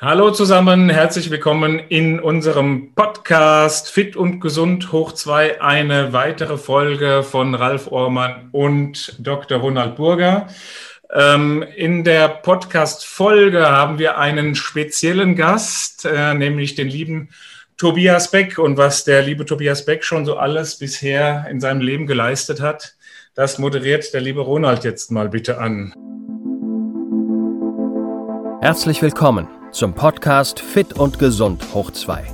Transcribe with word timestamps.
Hallo 0.00 0.30
zusammen, 0.30 0.90
herzlich 0.90 1.28
willkommen 1.28 1.80
in 1.88 2.20
unserem 2.20 2.94
Podcast 2.94 3.90
Fit 3.90 4.14
und 4.14 4.38
Gesund 4.38 4.92
hoch 4.92 5.10
2, 5.10 5.60
eine 5.60 6.12
weitere 6.12 6.56
Folge 6.56 7.24
von 7.24 7.56
Ralf 7.56 7.88
Ohrmann 7.90 8.48
und 8.52 9.16
Dr. 9.18 9.58
Ronald 9.58 9.96
Burger. 9.96 10.46
Ähm, 11.12 11.64
in 11.74 12.04
der 12.04 12.28
Podcast-Folge 12.28 13.68
haben 13.68 13.98
wir 13.98 14.18
einen 14.18 14.54
speziellen 14.54 15.34
Gast, 15.34 16.04
äh, 16.04 16.32
nämlich 16.32 16.76
den 16.76 16.86
lieben 16.86 17.30
Tobias 17.76 18.30
Beck. 18.30 18.60
Und 18.60 18.76
was 18.76 19.02
der 19.02 19.22
liebe 19.22 19.46
Tobias 19.46 19.84
Beck 19.84 20.04
schon 20.04 20.24
so 20.24 20.36
alles 20.36 20.78
bisher 20.78 21.48
in 21.50 21.58
seinem 21.58 21.80
Leben 21.80 22.06
geleistet 22.06 22.60
hat, 22.60 22.94
das 23.34 23.58
moderiert 23.58 24.14
der 24.14 24.20
liebe 24.20 24.42
Ronald 24.42 24.84
jetzt 24.84 25.10
mal 25.10 25.28
bitte 25.28 25.58
an. 25.58 25.92
Herzlich 28.60 29.02
willkommen 29.02 29.57
zum 29.72 29.92
Podcast 29.92 30.60
Fit 30.60 30.94
und 30.94 31.18
Gesund 31.18 31.62
hoch 31.74 31.90
2. 31.90 32.24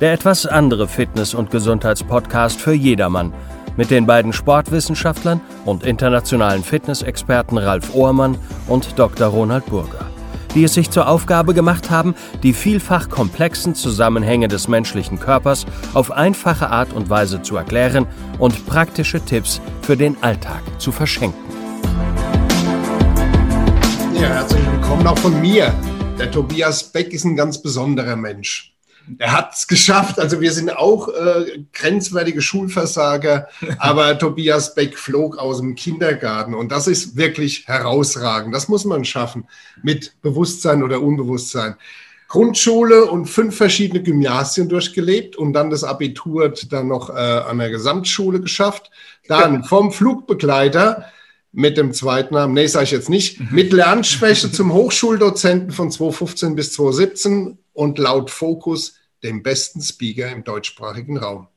Der 0.00 0.12
etwas 0.12 0.46
andere 0.46 0.88
Fitness- 0.88 1.34
und 1.34 1.50
Gesundheitspodcast 1.50 2.60
für 2.60 2.72
jedermann 2.72 3.32
mit 3.76 3.90
den 3.90 4.06
beiden 4.06 4.32
Sportwissenschaftlern 4.32 5.40
und 5.64 5.84
internationalen 5.84 6.64
Fitnessexperten 6.64 7.58
Ralf 7.58 7.94
Ohrmann 7.94 8.38
und 8.68 8.98
Dr. 8.98 9.28
Ronald 9.28 9.66
Burger, 9.66 10.06
die 10.54 10.64
es 10.64 10.74
sich 10.74 10.90
zur 10.90 11.08
Aufgabe 11.08 11.52
gemacht 11.52 11.90
haben, 11.90 12.14
die 12.42 12.54
vielfach 12.54 13.10
komplexen 13.10 13.74
Zusammenhänge 13.74 14.48
des 14.48 14.66
menschlichen 14.66 15.20
Körpers 15.20 15.66
auf 15.92 16.10
einfache 16.10 16.70
Art 16.70 16.92
und 16.94 17.10
Weise 17.10 17.42
zu 17.42 17.56
erklären 17.56 18.06
und 18.38 18.66
praktische 18.66 19.20
Tipps 19.20 19.60
für 19.82 19.96
den 19.96 20.16
Alltag 20.22 20.62
zu 20.78 20.90
verschenken. 20.90 21.44
Ja, 24.14 24.28
herzlich 24.28 24.64
willkommen 24.72 25.06
auch 25.06 25.18
von 25.18 25.38
mir. 25.40 25.74
Der 26.18 26.30
Tobias 26.30 26.92
Beck 26.92 27.12
ist 27.12 27.24
ein 27.24 27.36
ganz 27.36 27.60
besonderer 27.60 28.16
Mensch. 28.16 28.74
Er 29.18 29.32
hat 29.32 29.54
es 29.54 29.66
geschafft. 29.66 30.18
Also 30.18 30.40
wir 30.40 30.50
sind 30.52 30.74
auch 30.74 31.08
äh, 31.08 31.62
grenzwertige 31.72 32.40
Schulversager, 32.40 33.48
aber 33.78 34.18
Tobias 34.18 34.74
Beck 34.74 34.98
flog 34.98 35.36
aus 35.38 35.58
dem 35.58 35.74
Kindergarten 35.74 36.54
und 36.54 36.72
das 36.72 36.88
ist 36.88 37.16
wirklich 37.16 37.68
herausragend. 37.68 38.54
Das 38.54 38.68
muss 38.68 38.84
man 38.86 39.04
schaffen 39.04 39.46
mit 39.82 40.20
Bewusstsein 40.22 40.82
oder 40.82 41.02
Unbewusstsein. 41.02 41.76
Grundschule 42.28 43.04
und 43.04 43.26
fünf 43.26 43.56
verschiedene 43.56 44.02
Gymnasien 44.02 44.68
durchgelebt 44.68 45.36
und 45.36 45.52
dann 45.52 45.70
das 45.70 45.84
Abitur 45.84 46.52
dann 46.70 46.88
noch 46.88 47.10
äh, 47.10 47.12
an 47.12 47.58
der 47.58 47.70
Gesamtschule 47.70 48.40
geschafft. 48.40 48.90
Dann 49.28 49.64
vom 49.68 49.92
Flugbegleiter 49.92 51.04
mit 51.56 51.78
dem 51.78 51.94
zweiten 51.94 52.34
Namen, 52.34 52.52
nee, 52.52 52.66
sage 52.66 52.84
ich 52.84 52.90
jetzt 52.90 53.08
nicht, 53.08 53.40
mhm. 53.40 53.48
mit 53.50 53.72
Lernschwäche 53.72 54.52
zum 54.52 54.74
Hochschuldozenten 54.74 55.70
von 55.70 55.90
2015 55.90 56.54
bis 56.54 56.74
2017 56.74 57.58
und 57.72 57.98
laut 57.98 58.30
Fokus 58.30 58.96
dem 59.22 59.42
besten 59.42 59.80
Speaker 59.80 60.30
im 60.30 60.44
deutschsprachigen 60.44 61.16
Raum. 61.16 61.48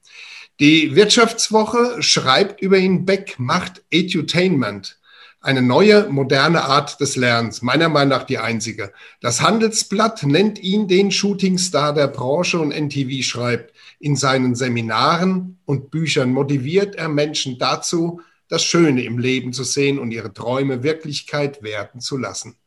Die 0.61 0.95
Wirtschaftswoche 0.95 2.01
schreibt 2.01 2.61
über 2.61 2.77
ihn, 2.77 3.05
Beck 3.05 3.35
macht 3.39 3.83
Edutainment, 3.91 4.99
eine 5.41 5.61
neue, 5.61 6.07
moderne 6.09 6.63
Art 6.63 7.01
des 7.01 7.17
Lernens, 7.17 7.61
meiner 7.61 7.89
Meinung 7.89 8.09
nach 8.09 8.23
die 8.23 8.37
einzige. 8.37 8.93
Das 9.19 9.41
Handelsblatt 9.41 10.23
nennt 10.23 10.59
ihn 10.59 10.87
den 10.87 11.11
Shootingstar 11.11 11.93
der 11.93 12.07
Branche 12.07 12.57
und 12.59 12.71
NTV 12.71 13.21
schreibt, 13.21 13.73
in 13.99 14.15
seinen 14.15 14.55
Seminaren 14.55 15.59
und 15.65 15.91
Büchern 15.91 16.31
motiviert 16.31 16.95
er 16.95 17.09
Menschen 17.09 17.57
dazu, 17.57 18.21
das 18.49 18.63
Schöne 18.63 19.03
im 19.03 19.17
Leben 19.17 19.53
zu 19.53 19.63
sehen 19.63 19.99
und 19.99 20.11
ihre 20.11 20.33
Träume 20.33 20.83
Wirklichkeit 20.83 21.63
werden 21.63 22.01
zu 22.01 22.17
lassen. 22.17 22.57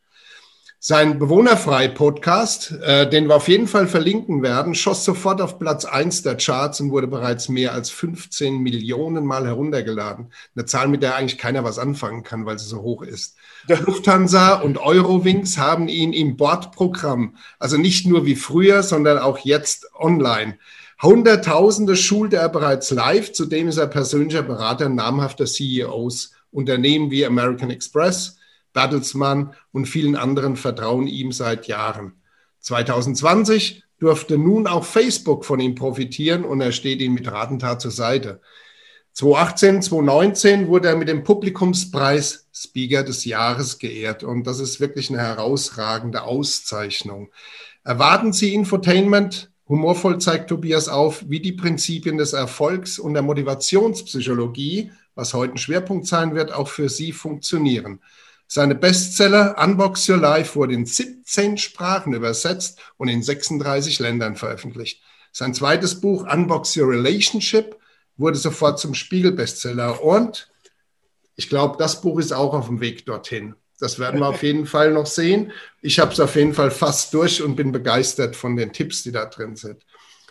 Sein 0.85 1.17
Bewohnerfrei-Podcast, 1.17 2.73
äh, 2.81 3.09
den 3.09 3.29
wir 3.29 3.37
auf 3.37 3.47
jeden 3.47 3.67
Fall 3.67 3.87
verlinken 3.87 4.43
werden, 4.43 4.75
schoss 4.75 5.05
sofort 5.05 5.39
auf 5.39 5.57
Platz 5.57 5.85
eins 5.85 6.23
der 6.23 6.35
Charts 6.35 6.81
und 6.81 6.91
wurde 6.91 7.07
bereits 7.07 7.47
mehr 7.47 7.71
als 7.71 7.89
15 7.89 8.57
Millionen 8.57 9.25
Mal 9.25 9.45
heruntergeladen. 9.45 10.33
Eine 10.53 10.65
Zahl, 10.65 10.89
mit 10.89 11.01
der 11.01 11.15
eigentlich 11.15 11.37
keiner 11.37 11.63
was 11.63 11.79
anfangen 11.79 12.23
kann, 12.23 12.45
weil 12.45 12.59
sie 12.59 12.67
so 12.67 12.81
hoch 12.81 13.01
ist. 13.01 13.37
Lufthansa 13.69 14.55
und 14.55 14.77
Eurowings 14.77 15.57
haben 15.57 15.87
ihn 15.87 16.11
im 16.11 16.35
Bordprogramm, 16.35 17.37
also 17.59 17.77
nicht 17.77 18.05
nur 18.05 18.25
wie 18.25 18.35
früher, 18.35 18.83
sondern 18.83 19.19
auch 19.19 19.37
jetzt 19.37 19.87
online. 19.97 20.57
Hunderttausende 21.03 21.97
schulte 21.97 22.37
er 22.37 22.47
bereits 22.47 22.89
live. 22.89 23.33
Zudem 23.33 23.67
ist 23.67 23.77
er 23.77 23.87
persönlicher 23.87 24.41
Berater 24.41 24.87
namhafter 24.87 25.45
CEOs. 25.45 26.31
Unternehmen 26.49 27.11
wie 27.11 27.25
American 27.25 27.71
Express, 27.71 28.37
Bertelsmann 28.73 29.53
und 29.71 29.87
vielen 29.87 30.15
anderen 30.15 30.55
vertrauen 30.55 31.07
ihm 31.07 31.31
seit 31.31 31.67
Jahren. 31.67 32.13
2020 32.59 33.83
durfte 33.99 34.37
nun 34.37 34.67
auch 34.67 34.85
Facebook 34.85 35.45
von 35.45 35.59
ihm 35.59 35.75
profitieren 35.75 36.45
und 36.45 36.61
er 36.61 36.71
steht 36.71 37.01
ihm 37.01 37.15
mit 37.15 37.29
Ratentat 37.29 37.81
zur 37.81 37.91
Seite. 37.91 38.39
2018, 39.13 39.81
2019 39.81 40.67
wurde 40.67 40.89
er 40.89 40.95
mit 40.95 41.07
dem 41.07 41.23
Publikumspreis 41.23 42.47
Speaker 42.53 43.03
des 43.03 43.25
Jahres 43.25 43.77
geehrt 43.77 44.23
und 44.23 44.45
das 44.45 44.59
ist 44.59 44.79
wirklich 44.79 45.09
eine 45.09 45.19
herausragende 45.19 46.23
Auszeichnung. 46.23 47.29
Erwarten 47.83 48.31
Sie 48.31 48.53
Infotainment 48.53 49.52
Humorvoll 49.69 50.19
zeigt 50.19 50.49
Tobias 50.49 50.89
auf, 50.89 51.23
wie 51.29 51.39
die 51.39 51.53
Prinzipien 51.53 52.17
des 52.17 52.33
Erfolgs 52.33 52.99
und 52.99 53.13
der 53.13 53.23
Motivationspsychologie, 53.23 54.91
was 55.15 55.33
heute 55.33 55.53
ein 55.53 55.57
Schwerpunkt 55.57 56.05
sein 56.05 56.35
wird, 56.35 56.51
auch 56.51 56.67
für 56.67 56.89
Sie 56.89 57.11
funktionieren. 57.11 58.01
Seine 58.47 58.75
Bestseller 58.75 59.55
Unbox 59.57 60.07
Your 60.09 60.17
Life 60.17 60.55
wurde 60.55 60.73
in 60.73 60.85
17 60.85 61.57
Sprachen 61.57 62.13
übersetzt 62.13 62.79
und 62.97 63.07
in 63.07 63.23
36 63.23 63.99
Ländern 63.99 64.35
veröffentlicht. 64.35 65.01
Sein 65.31 65.53
zweites 65.53 65.99
Buch 65.99 66.31
Unbox 66.31 66.77
Your 66.77 66.89
Relationship 66.89 67.77
wurde 68.17 68.37
sofort 68.37 68.79
zum 68.79 68.93
Spiegel-Bestseller 68.93 70.03
und 70.03 70.51
ich 71.35 71.49
glaube, 71.49 71.77
das 71.79 72.01
Buch 72.01 72.19
ist 72.19 72.31
auch 72.31 72.53
auf 72.53 72.67
dem 72.67 72.79
Weg 72.79 73.05
dorthin. 73.05 73.55
Das 73.83 73.99
werden 73.99 74.21
wir 74.21 74.29
auf 74.29 74.43
jeden 74.43 74.65
Fall 74.65 74.93
noch 74.93 75.05
sehen. 75.05 75.51
Ich 75.81 75.99
habe 75.99 76.13
es 76.13 76.19
auf 76.21 76.37
jeden 76.37 76.53
Fall 76.53 76.71
fast 76.71 77.13
durch 77.13 77.43
und 77.43 77.57
bin 77.57 77.73
begeistert 77.73 78.33
von 78.33 78.55
den 78.55 78.71
Tipps, 78.71 79.03
die 79.03 79.11
da 79.11 79.25
drin 79.25 79.57
sind. 79.57 79.85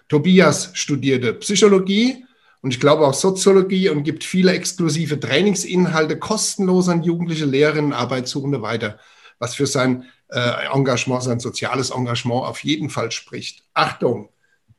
Tobias 0.08 0.70
studierte 0.72 1.34
Psychologie 1.34 2.24
und 2.62 2.72
ich 2.72 2.80
glaube 2.80 3.06
auch 3.06 3.12
Soziologie 3.12 3.90
und 3.90 4.04
gibt 4.04 4.24
viele 4.24 4.52
exklusive 4.52 5.20
Trainingsinhalte 5.20 6.18
kostenlos 6.18 6.88
an 6.88 7.02
jugendliche 7.02 7.44
Lehrerinnen 7.44 7.92
und 7.92 7.98
Arbeitssuchende 7.98 8.62
weiter, 8.62 8.98
was 9.38 9.54
für 9.54 9.66
sein 9.66 10.06
äh, 10.30 10.66
Engagement, 10.72 11.22
sein 11.22 11.38
soziales 11.38 11.90
Engagement 11.90 12.46
auf 12.46 12.64
jeden 12.64 12.88
Fall 12.88 13.10
spricht. 13.10 13.64
Achtung, 13.74 14.30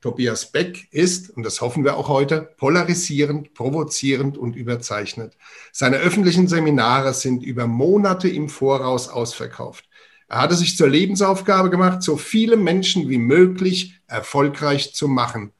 Tobias 0.04 0.52
Beck 0.52 0.90
ist, 0.92 1.30
und 1.30 1.44
das 1.44 1.62
hoffen 1.62 1.86
wir 1.86 1.96
auch 1.96 2.10
heute, 2.10 2.50
polarisierend, 2.58 3.54
provozierend 3.54 4.38
und 4.38 4.54
überzeichnet. 4.54 5.38
Seine 5.72 5.96
öffentlichen 5.96 6.50
Seminare 6.50 7.14
sind 7.14 7.42
über 7.42 7.68
Monate 7.68 8.28
im 8.28 8.50
Voraus 8.50 9.08
ausverkauft. 9.08 9.86
Er 10.28 10.42
hatte 10.42 10.56
sich 10.56 10.76
zur 10.76 10.90
Lebensaufgabe 10.90 11.70
gemacht, 11.70 12.04
so 12.04 12.18
viele 12.18 12.58
Menschen 12.58 13.08
wie 13.08 13.18
möglich 13.18 14.02
erfolgreich 14.06 14.94
zu 14.94 15.08
machen 15.08 15.54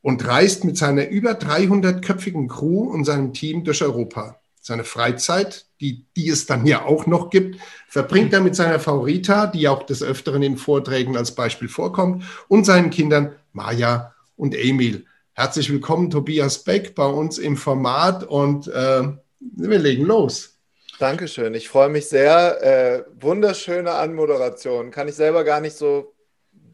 und 0.00 0.26
reist 0.26 0.64
mit 0.64 0.78
seiner 0.78 1.08
über 1.08 1.32
300-köpfigen 1.32 2.48
Crew 2.48 2.90
und 2.90 3.04
seinem 3.04 3.34
Team 3.34 3.62
durch 3.62 3.82
Europa. 3.82 4.40
Seine 4.62 4.84
Freizeit, 4.84 5.66
die, 5.80 6.06
die 6.16 6.30
es 6.30 6.46
dann 6.46 6.64
ja 6.64 6.86
auch 6.86 7.06
noch 7.06 7.28
gibt, 7.28 7.60
verbringt 7.88 8.32
er 8.32 8.40
mit 8.40 8.56
seiner 8.56 8.80
Frau 8.80 9.00
Rita, 9.00 9.46
die 9.46 9.68
auch 9.68 9.82
des 9.82 10.02
Öfteren 10.02 10.42
in 10.42 10.56
Vorträgen 10.56 11.16
als 11.16 11.34
Beispiel 11.34 11.68
vorkommt, 11.68 12.24
und 12.48 12.64
seinen 12.64 12.88
Kindern 12.88 13.36
Maja 13.56 14.14
und 14.36 14.54
Emil. 14.54 15.06
Herzlich 15.32 15.72
willkommen, 15.72 16.10
Tobias 16.10 16.62
Beck, 16.62 16.94
bei 16.94 17.06
uns 17.06 17.38
im 17.38 17.56
Format 17.56 18.22
und 18.22 18.68
äh, 18.68 19.02
wir 19.40 19.78
legen 19.78 20.04
los. 20.04 20.58
Dankeschön, 20.98 21.54
ich 21.54 21.68
freue 21.68 21.88
mich 21.88 22.08
sehr. 22.08 22.62
Äh, 22.62 23.04
wunderschöne 23.18 23.92
Anmoderation. 23.92 24.90
Kann 24.90 25.08
ich 25.08 25.14
selber 25.14 25.42
gar 25.42 25.60
nicht 25.60 25.76
so 25.76 26.14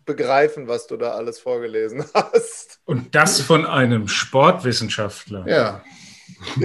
begreifen, 0.04 0.66
was 0.66 0.88
du 0.88 0.96
da 0.96 1.12
alles 1.12 1.38
vorgelesen 1.38 2.04
hast. 2.14 2.80
Und 2.84 3.14
das 3.14 3.40
von 3.40 3.64
einem 3.64 4.08
Sportwissenschaftler. 4.08 5.44
Ja. 5.46 5.84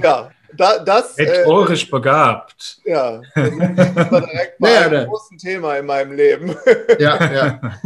Ja, 0.02 0.32
da, 0.56 0.78
das. 0.78 1.16
Rhetorisch 1.16 1.86
äh, 1.86 1.90
begabt. 1.90 2.80
Ja, 2.84 3.20
das 3.36 3.48
ist 3.52 3.56
direkt 3.56 4.58
bei 4.58 4.78
einem 4.78 5.06
großen 5.06 5.38
Thema 5.38 5.76
in 5.76 5.86
meinem 5.86 6.12
Leben. 6.12 6.56
Ja, 6.98 7.32
ja. 7.32 7.60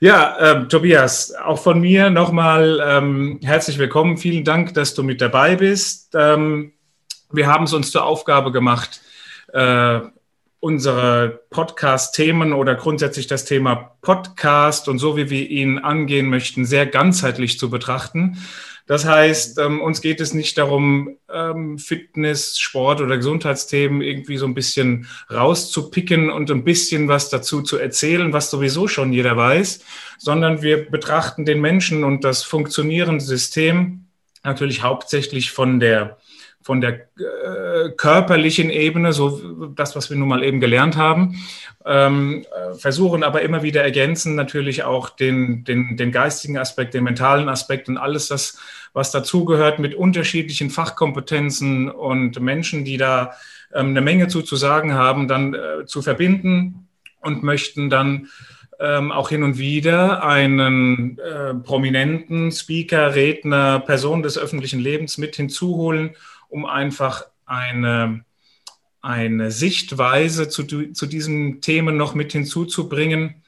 Ja, 0.00 0.36
ähm, 0.38 0.68
Tobias, 0.68 1.34
auch 1.34 1.58
von 1.58 1.80
mir 1.80 2.08
nochmal 2.08 2.80
ähm, 2.86 3.40
herzlich 3.42 3.78
willkommen. 3.78 4.16
Vielen 4.16 4.44
Dank, 4.44 4.72
dass 4.74 4.94
du 4.94 5.02
mit 5.02 5.20
dabei 5.20 5.56
bist. 5.56 6.14
Ähm, 6.14 6.72
wir 7.32 7.48
haben 7.48 7.64
es 7.64 7.72
uns 7.72 7.90
zur 7.90 8.04
Aufgabe 8.04 8.52
gemacht, 8.52 9.00
äh, 9.52 9.98
unsere 10.60 11.40
Podcast-Themen 11.50 12.52
oder 12.52 12.76
grundsätzlich 12.76 13.26
das 13.26 13.44
Thema 13.44 13.96
Podcast 14.00 14.88
und 14.88 15.00
so, 15.00 15.16
wie 15.16 15.30
wir 15.30 15.50
ihn 15.50 15.80
angehen 15.80 16.30
möchten, 16.30 16.64
sehr 16.64 16.86
ganzheitlich 16.86 17.58
zu 17.58 17.68
betrachten. 17.68 18.38
Das 18.88 19.04
heißt, 19.04 19.58
ähm, 19.58 19.82
uns 19.82 20.00
geht 20.00 20.18
es 20.18 20.32
nicht 20.32 20.56
darum, 20.56 21.18
ähm, 21.30 21.78
Fitness, 21.78 22.58
Sport 22.58 23.02
oder 23.02 23.18
Gesundheitsthemen 23.18 24.00
irgendwie 24.00 24.38
so 24.38 24.46
ein 24.46 24.54
bisschen 24.54 25.06
rauszupicken 25.30 26.30
und 26.30 26.50
ein 26.50 26.64
bisschen 26.64 27.06
was 27.06 27.28
dazu 27.28 27.60
zu 27.60 27.76
erzählen, 27.76 28.32
was 28.32 28.50
sowieso 28.50 28.88
schon 28.88 29.12
jeder 29.12 29.36
weiß, 29.36 29.84
sondern 30.16 30.62
wir 30.62 30.90
betrachten 30.90 31.44
den 31.44 31.60
Menschen 31.60 32.02
und 32.02 32.24
das 32.24 32.44
funktionierende 32.44 33.22
System 33.22 34.06
natürlich 34.42 34.82
hauptsächlich 34.82 35.50
von 35.50 35.80
der 35.80 36.16
von 36.68 36.82
der 36.82 37.08
äh, 37.16 37.90
körperlichen 37.96 38.68
Ebene, 38.68 39.14
so 39.14 39.68
das, 39.68 39.96
was 39.96 40.10
wir 40.10 40.18
nun 40.18 40.28
mal 40.28 40.44
eben 40.44 40.60
gelernt 40.60 40.96
haben, 40.98 41.42
ähm, 41.86 42.44
äh, 42.44 42.74
versuchen 42.74 43.22
aber 43.22 43.40
immer 43.40 43.62
wieder 43.62 43.82
ergänzen 43.82 44.34
natürlich 44.34 44.82
auch 44.82 45.08
den, 45.08 45.64
den, 45.64 45.96
den 45.96 46.12
geistigen 46.12 46.58
Aspekt, 46.58 46.92
den 46.92 47.04
mentalen 47.04 47.48
Aspekt 47.48 47.88
und 47.88 47.96
alles 47.96 48.28
das, 48.28 48.58
was 48.92 49.10
dazugehört 49.10 49.78
mit 49.78 49.94
unterschiedlichen 49.94 50.70
Fachkompetenzen 50.70 51.90
und 51.90 52.40
Menschen, 52.40 52.84
die 52.84 52.96
da 52.96 53.32
ähm, 53.74 53.88
eine 53.88 54.00
Menge 54.00 54.28
zu, 54.28 54.42
zu 54.42 54.56
sagen 54.56 54.94
haben, 54.94 55.28
dann 55.28 55.54
äh, 55.54 55.86
zu 55.86 56.02
verbinden 56.02 56.88
und 57.20 57.42
möchten 57.42 57.90
dann 57.90 58.28
ähm, 58.80 59.10
auch 59.10 59.28
hin 59.28 59.42
und 59.42 59.58
wieder 59.58 60.22
einen 60.24 61.18
äh, 61.18 61.54
prominenten 61.54 62.52
Speaker, 62.52 63.14
Redner, 63.14 63.80
Person 63.80 64.22
des 64.22 64.38
öffentlichen 64.38 64.80
Lebens 64.80 65.18
mit 65.18 65.36
hinzuholen, 65.36 66.14
um 66.48 66.64
einfach 66.64 67.24
eine, 67.44 68.24
eine 69.02 69.50
Sichtweise 69.50 70.48
zu, 70.48 70.64
zu 70.64 71.06
diesen 71.06 71.60
Themen 71.60 71.96
noch 71.96 72.14
mit 72.14 72.32
hinzuzubringen 72.32 73.42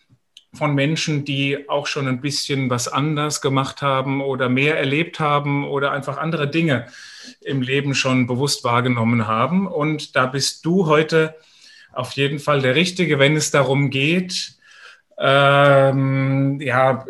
von 0.53 0.75
Menschen, 0.75 1.25
die 1.25 1.69
auch 1.69 1.87
schon 1.87 2.09
ein 2.09 2.21
bisschen 2.21 2.71
was 2.71 2.89
anders 2.89 3.41
gemacht 3.41 3.83
haben 3.83 4.21
oder 4.21 4.49
mehr 4.49 4.79
erlebt 4.79 5.21
haben 5.21 5.65
oder 5.65 5.93
einfach 5.93 6.19
andere 6.19 6.51
Dinge 6.51 6.87
im 7.41 7.63
Leben 7.63 7.95
schon 7.95 8.27
bewusst 8.27 8.65
wahrgenommen 8.65 9.27
haben. 9.27 9.67
Und 9.67 10.17
da 10.17 10.27
bist 10.27 10.65
du 10.65 10.87
heute 10.87 11.37
auf 11.93 12.13
jeden 12.13 12.39
Fall 12.39 12.61
der 12.63 12.75
Richtige, 12.75 13.19
wenn 13.19 13.37
es 13.37 13.51
darum 13.51 13.91
geht, 13.91 14.57
ähm, 15.19 16.61
ja, 16.61 17.05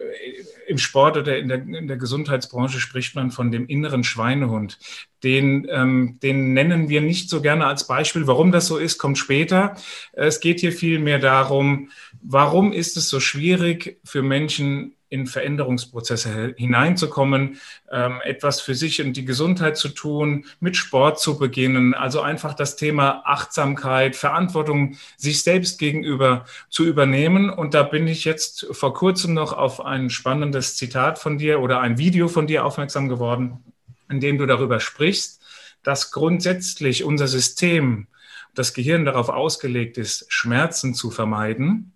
im 0.67 0.79
Sport 0.79 1.17
oder 1.17 1.39
in 1.39 1.49
der, 1.49 1.59
in 1.59 1.89
der 1.89 1.97
Gesundheitsbranche 1.97 2.81
spricht 2.81 3.15
man 3.15 3.31
von 3.31 3.51
dem 3.51 3.67
inneren 3.67 4.05
Schweinehund. 4.05 4.79
Den, 5.23 5.67
ähm, 5.71 6.19
den 6.23 6.53
nennen 6.53 6.89
wir 6.89 7.01
nicht 7.01 7.29
so 7.29 7.41
gerne 7.41 7.67
als 7.67 7.87
Beispiel. 7.87 8.27
Warum 8.27 8.53
das 8.53 8.67
so 8.67 8.79
ist, 8.79 8.99
kommt 8.99 9.19
später. 9.19 9.77
Es 10.13 10.41
geht 10.41 10.61
hier 10.61 10.73
vielmehr 10.73 11.19
darum, 11.19 11.91
warum 12.23 12.73
ist 12.73 12.97
es 12.97 13.09
so 13.09 13.21
schwierig 13.21 13.99
für 14.05 14.23
Menschen, 14.23 14.95
in 15.11 15.27
Veränderungsprozesse 15.27 16.55
hineinzukommen, 16.57 17.61
ähm, 17.91 18.21
etwas 18.25 18.61
für 18.61 18.77
sich 18.77 19.03
und 19.03 19.17
die 19.17 19.25
Gesundheit 19.25 19.77
zu 19.77 19.89
tun, 19.89 20.47
mit 20.61 20.77
Sport 20.77 21.21
zu 21.21 21.37
beginnen. 21.37 21.95
Also 21.95 22.21
einfach 22.21 22.55
das 22.55 22.77
Thema 22.77 23.23
Achtsamkeit, 23.25 24.15
Verantwortung 24.15 24.97
sich 25.17 25.43
selbst 25.43 25.79
gegenüber 25.79 26.45
zu 26.71 26.85
übernehmen. 26.85 27.51
Und 27.51 27.75
da 27.75 27.83
bin 27.83 28.07
ich 28.07 28.25
jetzt 28.25 28.69
vor 28.71 28.95
kurzem 28.95 29.35
noch 29.35 29.53
auf 29.53 29.85
ein 29.85 30.11
spannendes 30.11 30.77
Zitat 30.77 31.19
von 31.19 31.39
dir 31.39 31.61
oder 31.61 31.81
ein 31.81 31.99
Video 31.99 32.29
von 32.29 32.47
dir 32.47 32.65
aufmerksam 32.65 33.09
geworden, 33.09 33.65
in 34.11 34.21
dem 34.21 34.39
du 34.39 34.47
darüber 34.47 34.81
sprichst, 34.81 35.41
dass 35.83 36.11
grundsätzlich 36.11 37.05
unser 37.05 37.29
System, 37.29 38.07
das 38.55 38.75
Gehirn 38.75 39.05
darauf 39.05 39.29
ausgelegt 39.29 39.97
ist, 39.97 40.27
Schmerzen 40.29 40.95
zu 40.95 41.11
vermeiden. 41.11 41.93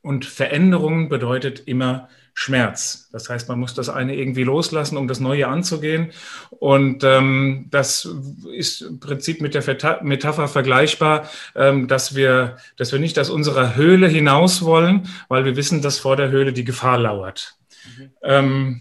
Und 0.00 0.24
Veränderung 0.24 1.08
bedeutet 1.08 1.62
immer 1.66 2.08
Schmerz. 2.34 3.08
Das 3.12 3.28
heißt, 3.28 3.48
man 3.48 3.60
muss 3.60 3.74
das 3.74 3.88
eine 3.88 4.16
irgendwie 4.16 4.42
loslassen, 4.42 4.96
um 4.96 5.06
das 5.06 5.20
Neue 5.20 5.48
anzugehen. 5.48 6.12
Und 6.50 7.04
ähm, 7.04 7.66
das 7.70 8.08
ist 8.54 8.80
im 8.82 9.00
Prinzip 9.00 9.42
mit 9.42 9.54
der 9.54 10.00
Metapher 10.02 10.48
vergleichbar, 10.48 11.28
ähm, 11.54 11.88
dass, 11.88 12.14
wir, 12.14 12.56
dass 12.76 12.90
wir 12.90 12.98
nicht 12.98 13.18
aus 13.18 13.28
unserer 13.28 13.76
Höhle 13.76 14.08
hinaus 14.08 14.62
wollen, 14.62 15.08
weil 15.28 15.44
wir 15.44 15.56
wissen, 15.56 15.82
dass 15.82 15.98
vor 15.98 16.16
der 16.16 16.30
Höhle 16.30 16.52
die 16.52 16.64
Gefahr 16.64 16.98
lauert. 16.98 17.54
Mhm. 17.98 18.10
Ähm, 18.22 18.80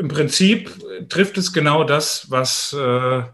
Im 0.00 0.08
Prinzip 0.08 0.72
trifft 1.10 1.36
es 1.36 1.52
genau 1.52 1.84
das, 1.84 2.30
was 2.30 2.72
äh, 2.72 3.18
äh 3.18 3.24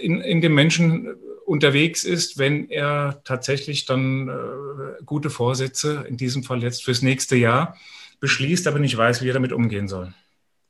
in, 0.00 0.20
in 0.20 0.40
dem 0.40 0.54
Menschen 0.54 1.16
unterwegs 1.44 2.04
ist, 2.04 2.38
wenn 2.38 2.70
er 2.70 3.20
tatsächlich 3.24 3.84
dann 3.84 4.28
äh, 4.28 5.02
gute 5.04 5.28
Vorsätze, 5.28 6.04
in 6.06 6.16
diesem 6.16 6.44
Fall 6.44 6.62
jetzt 6.62 6.84
fürs 6.84 7.02
nächste 7.02 7.34
Jahr, 7.34 7.76
beschließt, 8.20 8.68
aber 8.68 8.78
nicht 8.78 8.96
weiß, 8.96 9.20
wie 9.20 9.28
er 9.28 9.34
damit 9.34 9.52
umgehen 9.52 9.88
soll. 9.88 10.14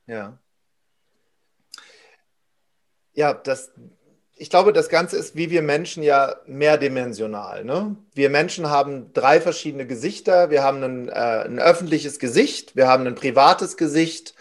Ja. 0.06 0.38
Ja, 3.12 3.34
das, 3.34 3.70
ich 4.38 4.50
glaube, 4.50 4.72
das 4.72 4.88
Ganze 4.88 5.16
ist 5.16 5.36
wie 5.36 5.50
wir 5.50 5.62
Menschen 5.62 6.02
ja 6.02 6.36
mehrdimensional. 6.46 7.64
Ne? 7.64 7.96
Wir 8.14 8.30
Menschen 8.30 8.70
haben 8.70 9.12
drei 9.12 9.40
verschiedene 9.40 9.86
Gesichter. 9.86 10.50
Wir 10.50 10.62
haben 10.62 10.82
ein, 10.82 11.08
äh, 11.08 11.12
ein 11.12 11.58
öffentliches 11.58 12.18
Gesicht, 12.18 12.76
wir 12.76 12.86
haben 12.86 13.06
ein 13.06 13.14
privates 13.14 13.76
Gesicht 13.76 14.34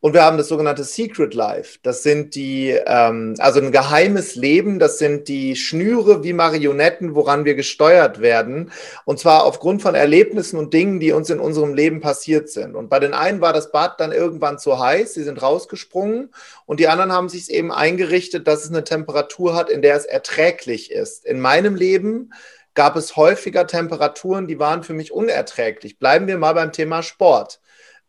und 0.00 0.14
wir 0.14 0.22
haben 0.22 0.38
das 0.38 0.46
sogenannte 0.46 0.84
Secret 0.84 1.34
Life. 1.34 1.80
Das 1.82 2.04
sind 2.04 2.36
die, 2.36 2.70
ähm, 2.86 3.34
also 3.38 3.60
ein 3.60 3.72
geheimes 3.72 4.36
Leben, 4.36 4.78
das 4.78 4.98
sind 4.98 5.26
die 5.26 5.56
Schnüre 5.56 6.22
wie 6.22 6.32
Marionetten, 6.32 7.16
woran 7.16 7.44
wir 7.44 7.56
gesteuert 7.56 8.20
werden. 8.20 8.70
Und 9.04 9.18
zwar 9.18 9.44
aufgrund 9.44 9.82
von 9.82 9.96
Erlebnissen 9.96 10.56
und 10.56 10.72
Dingen, 10.72 11.00
die 11.00 11.10
uns 11.10 11.30
in 11.30 11.40
unserem 11.40 11.74
Leben 11.74 12.00
passiert 12.00 12.48
sind. 12.48 12.76
Und 12.76 12.88
bei 12.88 13.00
den 13.00 13.12
einen 13.12 13.40
war 13.40 13.52
das 13.52 13.72
Bad 13.72 13.98
dann 13.98 14.12
irgendwann 14.12 14.60
zu 14.60 14.78
heiß, 14.78 15.14
sie 15.14 15.24
sind 15.24 15.42
rausgesprungen. 15.42 16.30
Und 16.64 16.78
die 16.78 16.86
anderen 16.86 17.10
haben 17.12 17.28
sich 17.28 17.50
eben 17.50 17.72
eingerichtet, 17.72 18.46
dass 18.46 18.64
es 18.64 18.70
eine 18.70 18.84
Temperatur 18.84 19.56
hat, 19.56 19.68
in 19.68 19.82
der 19.82 19.96
es 19.96 20.04
erträglich 20.04 20.92
ist. 20.92 21.26
In 21.26 21.40
meinem 21.40 21.74
Leben 21.74 22.32
gab 22.74 22.94
es 22.94 23.16
häufiger 23.16 23.66
Temperaturen, 23.66 24.46
die 24.46 24.60
waren 24.60 24.84
für 24.84 24.94
mich 24.94 25.10
unerträglich. 25.10 25.98
Bleiben 25.98 26.28
wir 26.28 26.38
mal 26.38 26.52
beim 26.52 26.70
Thema 26.70 27.02
Sport 27.02 27.58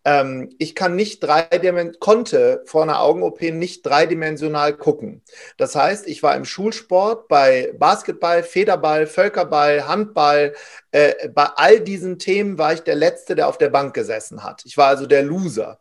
ähm, 0.06 0.50
ich 0.58 0.76
kann 0.76 0.96
nicht 0.96 1.20
dreidimensional, 1.22 2.00
konnte 2.00 2.64
vor 2.66 2.84
einer 2.84 3.02
Augen-OP 3.02 3.42
nicht 3.42 3.86
dreidimensional 3.86 4.76
gucken. 4.76 5.22
Das 5.58 5.76
heißt, 5.76 6.08
ich 6.08 6.24
war 6.24 6.36
im 6.36 6.46
Schulsport 6.46 7.28
bei 7.28 7.74
Basketball, 7.78 8.44
Federball, 8.44 9.08
Völkerball, 9.08 9.88
Handball, 9.88 10.54
äh, 10.92 11.30
bei 11.30 11.46
all 11.56 11.80
diesen 11.82 12.18
Themen 12.20 12.58
war 12.58 12.74
ich 12.74 12.82
der 12.82 12.96
Letzte, 12.96 13.36
der 13.36 13.48
auf 13.48 13.58
der 13.58 13.70
Bank 13.70 13.94
gesessen 13.94 14.44
hat. 14.44 14.64
Ich 14.66 14.78
war 14.78 14.88
also 14.88 15.06
der 15.06 15.24
Loser. 15.24 15.80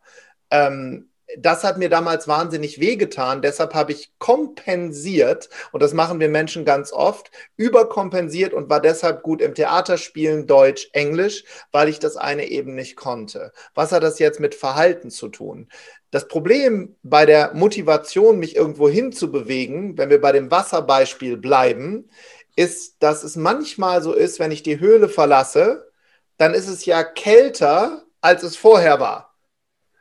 Ähm, 0.51 1.08
das 1.37 1.63
hat 1.63 1.77
mir 1.77 1.89
damals 1.89 2.27
wahnsinnig 2.27 2.79
wehgetan. 2.79 3.41
Deshalb 3.41 3.73
habe 3.73 3.91
ich 3.91 4.11
kompensiert, 4.17 5.49
und 5.71 5.83
das 5.83 5.93
machen 5.93 6.19
wir 6.19 6.29
Menschen 6.29 6.65
ganz 6.65 6.91
oft, 6.91 7.31
überkompensiert 7.55 8.53
und 8.53 8.69
war 8.69 8.81
deshalb 8.81 9.21
gut 9.21 9.41
im 9.41 9.53
Theaterspielen, 9.53 10.47
Deutsch, 10.47 10.89
Englisch, 10.93 11.43
weil 11.71 11.89
ich 11.89 11.99
das 11.99 12.17
eine 12.17 12.47
eben 12.47 12.75
nicht 12.75 12.95
konnte. 12.95 13.51
Was 13.75 13.91
hat 13.91 14.03
das 14.03 14.19
jetzt 14.19 14.39
mit 14.39 14.55
Verhalten 14.55 15.11
zu 15.11 15.29
tun? 15.29 15.69
Das 16.11 16.27
Problem 16.27 16.95
bei 17.03 17.25
der 17.25 17.53
Motivation, 17.53 18.39
mich 18.39 18.55
irgendwo 18.55 18.89
hinzubewegen, 18.89 19.97
wenn 19.97 20.09
wir 20.09 20.21
bei 20.21 20.31
dem 20.31 20.49
Wasserbeispiel 20.49 21.37
bleiben, 21.37 22.09
ist, 22.55 23.03
dass 23.03 23.23
es 23.23 23.35
manchmal 23.35 24.01
so 24.01 24.13
ist, 24.13 24.39
wenn 24.39 24.51
ich 24.51 24.63
die 24.63 24.79
Höhle 24.79 25.07
verlasse, 25.07 25.91
dann 26.37 26.53
ist 26.53 26.67
es 26.67 26.85
ja 26.85 27.03
kälter, 27.03 28.03
als 28.21 28.43
es 28.43 28.57
vorher 28.57 28.99
war. 28.99 29.28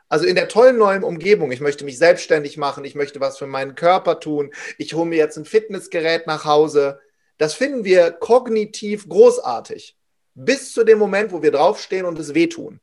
Also 0.09 0.25
in 0.25 0.37
der 0.37 0.49
tollen 0.49 0.79
neuen 0.79 1.05
Umgebung, 1.05 1.53
ich 1.53 1.61
möchte 1.61 1.85
mich 1.85 1.99
selbstständig 1.99 2.57
machen, 2.57 2.85
ich 2.85 2.95
möchte 2.95 3.21
was 3.21 3.39
für 3.39 3.47
meinen 3.47 3.75
Körper 3.75 4.21
tun, 4.21 4.53
ich 4.79 4.95
hole 4.95 5.07
mir 5.07 5.19
jetzt 5.19 5.37
ein 5.37 5.45
Fitnessgerät 5.45 6.27
nach 6.27 6.45
Hause. 6.45 7.01
Das 7.37 7.55
finden 7.55 7.85
wir 7.85 8.11
kognitiv 8.13 9.09
großartig. 9.09 9.97
Bis 10.35 10.73
zu 10.73 10.85
dem 10.85 10.99
Moment, 10.99 11.33
wo 11.33 11.43
wir 11.43 11.53
draufstehen 11.53 12.07
und 12.07 12.19
es 12.19 12.35
wehtun. 12.35 12.81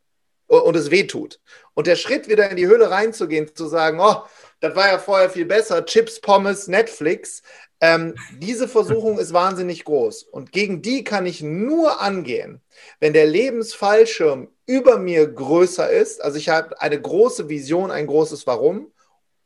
Und 0.47 0.75
es 0.75 0.91
wehtut. 0.91 1.39
Und 1.73 1.87
der 1.87 1.95
Schritt, 1.95 2.27
wieder 2.27 2.49
in 2.51 2.57
die 2.57 2.67
Höhle 2.67 2.91
reinzugehen, 2.91 3.55
zu 3.55 3.65
sagen, 3.65 3.99
oh, 3.99 4.23
das 4.59 4.75
war 4.75 4.87
ja 4.87 4.99
vorher 4.99 5.29
viel 5.29 5.45
besser, 5.45 5.85
Chips, 5.85 6.21
Pommes, 6.21 6.67
Netflix. 6.67 7.41
Ähm, 7.81 8.15
diese 8.39 8.67
Versuchung 8.67 9.19
ist 9.19 9.33
wahnsinnig 9.33 9.83
groß. 9.83 10.23
Und 10.23 10.51
gegen 10.51 10.81
die 10.81 11.03
kann 11.03 11.25
ich 11.25 11.41
nur 11.41 12.01
angehen, 12.01 12.61
wenn 12.99 13.13
der 13.13 13.25
Lebensfallschirm 13.25 14.47
über 14.65 14.97
mir 14.97 15.27
größer 15.27 15.89
ist, 15.89 16.23
also 16.23 16.37
ich 16.37 16.49
habe 16.49 16.81
eine 16.81 16.99
große 16.99 17.49
Vision, 17.49 17.91
ein 17.91 18.07
großes 18.07 18.47
Warum, 18.47 18.91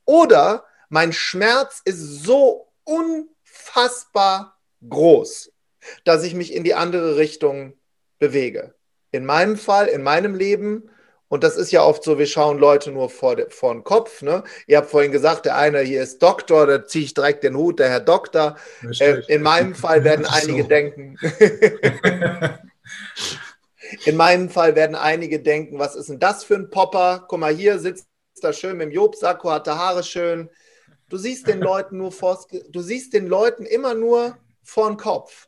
oder 0.06 0.66
mein 0.90 1.14
Schmerz 1.14 1.82
ist 1.84 2.24
so 2.24 2.68
unfassbar 2.84 4.58
groß, 4.88 5.52
dass 6.06 6.24
ich 6.24 6.34
mich 6.34 6.54
in 6.54 6.64
die 6.64 6.74
andere 6.74 7.18
Richtung 7.18 7.74
bewege. 8.18 8.74
In 9.12 9.26
meinem 9.26 9.58
Fall, 9.58 9.88
in 9.88 10.04
meinem 10.04 10.36
Leben 10.36 10.90
Und 11.30 11.44
das 11.44 11.56
ist 11.56 11.72
ja 11.72 11.84
oft 11.84 12.04
so, 12.04 12.18
wir 12.18 12.26
schauen 12.26 12.58
Leute 12.58 12.92
nur 12.92 13.10
vor, 13.10 13.38
vor 13.50 13.74
den 13.74 13.84
Kopf. 13.84 14.24
Ne? 14.24 14.44
Ihr 14.66 14.78
habt 14.78 14.90
vorhin 14.90 15.12
gesagt, 15.12 15.46
der 15.46 15.56
eine 15.56 15.82
hier 15.82 16.02
ist 16.02 16.22
Doktor, 16.24 16.66
da 16.66 16.86
ziehe 16.86 17.06
ich 17.06 17.14
direkt 17.14 17.44
den 17.44 17.56
Hut, 17.56 17.78
der 17.80 17.90
Herr 17.90 18.00
Doktor. 18.00 18.58
Äh, 19.00 19.22
in 19.28 19.44
meinem 19.44 19.76
Fall 19.76 20.04
werden 20.04 20.26
einige 20.26 20.64
so. 20.64 20.68
denken. 20.68 21.18
in 24.06 24.18
meinem 24.18 24.50
Fall 24.50 24.76
werden 24.76 24.96
einige 24.96 25.40
denken, 25.40 25.78
was 25.78 25.96
ist 25.96 26.10
denn 26.10 26.20
das 26.20 26.44
für 26.44 26.56
ein 26.56 26.72
Popper? 26.72 27.26
Guck 27.28 27.40
mal, 27.40 27.54
hier 27.54 27.78
sitzt 27.78 28.08
er 28.42 28.54
schön 28.54 28.78
mit 28.78 28.88
dem 28.88 28.94
Jobsacko, 28.94 29.52
hatte 29.52 29.78
Haare 29.78 30.04
schön. 30.04 30.50
Du 31.10 31.18
siehst 31.18 31.48
den 31.48 31.60
Leuten 31.60 31.98
nur 31.98 32.12
vor, 32.12 32.44
du 32.70 32.82
siehst 32.82 33.14
den 33.14 33.28
Leuten 33.28 33.66
immer 33.66 33.94
nur 33.94 34.38
vor 34.64 34.88
den 34.88 34.98
Kopf. 34.98 35.48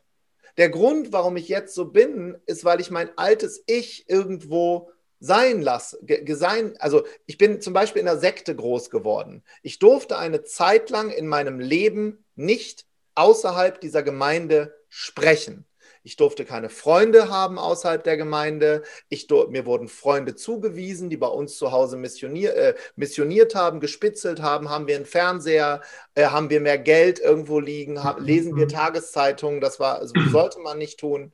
Der 0.58 0.68
Grund, 0.68 1.12
warum 1.12 1.36
ich 1.36 1.48
jetzt 1.48 1.74
so 1.74 1.86
bin, 1.86 2.36
ist, 2.46 2.64
weil 2.64 2.80
ich 2.80 2.90
mein 2.92 3.10
altes 3.16 3.64
Ich 3.66 4.08
irgendwo 4.08 4.91
sein 5.22 5.62
lassen, 5.62 6.04
sein, 6.26 6.74
also 6.80 7.04
ich 7.26 7.38
bin 7.38 7.60
zum 7.60 7.72
Beispiel 7.72 8.00
in 8.00 8.06
der 8.06 8.18
Sekte 8.18 8.56
groß 8.56 8.90
geworden. 8.90 9.44
Ich 9.62 9.78
durfte 9.78 10.18
eine 10.18 10.42
Zeit 10.42 10.90
lang 10.90 11.10
in 11.10 11.28
meinem 11.28 11.60
Leben 11.60 12.24
nicht 12.34 12.86
außerhalb 13.14 13.80
dieser 13.80 14.02
Gemeinde 14.02 14.74
sprechen. 14.88 15.64
Ich 16.02 16.16
durfte 16.16 16.44
keine 16.44 16.68
Freunde 16.68 17.30
haben 17.30 17.56
außerhalb 17.56 18.02
der 18.02 18.16
Gemeinde. 18.16 18.82
Ich, 19.08 19.28
mir 19.30 19.64
wurden 19.64 19.86
Freunde 19.86 20.34
zugewiesen, 20.34 21.08
die 21.08 21.16
bei 21.16 21.28
uns 21.28 21.56
zu 21.56 21.70
Hause 21.70 21.96
missionier, 21.96 22.56
äh, 22.56 22.74
missioniert 22.96 23.54
haben, 23.54 23.78
gespitzelt 23.78 24.42
haben. 24.42 24.70
Haben 24.70 24.88
wir 24.88 24.96
einen 24.96 25.06
Fernseher? 25.06 25.82
Äh, 26.16 26.26
haben 26.26 26.50
wir 26.50 26.60
mehr 26.60 26.78
Geld 26.78 27.20
irgendwo 27.20 27.60
liegen? 27.60 28.02
Haben, 28.02 28.24
lesen 28.24 28.56
wir 28.56 28.64
mhm. 28.64 28.70
Tageszeitungen? 28.70 29.60
Das 29.60 29.78
war, 29.78 30.00
also, 30.00 30.14
sollte 30.32 30.58
man 30.58 30.78
nicht 30.78 30.98
tun. 30.98 31.32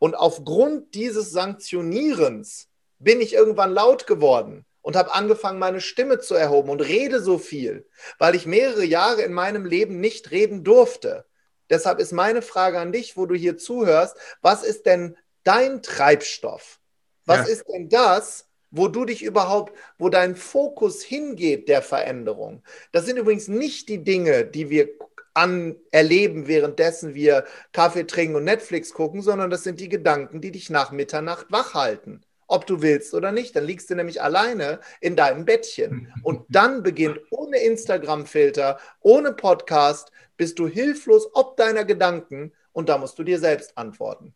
Und 0.00 0.16
aufgrund 0.16 0.96
dieses 0.96 1.30
Sanktionierens 1.30 2.67
bin 2.98 3.20
ich 3.20 3.34
irgendwann 3.34 3.72
laut 3.72 4.06
geworden 4.06 4.64
und 4.82 4.96
habe 4.96 5.14
angefangen, 5.14 5.58
meine 5.58 5.80
Stimme 5.80 6.18
zu 6.18 6.34
erhoben 6.34 6.70
und 6.70 6.80
rede 6.80 7.20
so 7.20 7.38
viel, 7.38 7.86
weil 8.18 8.34
ich 8.34 8.46
mehrere 8.46 8.84
Jahre 8.84 9.22
in 9.22 9.32
meinem 9.32 9.66
Leben 9.66 10.00
nicht 10.00 10.30
reden 10.30 10.64
durfte. 10.64 11.26
Deshalb 11.70 11.98
ist 11.98 12.12
meine 12.12 12.42
Frage 12.42 12.78
an 12.78 12.92
dich, 12.92 13.16
wo 13.16 13.26
du 13.26 13.34
hier 13.34 13.58
zuhörst, 13.58 14.16
was 14.40 14.62
ist 14.62 14.86
denn 14.86 15.16
dein 15.44 15.82
Treibstoff? 15.82 16.80
Was 17.26 17.46
ja. 17.46 17.52
ist 17.52 17.64
denn 17.68 17.90
das, 17.90 18.48
wo 18.70 18.88
du 18.88 19.04
dich 19.04 19.22
überhaupt, 19.22 19.76
wo 19.98 20.08
dein 20.08 20.34
Fokus 20.34 21.02
hingeht 21.02 21.68
der 21.68 21.82
Veränderung? 21.82 22.62
Das 22.92 23.04
sind 23.04 23.18
übrigens 23.18 23.48
nicht 23.48 23.88
die 23.90 24.02
Dinge, 24.02 24.46
die 24.46 24.70
wir 24.70 24.88
an 25.34 25.76
erleben, 25.90 26.48
währenddessen 26.48 27.14
wir 27.14 27.44
Kaffee 27.72 28.06
trinken 28.06 28.36
und 28.36 28.44
Netflix 28.44 28.94
gucken, 28.94 29.20
sondern 29.20 29.50
das 29.50 29.62
sind 29.62 29.78
die 29.78 29.90
Gedanken, 29.90 30.40
die 30.40 30.50
dich 30.50 30.70
nach 30.70 30.90
Mitternacht 30.90 31.46
wach 31.50 31.74
halten 31.74 32.22
ob 32.48 32.66
du 32.66 32.82
willst 32.82 33.14
oder 33.14 33.30
nicht. 33.30 33.54
Dann 33.54 33.64
liegst 33.64 33.88
du 33.90 33.94
nämlich 33.94 34.20
alleine 34.20 34.80
in 35.00 35.14
deinem 35.14 35.44
Bettchen. 35.44 36.12
Und 36.24 36.44
dann 36.48 36.82
beginnt 36.82 37.20
ohne 37.30 37.58
Instagram-Filter, 37.58 38.78
ohne 39.00 39.32
Podcast, 39.32 40.10
bist 40.36 40.58
du 40.58 40.66
hilflos 40.66 41.28
ob 41.34 41.56
deiner 41.56 41.84
Gedanken 41.84 42.52
und 42.72 42.88
da 42.88 42.98
musst 42.98 43.18
du 43.18 43.22
dir 43.22 43.38
selbst 43.38 43.76
antworten. 43.78 44.34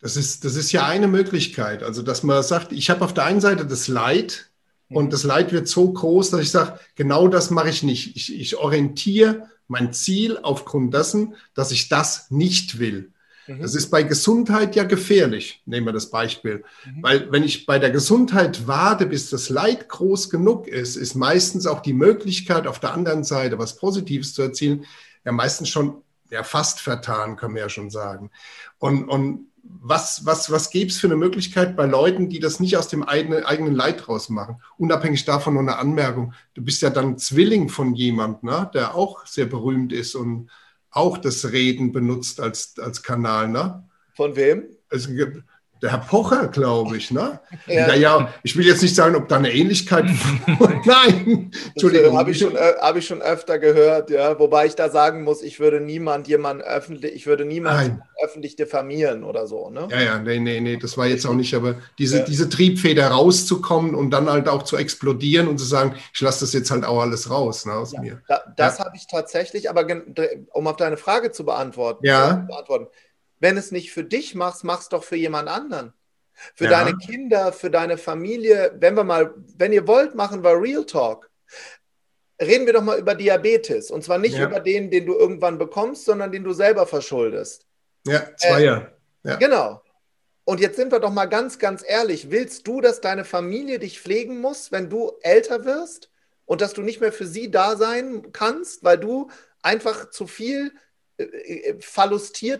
Das 0.00 0.16
ist, 0.16 0.44
das 0.44 0.56
ist 0.56 0.72
ja 0.72 0.86
eine 0.86 1.08
Möglichkeit. 1.08 1.82
Also, 1.82 2.02
dass 2.02 2.22
man 2.22 2.42
sagt, 2.42 2.72
ich 2.72 2.90
habe 2.90 3.04
auf 3.04 3.14
der 3.14 3.24
einen 3.24 3.40
Seite 3.40 3.64
das 3.64 3.88
Leid 3.88 4.50
und 4.90 5.12
das 5.12 5.24
Leid 5.24 5.52
wird 5.52 5.66
so 5.66 5.90
groß, 5.90 6.30
dass 6.30 6.40
ich 6.40 6.50
sage, 6.50 6.78
genau 6.94 7.28
das 7.28 7.50
mache 7.50 7.70
ich 7.70 7.82
nicht. 7.82 8.14
Ich, 8.16 8.38
ich 8.38 8.56
orientiere 8.56 9.48
mein 9.66 9.94
Ziel 9.94 10.38
aufgrund 10.42 10.92
dessen, 10.92 11.36
dass 11.54 11.72
ich 11.72 11.88
das 11.88 12.30
nicht 12.30 12.78
will. 12.78 13.13
Mhm. 13.46 13.60
Das 13.60 13.74
ist 13.74 13.90
bei 13.90 14.02
Gesundheit 14.02 14.76
ja 14.76 14.84
gefährlich, 14.84 15.62
nehmen 15.66 15.86
wir 15.86 15.92
das 15.92 16.10
Beispiel. 16.10 16.64
Mhm. 16.84 17.02
Weil 17.02 17.32
wenn 17.32 17.42
ich 17.42 17.66
bei 17.66 17.78
der 17.78 17.90
Gesundheit 17.90 18.66
warte, 18.66 19.06
bis 19.06 19.30
das 19.30 19.48
Leid 19.48 19.88
groß 19.88 20.30
genug 20.30 20.68
ist, 20.68 20.96
ist 20.96 21.14
meistens 21.14 21.66
auch 21.66 21.80
die 21.80 21.92
Möglichkeit, 21.92 22.66
auf 22.66 22.80
der 22.80 22.92
anderen 22.92 23.24
Seite 23.24 23.58
was 23.58 23.76
Positives 23.76 24.34
zu 24.34 24.42
erzielen, 24.42 24.84
ja 25.24 25.32
meistens 25.32 25.68
schon 25.68 26.02
ja, 26.30 26.42
fast 26.42 26.80
vertan, 26.80 27.36
kann 27.36 27.52
man 27.52 27.60
ja 27.60 27.68
schon 27.68 27.90
sagen. 27.90 28.30
Und, 28.78 29.08
und 29.08 29.46
was, 29.62 30.26
was, 30.26 30.50
was 30.50 30.70
gäbe 30.70 30.90
es 30.90 30.98
für 30.98 31.06
eine 31.06 31.16
Möglichkeit 31.16 31.76
bei 31.76 31.86
Leuten, 31.86 32.28
die 32.28 32.38
das 32.38 32.60
nicht 32.60 32.76
aus 32.76 32.88
dem 32.88 33.02
eigenen, 33.02 33.44
eigenen 33.44 33.74
Leid 33.74 34.06
draus 34.06 34.28
machen? 34.28 34.60
Unabhängig 34.76 35.24
davon 35.24 35.54
noch 35.54 35.60
eine 35.60 35.78
Anmerkung. 35.78 36.34
Du 36.54 36.62
bist 36.62 36.82
ja 36.82 36.90
dann 36.90 37.18
Zwilling 37.18 37.68
von 37.68 37.94
jemand, 37.94 38.42
ne, 38.42 38.70
der 38.74 38.94
auch 38.94 39.26
sehr 39.26 39.46
berühmt 39.46 39.92
ist 39.92 40.14
und 40.14 40.50
auch 40.94 41.18
das 41.18 41.50
Reden 41.52 41.92
benutzt 41.92 42.40
als, 42.40 42.78
als 42.78 43.02
Kanal, 43.02 43.48
ne? 43.48 43.88
Von 44.14 44.36
wem? 44.36 44.68
Also, 44.88 45.10
der 45.84 45.92
Herr 45.92 45.98
Pocher, 45.98 46.48
glaube 46.48 46.96
ich, 46.96 47.10
ne? 47.10 47.38
ja. 47.66 47.94
ja, 47.94 48.34
ich 48.42 48.56
will 48.56 48.66
jetzt 48.66 48.80
nicht 48.80 48.94
sagen, 48.94 49.14
ob 49.16 49.28
da 49.28 49.36
eine 49.36 49.52
Ähnlichkeit. 49.52 50.06
Nein, 50.86 51.50
Entschuldigung. 51.74 52.16
Habe 52.16 52.30
ich, 52.30 52.38
schon, 52.38 52.56
äh, 52.56 52.72
hab 52.80 52.96
ich 52.96 53.06
schon 53.06 53.20
öfter 53.20 53.58
gehört, 53.58 54.08
ja. 54.08 54.38
Wobei 54.38 54.64
ich 54.64 54.76
da 54.76 54.88
sagen 54.88 55.24
muss, 55.24 55.42
ich 55.42 55.60
würde 55.60 55.82
niemand 55.82 56.26
jemanden 56.26 56.62
öffentlich, 56.62 57.12
ich 57.12 57.26
würde 57.26 57.44
niemanden 57.44 58.02
öffentlich 58.22 58.56
diffamieren 58.56 59.24
oder 59.24 59.46
so, 59.46 59.68
ne? 59.68 59.86
Ja, 59.90 60.00
ja, 60.00 60.18
nee, 60.18 60.38
nee, 60.38 60.60
nee, 60.60 60.78
das 60.78 60.96
war 60.96 61.06
jetzt 61.06 61.26
auch 61.26 61.34
nicht, 61.34 61.54
aber 61.54 61.74
diese, 61.98 62.20
ja. 62.20 62.24
diese 62.24 62.48
Triebfeder 62.48 63.08
rauszukommen 63.08 63.94
und 63.94 64.10
dann 64.10 64.30
halt 64.30 64.48
auch 64.48 64.62
zu 64.62 64.78
explodieren 64.78 65.48
und 65.48 65.58
zu 65.58 65.66
sagen, 65.66 65.96
ich 66.14 66.20
lasse 66.22 66.40
das 66.40 66.54
jetzt 66.54 66.70
halt 66.70 66.86
auch 66.86 67.00
alles 67.02 67.28
raus, 67.28 67.66
ne, 67.66 67.74
aus 67.74 67.92
ja, 67.92 68.00
mir. 68.00 68.22
Da, 68.26 68.42
das 68.56 68.80
habe 68.80 68.96
ich 68.96 69.06
tatsächlich, 69.06 69.68
aber 69.68 69.86
um 70.52 70.66
auf 70.66 70.76
deine 70.76 70.96
Frage 70.96 71.30
zu 71.30 71.44
beantworten, 71.44 72.06
ja. 72.06 72.40
Zu 72.40 72.46
beantworten 72.46 72.86
wenn 73.44 73.58
es 73.58 73.72
nicht 73.72 73.92
für 73.92 74.04
dich 74.04 74.34
machst, 74.34 74.64
machst 74.64 74.94
doch 74.94 75.04
für 75.04 75.16
jemand 75.16 75.50
anderen. 75.50 75.92
Für 76.54 76.64
ja. 76.64 76.70
deine 76.70 76.96
Kinder, 76.96 77.52
für 77.52 77.70
deine 77.70 77.98
Familie. 77.98 78.74
Wenn 78.78 78.96
wir 78.96 79.04
mal, 79.04 79.34
wenn 79.58 79.70
ihr 79.74 79.86
wollt, 79.86 80.14
machen 80.14 80.42
wir 80.42 80.58
Real 80.58 80.86
Talk. 80.86 81.30
Reden 82.40 82.64
wir 82.64 82.72
doch 82.72 82.82
mal 82.82 82.98
über 82.98 83.14
Diabetes. 83.14 83.90
Und 83.90 84.02
zwar 84.02 84.16
nicht 84.16 84.38
ja. 84.38 84.46
über 84.46 84.60
den, 84.60 84.90
den 84.90 85.04
du 85.04 85.14
irgendwann 85.14 85.58
bekommst, 85.58 86.06
sondern 86.06 86.32
den 86.32 86.42
du 86.42 86.54
selber 86.54 86.86
verschuldest. 86.86 87.66
Ja, 88.06 88.26
zwei 88.38 88.62
äh, 88.62 88.64
Jahre. 88.64 88.92
Ja. 89.24 89.36
Genau. 89.36 89.82
Und 90.44 90.60
jetzt 90.60 90.76
sind 90.76 90.90
wir 90.90 91.00
doch 91.00 91.12
mal 91.12 91.26
ganz, 91.26 91.58
ganz 91.58 91.84
ehrlich. 91.86 92.30
Willst 92.30 92.66
du, 92.66 92.80
dass 92.80 93.02
deine 93.02 93.26
Familie 93.26 93.78
dich 93.78 94.00
pflegen 94.00 94.40
muss, 94.40 94.72
wenn 94.72 94.88
du 94.88 95.12
älter 95.20 95.66
wirst? 95.66 96.10
Und 96.46 96.62
dass 96.62 96.72
du 96.72 96.80
nicht 96.80 97.02
mehr 97.02 97.12
für 97.12 97.26
sie 97.26 97.50
da 97.50 97.76
sein 97.76 98.32
kannst, 98.32 98.84
weil 98.84 98.96
du 98.96 99.28
einfach 99.60 100.08
zu 100.08 100.26
viel 100.26 100.72
äh, 101.18 101.24
äh, 101.24 101.80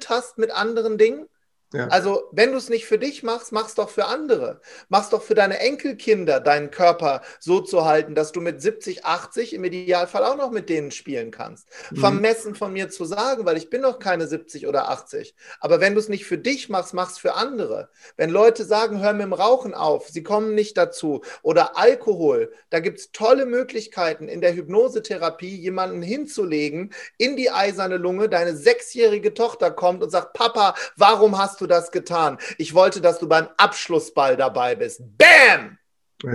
hast 0.08 0.38
mit 0.38 0.50
anderen 0.50 0.98
Dingen. 0.98 1.28
Ja. 1.74 1.88
Also, 1.88 2.28
wenn 2.30 2.52
du 2.52 2.58
es 2.58 2.68
nicht 2.68 2.86
für 2.86 2.98
dich 2.98 3.24
machst, 3.24 3.50
mach's 3.50 3.74
doch 3.74 3.90
für 3.90 4.04
andere. 4.04 4.60
Mach's 4.88 5.10
doch 5.10 5.22
für 5.22 5.34
deine 5.34 5.58
Enkelkinder, 5.58 6.38
deinen 6.38 6.70
Körper 6.70 7.22
so 7.40 7.60
zu 7.60 7.84
halten, 7.84 8.14
dass 8.14 8.30
du 8.30 8.40
mit 8.40 8.62
70, 8.62 9.04
80 9.04 9.54
im 9.54 9.64
Idealfall 9.64 10.24
auch 10.24 10.36
noch 10.36 10.52
mit 10.52 10.68
denen 10.68 10.92
spielen 10.92 11.32
kannst. 11.32 11.68
Mhm. 11.90 11.96
Vermessen 11.96 12.54
von 12.54 12.72
mir 12.72 12.90
zu 12.90 13.04
sagen, 13.04 13.44
weil 13.44 13.56
ich 13.56 13.70
bin 13.70 13.80
noch 13.80 13.98
keine 13.98 14.28
70 14.28 14.68
oder 14.68 14.88
80. 14.88 15.34
Aber 15.58 15.80
wenn 15.80 15.94
du 15.94 16.00
es 16.00 16.08
nicht 16.08 16.26
für 16.26 16.38
dich 16.38 16.68
machst, 16.68 16.94
mach's 16.94 17.18
für 17.18 17.34
andere. 17.34 17.88
Wenn 18.16 18.30
Leute 18.30 18.64
sagen, 18.64 19.02
hör 19.02 19.12
mit 19.12 19.22
dem 19.22 19.32
Rauchen 19.32 19.74
auf, 19.74 20.08
sie 20.08 20.22
kommen 20.22 20.54
nicht 20.54 20.76
dazu 20.76 21.22
oder 21.42 21.76
Alkohol, 21.76 22.52
da 22.70 22.78
gibt 22.78 23.00
es 23.00 23.10
tolle 23.10 23.46
Möglichkeiten 23.46 24.28
in 24.28 24.40
der 24.40 24.54
Hypnosetherapie, 24.54 25.56
jemanden 25.56 26.02
hinzulegen 26.02 26.92
in 27.18 27.36
die 27.36 27.50
eiserne 27.50 27.96
Lunge. 27.96 28.28
Deine 28.28 28.56
sechsjährige 28.56 29.34
Tochter 29.34 29.72
kommt 29.72 30.02
und 30.04 30.10
sagt, 30.10 30.34
Papa, 30.34 30.74
warum 30.96 31.36
hast 31.36 31.60
du 31.60 31.63
du 31.64 31.68
das 31.68 31.90
getan? 31.90 32.38
Ich 32.58 32.74
wollte, 32.74 33.00
dass 33.00 33.18
du 33.18 33.28
beim 33.28 33.48
Abschlussball 33.56 34.36
dabei 34.36 34.74
bist. 34.76 35.02
Bam! 35.18 35.78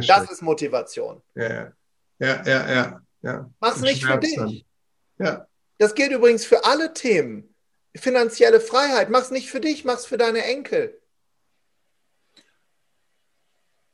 das 0.07 0.29
ist 0.31 0.41
Motivation. 0.41 1.21
Ja, 1.35 1.71
ja, 2.19 2.43
ja, 2.45 2.71
ja. 2.73 3.01
ja. 3.21 3.49
Mach's 3.59 3.81
nicht 3.81 4.03
für 4.03 4.17
dich. 4.17 4.65
Ja. 5.17 5.47
Das 5.77 5.95
gilt 5.95 6.11
übrigens 6.11 6.45
für 6.45 6.65
alle 6.65 6.93
Themen. 6.93 7.55
Finanzielle 7.95 8.59
Freiheit. 8.59 9.09
Mach's 9.09 9.31
nicht 9.31 9.49
für 9.49 9.61
dich, 9.61 9.85
mach's 9.85 10.05
für 10.05 10.17
deine 10.17 10.43
Enkel. 10.43 10.99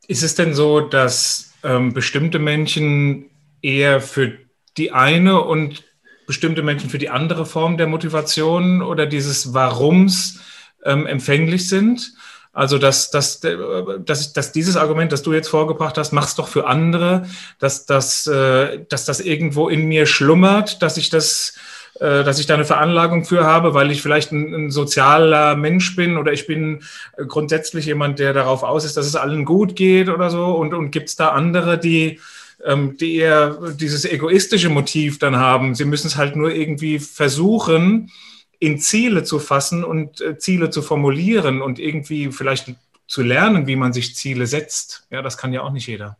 Ist 0.07 0.23
es 0.23 0.35
denn 0.35 0.53
so, 0.53 0.81
dass 0.81 1.53
ähm, 1.63 1.93
bestimmte 1.93 2.39
Menschen 2.39 3.29
eher 3.61 4.01
für 4.01 4.37
die 4.77 4.91
eine 4.91 5.41
und 5.41 5.83
bestimmte 6.27 6.61
Menschen 6.61 6.89
für 6.89 6.97
die 6.97 7.09
andere 7.09 7.45
Form 7.45 7.77
der 7.77 7.87
Motivation 7.87 8.81
oder 8.81 9.05
dieses 9.05 9.53
Warums 9.53 10.39
ähm, 10.85 11.05
empfänglich 11.05 11.67
sind. 11.67 12.13
Also, 12.55 12.77
dass, 12.77 13.11
dass, 13.11 13.41
dass, 13.41 14.31
dass 14.31 14.51
dieses 14.53 14.77
Argument, 14.77 15.11
das 15.11 15.23
du 15.23 15.33
jetzt 15.33 15.49
vorgebracht 15.49 15.97
hast, 15.97 16.13
mach's 16.13 16.35
doch 16.35 16.47
für 16.47 16.67
andere, 16.67 17.27
dass, 17.59 17.85
dass, 17.85 18.27
äh, 18.27 18.79
dass 18.87 19.03
das 19.03 19.19
irgendwo 19.19 19.67
in 19.67 19.89
mir 19.89 20.05
schlummert, 20.05 20.81
dass 20.81 20.95
ich 20.95 21.09
das, 21.09 21.55
äh, 21.99 22.23
dass 22.23 22.39
ich 22.39 22.45
da 22.45 22.53
eine 22.53 22.63
Veranlagung 22.63 23.25
für 23.25 23.43
habe, 23.43 23.73
weil 23.73 23.91
ich 23.91 24.01
vielleicht 24.01 24.31
ein, 24.31 24.53
ein 24.53 24.71
sozialer 24.71 25.57
Mensch 25.57 25.97
bin 25.97 26.17
oder 26.17 26.31
ich 26.31 26.47
bin 26.47 26.81
grundsätzlich 27.27 27.87
jemand, 27.87 28.19
der 28.19 28.31
darauf 28.31 28.63
aus 28.63 28.85
ist, 28.85 28.95
dass 28.95 29.05
es 29.05 29.17
allen 29.17 29.43
gut 29.43 29.75
geht 29.75 30.07
oder 30.07 30.29
so. 30.29 30.55
Und, 30.55 30.73
und 30.73 30.91
gibt 30.91 31.09
es 31.09 31.17
da 31.17 31.31
andere, 31.31 31.77
die, 31.77 32.21
ähm, 32.63 32.95
die 32.95 33.17
eher 33.17 33.57
dieses 33.73 34.05
egoistische 34.05 34.69
Motiv 34.69 35.19
dann 35.19 35.35
haben? 35.35 35.75
Sie 35.75 35.83
müssen 35.83 36.07
es 36.07 36.15
halt 36.15 36.37
nur 36.37 36.51
irgendwie 36.51 36.99
versuchen 36.99 38.11
in 38.59 38.79
Ziele 38.79 39.23
zu 39.23 39.39
fassen 39.39 39.83
und 39.83 40.21
äh, 40.21 40.37
Ziele 40.37 40.69
zu 40.69 40.81
formulieren 40.81 41.61
und 41.61 41.79
irgendwie 41.79 42.31
vielleicht 42.31 42.73
zu 43.07 43.21
lernen, 43.21 43.67
wie 43.67 43.75
man 43.75 43.93
sich 43.93 44.15
Ziele 44.15 44.47
setzt, 44.47 45.05
ja, 45.09 45.21
das 45.21 45.37
kann 45.37 45.53
ja 45.53 45.61
auch 45.61 45.71
nicht 45.71 45.87
jeder. 45.87 46.17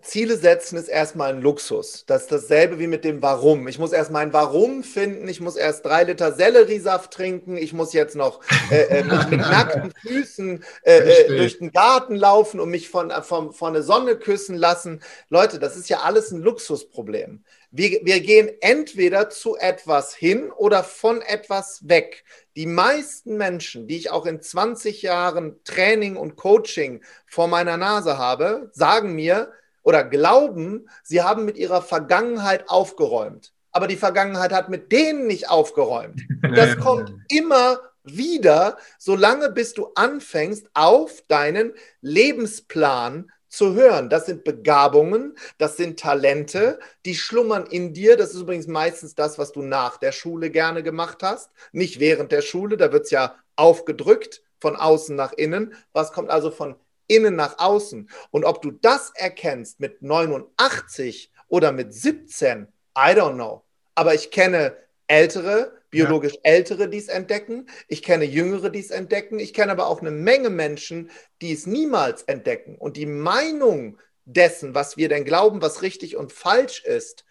Ziele 0.00 0.38
setzen 0.38 0.78
ist 0.78 0.88
erstmal 0.88 1.34
ein 1.34 1.42
Luxus. 1.42 2.04
Das 2.06 2.22
ist 2.22 2.32
dasselbe 2.32 2.78
wie 2.78 2.86
mit 2.86 3.04
dem 3.04 3.20
Warum. 3.20 3.68
Ich 3.68 3.78
muss 3.78 3.92
erst 3.92 4.10
mein 4.10 4.32
Warum 4.32 4.82
finden. 4.82 5.28
Ich 5.28 5.40
muss 5.40 5.56
erst 5.56 5.84
drei 5.84 6.04
Liter 6.04 6.32
Selleriesaft 6.32 7.12
trinken. 7.12 7.58
Ich 7.58 7.74
muss 7.74 7.92
jetzt 7.92 8.16
noch 8.16 8.40
äh, 8.70 9.00
äh 9.00 9.04
mit, 9.04 9.30
mit, 9.30 9.40
nackten 9.40 9.92
Füßen 10.02 10.64
äh, 10.82 10.98
äh 10.98 11.36
durch 11.36 11.58
den 11.58 11.72
Garten 11.72 12.16
laufen 12.16 12.58
und 12.58 12.70
mich 12.70 12.88
von, 12.88 13.10
äh, 13.10 13.20
von, 13.22 13.52
von 13.52 13.74
der 13.74 13.82
Sonne 13.82 14.16
küssen 14.16 14.56
lassen. 14.56 15.02
Leute, 15.28 15.58
das 15.58 15.76
ist 15.76 15.90
ja 15.90 16.00
alles 16.00 16.30
ein 16.30 16.40
Luxusproblem. 16.40 17.44
Wir, 17.72 18.00
wir 18.02 18.20
gehen 18.20 18.50
entweder 18.60 19.30
zu 19.30 19.56
etwas 19.56 20.12
hin 20.12 20.50
oder 20.50 20.82
von 20.82 21.22
etwas 21.22 21.88
weg. 21.88 22.24
Die 22.56 22.66
meisten 22.66 23.36
Menschen, 23.36 23.86
die 23.86 23.96
ich 23.96 24.10
auch 24.10 24.26
in 24.26 24.42
20 24.42 25.02
Jahren 25.02 25.62
Training 25.62 26.16
und 26.16 26.34
Coaching 26.34 27.00
vor 27.26 27.46
meiner 27.46 27.76
Nase 27.76 28.18
habe, 28.18 28.70
sagen 28.72 29.14
mir 29.14 29.52
oder 29.82 30.02
glauben, 30.02 30.88
sie 31.04 31.22
haben 31.22 31.44
mit 31.44 31.56
ihrer 31.56 31.80
Vergangenheit 31.80 32.68
aufgeräumt. 32.68 33.52
Aber 33.70 33.86
die 33.86 33.96
Vergangenheit 33.96 34.52
hat 34.52 34.68
mit 34.68 34.90
denen 34.90 35.26
nicht 35.26 35.48
aufgeräumt. 35.48 36.20
Das 36.54 36.76
kommt 36.78 37.12
immer 37.28 37.78
wieder, 38.02 38.78
solange 38.98 39.50
bis 39.50 39.74
du 39.74 39.92
anfängst, 39.94 40.68
auf 40.74 41.22
deinen 41.28 41.74
Lebensplan 42.00 43.30
zu 43.50 43.74
hören. 43.74 44.08
Das 44.08 44.26
sind 44.26 44.44
Begabungen, 44.44 45.36
das 45.58 45.76
sind 45.76 45.98
Talente, 46.00 46.78
die 47.04 47.14
schlummern 47.14 47.66
in 47.66 47.92
dir. 47.92 48.16
Das 48.16 48.30
ist 48.30 48.40
übrigens 48.40 48.68
meistens 48.68 49.14
das, 49.14 49.38
was 49.38 49.52
du 49.52 49.60
nach 49.60 49.98
der 49.98 50.12
Schule 50.12 50.50
gerne 50.50 50.82
gemacht 50.82 51.22
hast, 51.22 51.50
nicht 51.72 52.00
während 52.00 52.32
der 52.32 52.42
Schule. 52.42 52.76
Da 52.76 52.92
wird 52.92 53.04
es 53.04 53.10
ja 53.10 53.36
aufgedrückt 53.56 54.42
von 54.60 54.76
außen 54.76 55.14
nach 55.16 55.32
innen. 55.32 55.74
Was 55.92 56.12
kommt 56.12 56.30
also 56.30 56.50
von 56.50 56.76
innen 57.08 57.34
nach 57.34 57.58
außen? 57.58 58.08
Und 58.30 58.44
ob 58.44 58.62
du 58.62 58.70
das 58.70 59.10
erkennst 59.14 59.80
mit 59.80 60.00
89 60.00 61.32
oder 61.48 61.72
mit 61.72 61.92
17, 61.92 62.68
I 62.96 63.12
don't 63.12 63.34
know. 63.34 63.64
Aber 63.96 64.14
ich 64.14 64.30
kenne 64.30 64.76
ältere, 65.08 65.79
biologisch 65.90 66.34
ja. 66.34 66.40
ältere, 66.44 66.88
die 66.88 66.98
es 66.98 67.08
entdecken. 67.08 67.66
Ich 67.88 68.02
kenne 68.02 68.24
jüngere, 68.24 68.70
die 68.70 68.80
es 68.80 68.90
entdecken. 68.90 69.38
Ich 69.38 69.52
kenne 69.52 69.72
aber 69.72 69.88
auch 69.88 70.00
eine 70.00 70.10
Menge 70.10 70.50
Menschen, 70.50 71.10
die 71.42 71.52
es 71.52 71.66
niemals 71.66 72.22
entdecken. 72.22 72.76
Und 72.76 72.96
die 72.96 73.06
Meinung 73.06 73.98
dessen, 74.24 74.74
was 74.74 74.96
wir 74.96 75.08
denn 75.08 75.24
glauben, 75.24 75.62
was 75.62 75.82
richtig 75.82 76.16
und 76.16 76.32
falsch 76.32 76.84
ist, 76.84 77.24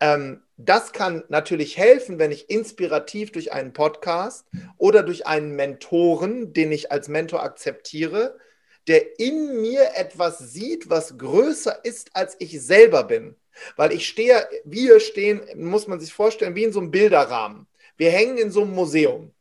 ähm, 0.00 0.42
das 0.56 0.92
kann 0.92 1.24
natürlich 1.28 1.76
helfen, 1.76 2.18
wenn 2.18 2.30
ich 2.30 2.48
inspirativ 2.48 3.32
durch 3.32 3.52
einen 3.52 3.72
Podcast 3.72 4.46
oder 4.78 5.02
durch 5.02 5.26
einen 5.26 5.56
Mentoren, 5.56 6.52
den 6.52 6.70
ich 6.72 6.92
als 6.92 7.08
Mentor 7.08 7.42
akzeptiere, 7.42 8.38
der 8.86 9.18
in 9.18 9.60
mir 9.62 9.90
etwas 9.96 10.38
sieht, 10.38 10.90
was 10.90 11.16
größer 11.18 11.84
ist, 11.84 12.14
als 12.14 12.36
ich 12.38 12.60
selber 12.62 13.04
bin. 13.04 13.34
Weil 13.76 13.92
ich 13.92 14.06
stehe, 14.06 14.46
wir 14.64 15.00
stehen, 15.00 15.42
muss 15.54 15.86
man 15.86 16.00
sich 16.00 16.12
vorstellen, 16.12 16.54
wie 16.54 16.64
in 16.64 16.72
so 16.72 16.80
einem 16.80 16.90
Bilderrahmen. 16.90 17.66
Wir 17.96 18.10
hängen 18.10 18.38
in 18.38 18.50
so 18.50 18.62
einem 18.62 18.72
Museum. 18.72 19.32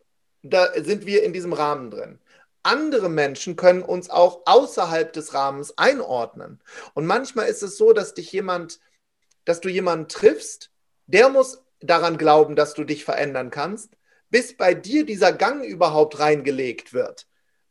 Da 0.42 0.74
sind 0.76 1.06
wir 1.06 1.24
in 1.24 1.34
diesem 1.34 1.54
Rahmen 1.54 1.90
drin. 1.90 2.20
Andere 2.64 3.10
Menschen 3.10 3.56
können 3.56 3.84
uns 3.84 4.10
auch 4.10 4.42
außerhalb 4.46 5.12
des 5.12 5.34
Rahmens 5.34 5.78
einordnen. 5.78 6.62
Und 6.94 7.06
manchmal 7.06 7.48
ist 7.48 7.62
es 7.62 7.78
so, 7.78 7.94
dass 7.94 8.14
dich 8.14 8.32
jemand, 8.32 8.80
dass 9.46 9.60
du 9.60 9.70
jemanden 9.70 10.08
triffst, 10.08 10.72
der 11.08 11.30
muss 11.30 11.64
daran 11.82 12.18
glauben, 12.18 12.56
dass 12.56 12.74
du 12.74 12.86
dich 12.86 13.04
verändern 13.04 13.50
kannst, 13.50 13.92
bis 14.30 14.56
bei 14.56 14.74
dir 14.74 15.06
dieser 15.06 15.34
Gang 15.34 15.64
überhaupt 15.64 16.20
reingelegt 16.20 16.94
wird. 16.94 17.28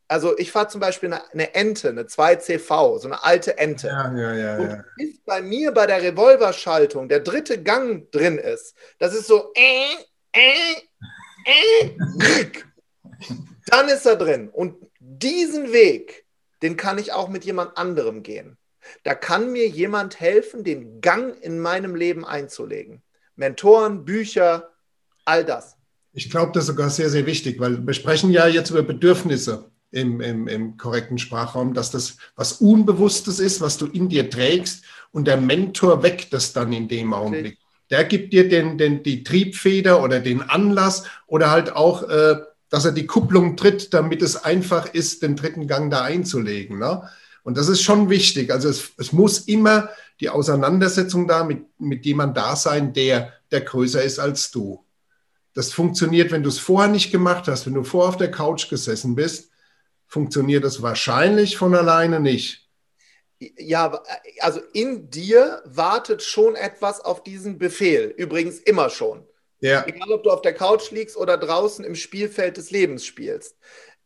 Also 0.07 0.37
ich 0.37 0.51
fahre 0.51 0.67
zum 0.67 0.79
Beispiel 0.79 1.11
eine, 1.11 1.31
eine, 1.31 1.55
Ente, 1.55 1.89
eine 1.89 2.03
2CV, 2.03 2.99
so 2.99 3.07
eine 3.07 3.23
alte 3.23 3.57
Ente. 3.57 3.87
Ja, 3.87 4.15
ja, 4.15 4.33
ja, 4.33 4.57
Und 4.57 4.83
bis 4.95 5.19
bei 5.25 5.41
mir 5.41 5.71
bei 5.71 5.87
der 5.87 6.03
Revolverschaltung 6.03 7.09
der 7.09 7.21
dritte 7.21 7.63
Gang 7.63 8.11
drin 8.11 8.37
ist, 8.37 8.75
das 8.99 9.15
ist 9.15 9.25
so, 9.25 9.51
äh, 9.55 9.95
äh, 10.33 10.73
äh, 11.45 11.89
dann 13.67 13.87
ist 13.89 14.05
er 14.05 14.15
drin. 14.15 14.49
Und 14.49 14.75
diesen 14.99 15.71
Weg, 15.71 16.25
den 16.61 16.77
kann 16.77 16.97
ich 16.97 17.13
auch 17.13 17.29
mit 17.29 17.45
jemand 17.45 17.77
anderem 17.77 18.23
gehen. 18.23 18.57
Da 19.03 19.15
kann 19.15 19.51
mir 19.51 19.67
jemand 19.67 20.19
helfen, 20.19 20.63
den 20.63 20.99
Gang 21.01 21.41
in 21.41 21.59
meinem 21.59 21.95
Leben 21.95 22.25
einzulegen. 22.25 23.01
Mentoren, 23.35 24.05
Bücher, 24.05 24.71
all 25.25 25.45
das. 25.45 25.77
Ich 26.13 26.29
glaube, 26.29 26.51
das 26.53 26.63
ist 26.63 26.67
sogar 26.67 26.89
sehr, 26.89 27.09
sehr 27.09 27.25
wichtig, 27.25 27.59
weil 27.59 27.85
wir 27.85 27.93
sprechen 27.93 28.29
ja 28.29 28.47
jetzt 28.47 28.69
über 28.69 28.83
Bedürfnisse 28.83 29.71
im, 29.91 30.21
im, 30.21 30.47
im 30.47 30.77
korrekten 30.77 31.17
Sprachraum, 31.17 31.73
dass 31.73 31.91
das 31.91 32.17
was 32.35 32.53
Unbewusstes 32.53 33.39
ist, 33.39 33.61
was 33.61 33.77
du 33.77 33.87
in 33.87 34.09
dir 34.09 34.29
trägst 34.29 34.83
und 35.11 35.27
der 35.27 35.37
Mentor 35.37 36.03
weckt 36.03 36.33
das 36.33 36.53
dann 36.53 36.73
in 36.73 36.87
dem 36.87 37.13
Augenblick. 37.13 37.57
Der 37.93 38.05
gibt 38.05 38.33
dir 38.33 38.49
den, 38.49 38.79
den, 38.79 39.03
die 39.03 39.23
Triebfeder 39.23 40.01
oder 40.01 40.19
den 40.19 40.41
Anlass 40.41 41.03
oder 41.27 41.51
halt 41.51 41.75
auch, 41.75 42.09
äh, 42.09 42.37
dass 42.69 42.85
er 42.85 42.91
die 42.91 43.05
Kupplung 43.05 43.55
tritt, 43.55 43.93
damit 43.93 44.23
es 44.23 44.43
einfach 44.43 44.91
ist, 44.95 45.21
den 45.21 45.35
dritten 45.35 45.67
Gang 45.67 45.91
da 45.91 46.01
einzulegen. 46.01 46.79
Ne? 46.79 47.07
Und 47.43 47.55
das 47.55 47.67
ist 47.67 47.83
schon 47.83 48.09
wichtig. 48.09 48.51
Also 48.51 48.67
es, 48.67 48.93
es 48.97 49.13
muss 49.13 49.41
immer 49.41 49.89
die 50.19 50.29
Auseinandersetzung 50.29 51.27
da 51.27 51.43
mit, 51.43 51.65
mit 51.77 52.03
jemand 52.03 52.35
da 52.35 52.55
sein, 52.55 52.93
der, 52.93 53.33
der 53.51 53.61
größer 53.61 54.01
ist 54.01 54.17
als 54.17 54.49
du. 54.49 54.83
Das 55.53 55.71
funktioniert, 55.71 56.31
wenn 56.31 56.41
du 56.41 56.49
es 56.49 56.57
vorher 56.57 56.91
nicht 56.91 57.11
gemacht 57.11 57.47
hast, 57.47 57.67
wenn 57.67 57.75
du 57.75 57.83
vorher 57.83 58.09
auf 58.09 58.17
der 58.17 58.31
Couch 58.31 58.71
gesessen 58.71 59.13
bist, 59.13 59.51
funktioniert 60.07 60.63
das 60.63 60.81
wahrscheinlich 60.81 61.57
von 61.57 61.75
alleine 61.75 62.19
nicht. 62.19 62.62
Ja, 63.57 64.03
also 64.39 64.61
in 64.73 65.09
dir 65.09 65.61
wartet 65.65 66.23
schon 66.23 66.55
etwas 66.55 67.01
auf 67.01 67.23
diesen 67.23 67.57
Befehl. 67.57 68.13
Übrigens 68.15 68.59
immer 68.59 68.89
schon. 68.89 69.25
Ja. 69.59 69.85
Egal, 69.87 70.11
ob 70.11 70.23
du 70.23 70.29
auf 70.29 70.41
der 70.41 70.53
Couch 70.53 70.91
liegst 70.91 71.15
oder 71.17 71.37
draußen 71.37 71.85
im 71.85 71.95
Spielfeld 71.95 72.57
des 72.57 72.71
Lebens 72.71 73.05
spielst. 73.05 73.57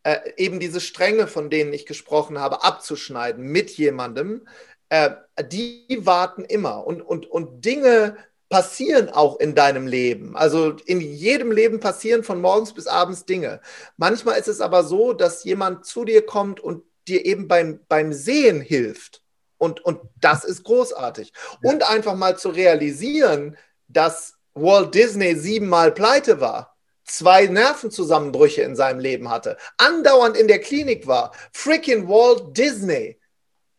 Äh, 0.03 0.19
eben 0.37 0.59
diese 0.59 0.79
Stränge, 0.79 1.27
von 1.27 1.49
denen 1.49 1.73
ich 1.73 1.85
gesprochen 1.85 2.39
habe, 2.39 2.63
abzuschneiden 2.63 3.43
mit 3.43 3.71
jemandem, 3.71 4.47
äh, 4.89 5.11
die 5.51 5.99
warten 6.01 6.45
immer. 6.45 6.85
Und, 6.85 7.01
und, 7.01 7.25
und 7.29 7.65
Dinge 7.65 8.17
passieren 8.49 9.09
auch 9.09 9.39
in 9.39 9.55
deinem 9.55 9.87
Leben. 9.87 10.37
Also 10.37 10.71
in 10.85 11.01
jedem 11.01 11.51
Leben 11.51 11.79
passieren 11.79 12.23
von 12.23 12.39
morgens 12.39 12.73
bis 12.73 12.87
abends 12.87 13.25
Dinge. 13.25 13.59
Manchmal 13.97 14.39
ist 14.39 14.47
es 14.47 14.61
aber 14.61 14.83
so, 14.83 15.13
dass 15.13 15.43
jemand 15.43 15.85
zu 15.85 16.05
dir 16.05 16.25
kommt 16.25 16.59
und 16.59 16.83
dir 17.07 17.25
eben 17.25 17.47
beim, 17.47 17.79
beim 17.87 18.13
Sehen 18.13 18.61
hilft. 18.61 19.21
Und, 19.57 19.83
und 19.83 19.99
das 20.19 20.43
ist 20.43 20.63
großartig. 20.63 21.33
Und 21.63 21.87
einfach 21.89 22.15
mal 22.15 22.37
zu 22.37 22.49
realisieren, 22.49 23.57
dass 23.87 24.35
Walt 24.53 24.93
Disney 24.93 25.35
siebenmal 25.35 25.91
pleite 25.91 26.41
war, 26.41 26.75
zwei 27.03 27.47
Nervenzusammenbrüche 27.47 28.61
in 28.61 28.75
seinem 28.75 28.99
Leben 28.99 29.29
hatte, 29.29 29.57
andauernd 29.77 30.37
in 30.37 30.47
der 30.47 30.59
Klinik 30.59 31.07
war. 31.07 31.31
Freaking 31.51 32.07
Walt 32.07 32.57
Disney. 32.57 33.19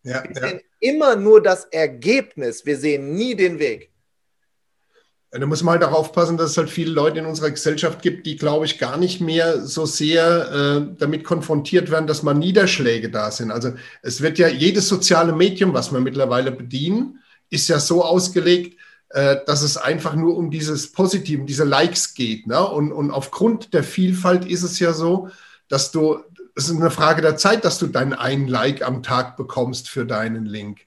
Ja, 0.02 0.22
wir 0.24 0.34
ja. 0.34 0.48
sehen 0.48 0.60
immer 0.80 1.16
nur 1.16 1.42
das 1.42 1.64
Ergebnis, 1.66 2.64
wir 2.64 2.78
sehen 2.78 3.14
nie 3.14 3.34
den 3.34 3.58
Weg. 3.58 3.92
Da 5.30 5.44
muss 5.44 5.62
man 5.62 5.74
halt 5.74 5.84
auch 5.84 5.92
aufpassen, 5.92 6.38
dass 6.38 6.52
es 6.52 6.56
halt 6.56 6.70
viele 6.70 6.90
Leute 6.90 7.18
in 7.18 7.26
unserer 7.26 7.50
Gesellschaft 7.50 8.00
gibt, 8.00 8.24
die, 8.24 8.36
glaube 8.36 8.64
ich, 8.64 8.78
gar 8.78 8.96
nicht 8.96 9.20
mehr 9.20 9.66
so 9.66 9.84
sehr 9.84 10.50
äh, 10.50 10.94
damit 10.98 11.24
konfrontiert 11.24 11.90
werden, 11.90 12.06
dass 12.06 12.22
mal 12.22 12.32
Niederschläge 12.32 13.10
da 13.10 13.30
sind. 13.30 13.50
Also 13.50 13.72
es 14.02 14.22
wird 14.22 14.38
ja 14.38 14.48
jedes 14.48 14.88
soziale 14.88 15.34
Medium, 15.34 15.74
was 15.74 15.92
wir 15.92 16.00
mittlerweile 16.00 16.50
bedienen, 16.50 17.18
ist 17.50 17.68
ja 17.68 17.78
so 17.78 18.02
ausgelegt, 18.02 18.78
äh, 19.10 19.36
dass 19.46 19.62
es 19.62 19.76
einfach 19.76 20.14
nur 20.14 20.36
um 20.36 20.50
dieses 20.50 20.92
Positive, 20.92 21.40
um 21.40 21.46
diese 21.46 21.64
Likes 21.64 22.14
geht. 22.14 22.46
Ne? 22.46 22.66
Und, 22.66 22.92
und 22.92 23.10
aufgrund 23.10 23.74
der 23.74 23.84
Vielfalt 23.84 24.46
ist 24.46 24.62
es 24.62 24.78
ja 24.78 24.92
so, 24.92 25.28
dass 25.68 25.90
du, 25.92 26.20
es 26.54 26.68
ist 26.68 26.76
eine 26.76 26.90
Frage 26.90 27.22
der 27.22 27.36
Zeit, 27.36 27.64
dass 27.64 27.78
du 27.78 27.86
deinen 27.86 28.12
einen 28.12 28.48
Like 28.48 28.82
am 28.82 29.02
Tag 29.02 29.36
bekommst 29.36 29.88
für 29.88 30.04
deinen 30.04 30.46
Link. 30.46 30.80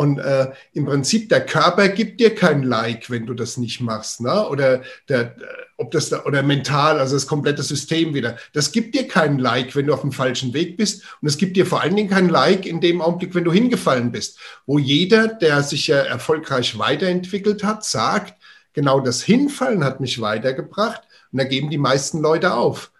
Und 0.00 0.18
äh, 0.18 0.50
im 0.72 0.86
Prinzip, 0.86 1.28
der 1.28 1.44
Körper 1.44 1.88
gibt 1.88 2.20
dir 2.20 2.34
kein 2.34 2.62
Like, 2.62 3.10
wenn 3.10 3.26
du 3.26 3.34
das 3.34 3.58
nicht 3.58 3.82
machst. 3.82 4.22
Ne? 4.22 4.48
Oder, 4.48 4.80
der, 5.10 5.36
ob 5.76 5.90
das 5.90 6.08
da, 6.08 6.24
oder 6.24 6.42
mental, 6.42 6.98
also 6.98 7.16
das 7.16 7.26
komplette 7.26 7.62
System 7.62 8.14
wieder. 8.14 8.38
Das 8.54 8.72
gibt 8.72 8.94
dir 8.94 9.06
kein 9.06 9.38
Like, 9.38 9.76
wenn 9.76 9.86
du 9.86 9.92
auf 9.92 10.00
dem 10.00 10.12
falschen 10.12 10.54
Weg 10.54 10.78
bist. 10.78 11.04
Und 11.20 11.28
es 11.28 11.36
gibt 11.36 11.54
dir 11.54 11.66
vor 11.66 11.82
allen 11.82 11.96
Dingen 11.96 12.08
kein 12.08 12.30
Like 12.30 12.64
in 12.64 12.80
dem 12.80 13.02
Augenblick, 13.02 13.34
wenn 13.34 13.44
du 13.44 13.52
hingefallen 13.52 14.10
bist. 14.10 14.38
Wo 14.64 14.78
jeder, 14.78 15.28
der 15.28 15.62
sich 15.62 15.88
ja 15.88 15.98
erfolgreich 15.98 16.78
weiterentwickelt 16.78 17.62
hat, 17.62 17.84
sagt, 17.84 18.40
genau 18.72 19.00
das 19.00 19.22
Hinfallen 19.22 19.84
hat 19.84 20.00
mich 20.00 20.18
weitergebracht. 20.18 21.02
Und 21.30 21.42
da 21.42 21.44
geben 21.44 21.68
die 21.68 21.76
meisten 21.76 22.22
Leute 22.22 22.54
auf. 22.54 22.90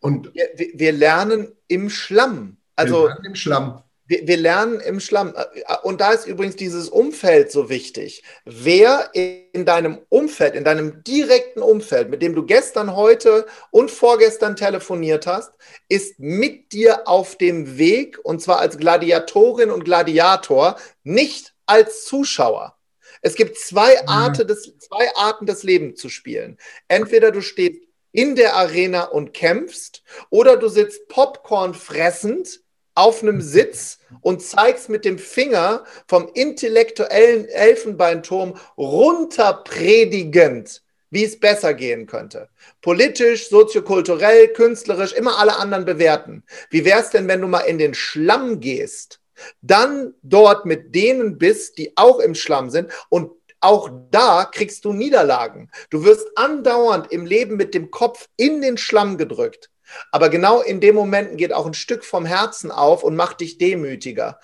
Und 0.00 0.34
wir, 0.34 0.48
wir 0.74 0.90
lernen 0.90 1.52
im 1.68 1.88
Schlamm. 1.88 2.56
Also 2.74 3.10
im 3.24 3.36
Schlamm 3.36 3.80
wir, 4.08 4.26
wir, 4.26 4.36
lernen 4.36 4.80
im 4.80 4.98
Schlamm. 5.00 5.34
Und 5.82 6.00
da 6.00 6.12
ist 6.12 6.26
übrigens 6.26 6.56
dieses 6.56 6.88
Umfeld 6.88 7.52
so 7.52 7.68
wichtig. 7.68 8.24
Wer 8.44 9.10
in 9.12 9.64
deinem 9.64 9.98
Umfeld, 10.08 10.54
in 10.54 10.64
deinem 10.64 11.04
direkten 11.04 11.60
Umfeld, 11.60 12.08
mit 12.08 12.22
dem 12.22 12.34
du 12.34 12.44
gestern, 12.44 12.96
heute 12.96 13.46
und 13.70 13.90
vorgestern 13.90 14.56
telefoniert 14.56 15.26
hast, 15.26 15.52
ist 15.88 16.18
mit 16.18 16.72
dir 16.72 17.06
auf 17.06 17.36
dem 17.36 17.78
Weg, 17.78 18.18
und 18.24 18.40
zwar 18.42 18.58
als 18.58 18.78
Gladiatorin 18.78 19.70
und 19.70 19.84
Gladiator, 19.84 20.76
nicht 21.04 21.54
als 21.66 22.04
Zuschauer. 22.06 22.76
Es 23.20 23.34
gibt 23.34 23.58
zwei, 23.58 23.94
mhm. 24.02 24.08
Arten 24.08 24.46
des, 24.46 24.72
zwei 24.78 25.14
Arten 25.16 25.46
des 25.46 25.62
Lebens 25.62 26.00
zu 26.00 26.08
spielen. 26.08 26.56
Entweder 26.88 27.30
du 27.30 27.42
stehst 27.42 27.82
in 28.12 28.36
der 28.36 28.56
Arena 28.56 29.04
und 29.04 29.34
kämpfst, 29.34 30.02
oder 30.30 30.56
du 30.56 30.68
sitzt 30.68 31.08
Popcorn 31.08 31.74
fressend 31.74 32.60
auf 32.98 33.22
einem 33.22 33.40
Sitz 33.40 34.00
und 34.22 34.42
zeigst 34.42 34.88
mit 34.88 35.04
dem 35.04 35.18
Finger 35.18 35.84
vom 36.08 36.28
intellektuellen 36.34 37.48
Elfenbeinturm 37.48 38.54
runterpredigend, 38.76 40.82
wie 41.10 41.24
es 41.24 41.38
besser 41.38 41.74
gehen 41.74 42.06
könnte. 42.06 42.48
Politisch, 42.82 43.48
soziokulturell, 43.48 44.48
künstlerisch, 44.48 45.12
immer 45.12 45.38
alle 45.38 45.58
anderen 45.58 45.84
bewerten. 45.84 46.42
Wie 46.70 46.84
wäre 46.84 47.00
es 47.00 47.10
denn, 47.10 47.28
wenn 47.28 47.40
du 47.40 47.46
mal 47.46 47.60
in 47.60 47.78
den 47.78 47.94
Schlamm 47.94 48.58
gehst, 48.58 49.20
dann 49.62 50.14
dort 50.22 50.66
mit 50.66 50.96
denen 50.96 51.38
bist, 51.38 51.78
die 51.78 51.96
auch 51.96 52.18
im 52.18 52.34
Schlamm 52.34 52.68
sind 52.68 52.90
und 53.10 53.30
auch 53.60 53.90
da 54.10 54.44
kriegst 54.44 54.84
du 54.84 54.92
Niederlagen. 54.92 55.70
Du 55.90 56.04
wirst 56.04 56.26
andauernd 56.36 57.12
im 57.12 57.26
Leben 57.26 57.56
mit 57.56 57.74
dem 57.74 57.92
Kopf 57.92 58.28
in 58.36 58.60
den 58.60 58.76
Schlamm 58.76 59.18
gedrückt. 59.18 59.70
Aber 60.10 60.28
genau 60.28 60.60
in 60.60 60.80
dem 60.80 60.94
Momenten 60.94 61.36
geht 61.36 61.52
auch 61.52 61.66
ein 61.66 61.74
Stück 61.74 62.04
vom 62.04 62.24
Herzen 62.24 62.70
auf 62.70 63.02
und 63.02 63.16
macht 63.16 63.40
dich 63.40 63.58
demütiger. 63.58 64.38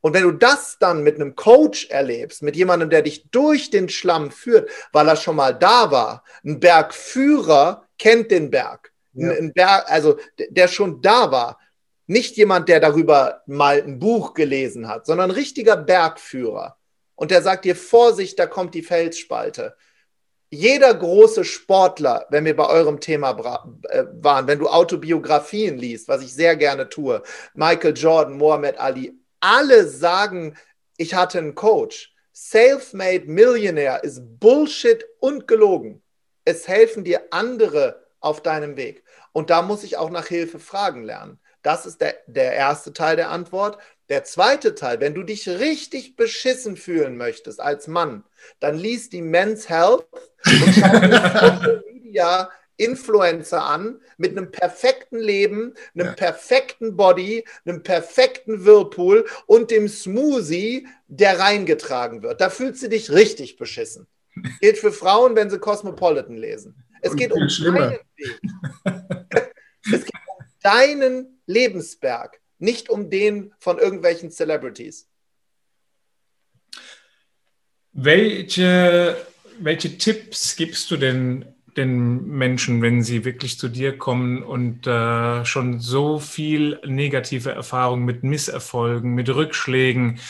Und 0.00 0.14
wenn 0.14 0.22
du 0.22 0.32
das 0.32 0.78
dann 0.78 1.02
mit 1.02 1.16
einem 1.16 1.36
Coach 1.36 1.88
erlebst, 1.90 2.42
mit 2.42 2.56
jemandem, 2.56 2.90
der 2.90 3.02
dich 3.02 3.30
durch 3.30 3.70
den 3.70 3.88
Schlamm 3.88 4.30
führt, 4.30 4.70
weil 4.92 5.08
er 5.08 5.16
schon 5.16 5.36
mal 5.36 5.52
da 5.52 5.90
war, 5.90 6.24
ein 6.44 6.58
Bergführer 6.58 7.86
kennt 7.98 8.30
den 8.30 8.50
Berg. 8.50 8.92
Ja. 9.12 9.30
Ein 9.30 9.52
Berg, 9.52 9.90
also 9.90 10.18
der 10.38 10.68
schon 10.68 11.02
da 11.02 11.30
war. 11.30 11.58
Nicht 12.06 12.36
jemand, 12.36 12.68
der 12.68 12.80
darüber 12.80 13.42
mal 13.46 13.82
ein 13.82 13.98
Buch 13.98 14.34
gelesen 14.34 14.88
hat, 14.88 15.06
sondern 15.06 15.30
ein 15.30 15.36
richtiger 15.36 15.76
Bergführer. 15.76 16.76
Und 17.14 17.30
der 17.30 17.42
sagt 17.42 17.66
dir, 17.66 17.76
Vorsicht, 17.76 18.38
da 18.38 18.46
kommt 18.46 18.74
die 18.74 18.82
Felsspalte 18.82 19.76
jeder 20.50 20.92
große 20.92 21.44
Sportler, 21.44 22.26
wenn 22.30 22.44
wir 22.44 22.56
bei 22.56 22.66
eurem 22.66 23.00
Thema 23.00 23.30
äh, 23.88 24.04
waren, 24.20 24.46
wenn 24.48 24.58
du 24.58 24.68
Autobiografien 24.68 25.78
liest, 25.78 26.08
was 26.08 26.22
ich 26.22 26.34
sehr 26.34 26.56
gerne 26.56 26.88
tue, 26.88 27.22
Michael 27.54 27.96
Jordan, 27.96 28.36
Mohammed 28.36 28.78
Ali, 28.78 29.16
alle 29.38 29.86
sagen, 29.86 30.56
ich 30.96 31.14
hatte 31.14 31.38
einen 31.38 31.54
Coach. 31.54 32.14
Self-made 32.34 33.26
Millionaire 33.26 34.02
ist 34.02 34.22
Bullshit 34.40 35.04
und 35.20 35.46
gelogen. 35.46 36.02
Es 36.44 36.66
helfen 36.66 37.04
dir 37.04 37.22
andere 37.30 38.06
auf 38.20 38.42
deinem 38.42 38.76
Weg. 38.76 39.04
Und 39.32 39.50
da 39.50 39.62
muss 39.62 39.84
ich 39.84 39.96
auch 39.96 40.10
nach 40.10 40.26
Hilfe 40.26 40.58
fragen 40.58 41.04
lernen. 41.04 41.38
Das 41.62 41.86
ist 41.86 42.00
der, 42.00 42.16
der 42.26 42.54
erste 42.54 42.92
Teil 42.92 43.16
der 43.16 43.30
Antwort. 43.30 43.78
Der 44.10 44.24
zweite 44.24 44.74
Teil, 44.74 44.98
wenn 44.98 45.14
du 45.14 45.22
dich 45.22 45.48
richtig 45.48 46.16
beschissen 46.16 46.76
fühlen 46.76 47.16
möchtest 47.16 47.60
als 47.60 47.86
Mann, 47.86 48.24
dann 48.58 48.76
liest 48.76 49.12
die 49.12 49.22
Men's 49.22 49.68
Health 49.68 50.04
und 50.44 50.74
schau 50.74 50.98
dir 50.98 51.82
Media 51.92 52.50
Influencer 52.76 53.62
an 53.62 54.00
mit 54.16 54.32
einem 54.32 54.50
perfekten 54.50 55.18
Leben, 55.18 55.74
einem 55.94 56.08
ja. 56.08 56.12
perfekten 56.14 56.96
Body, 56.96 57.44
einem 57.64 57.84
perfekten 57.84 58.64
Whirlpool 58.64 59.26
und 59.46 59.70
dem 59.70 59.86
Smoothie, 59.86 60.88
der 61.06 61.38
reingetragen 61.38 62.22
wird. 62.22 62.40
Da 62.40 62.50
fühlst 62.50 62.82
du 62.82 62.88
dich 62.88 63.12
richtig 63.12 63.58
beschissen. 63.58 64.08
Gilt 64.60 64.78
für 64.78 64.92
Frauen, 64.92 65.36
wenn 65.36 65.50
sie 65.50 65.58
Cosmopolitan 65.60 66.36
lesen. 66.36 66.82
Es 67.00 67.12
und 67.12 67.16
geht 67.16 67.32
um 67.32 67.46
deinen 67.46 67.98
Weg. 68.16 68.40
es 69.92 70.04
geht 70.04 70.14
um 70.38 70.44
deinen 70.62 71.42
Lebensberg 71.46 72.40
nicht 72.60 72.90
um 72.90 73.10
den 73.10 73.52
von 73.58 73.78
irgendwelchen 73.78 74.30
Celebrities. 74.30 75.08
Welche, 77.92 79.16
welche 79.58 79.98
Tipps 79.98 80.56
gibst 80.56 80.90
du 80.90 80.96
denn 80.96 81.46
den 81.76 82.26
Menschen, 82.26 82.82
wenn 82.82 83.02
sie 83.02 83.24
wirklich 83.24 83.58
zu 83.58 83.68
dir 83.68 83.96
kommen 83.96 84.42
und 84.42 84.86
äh, 84.86 85.44
schon 85.44 85.80
so 85.80 86.18
viel 86.18 86.80
negative 86.84 87.50
Erfahrungen 87.50 88.04
mit 88.04 88.22
Misserfolgen, 88.22 89.14
mit 89.14 89.28
Rückschlägen 89.28 90.20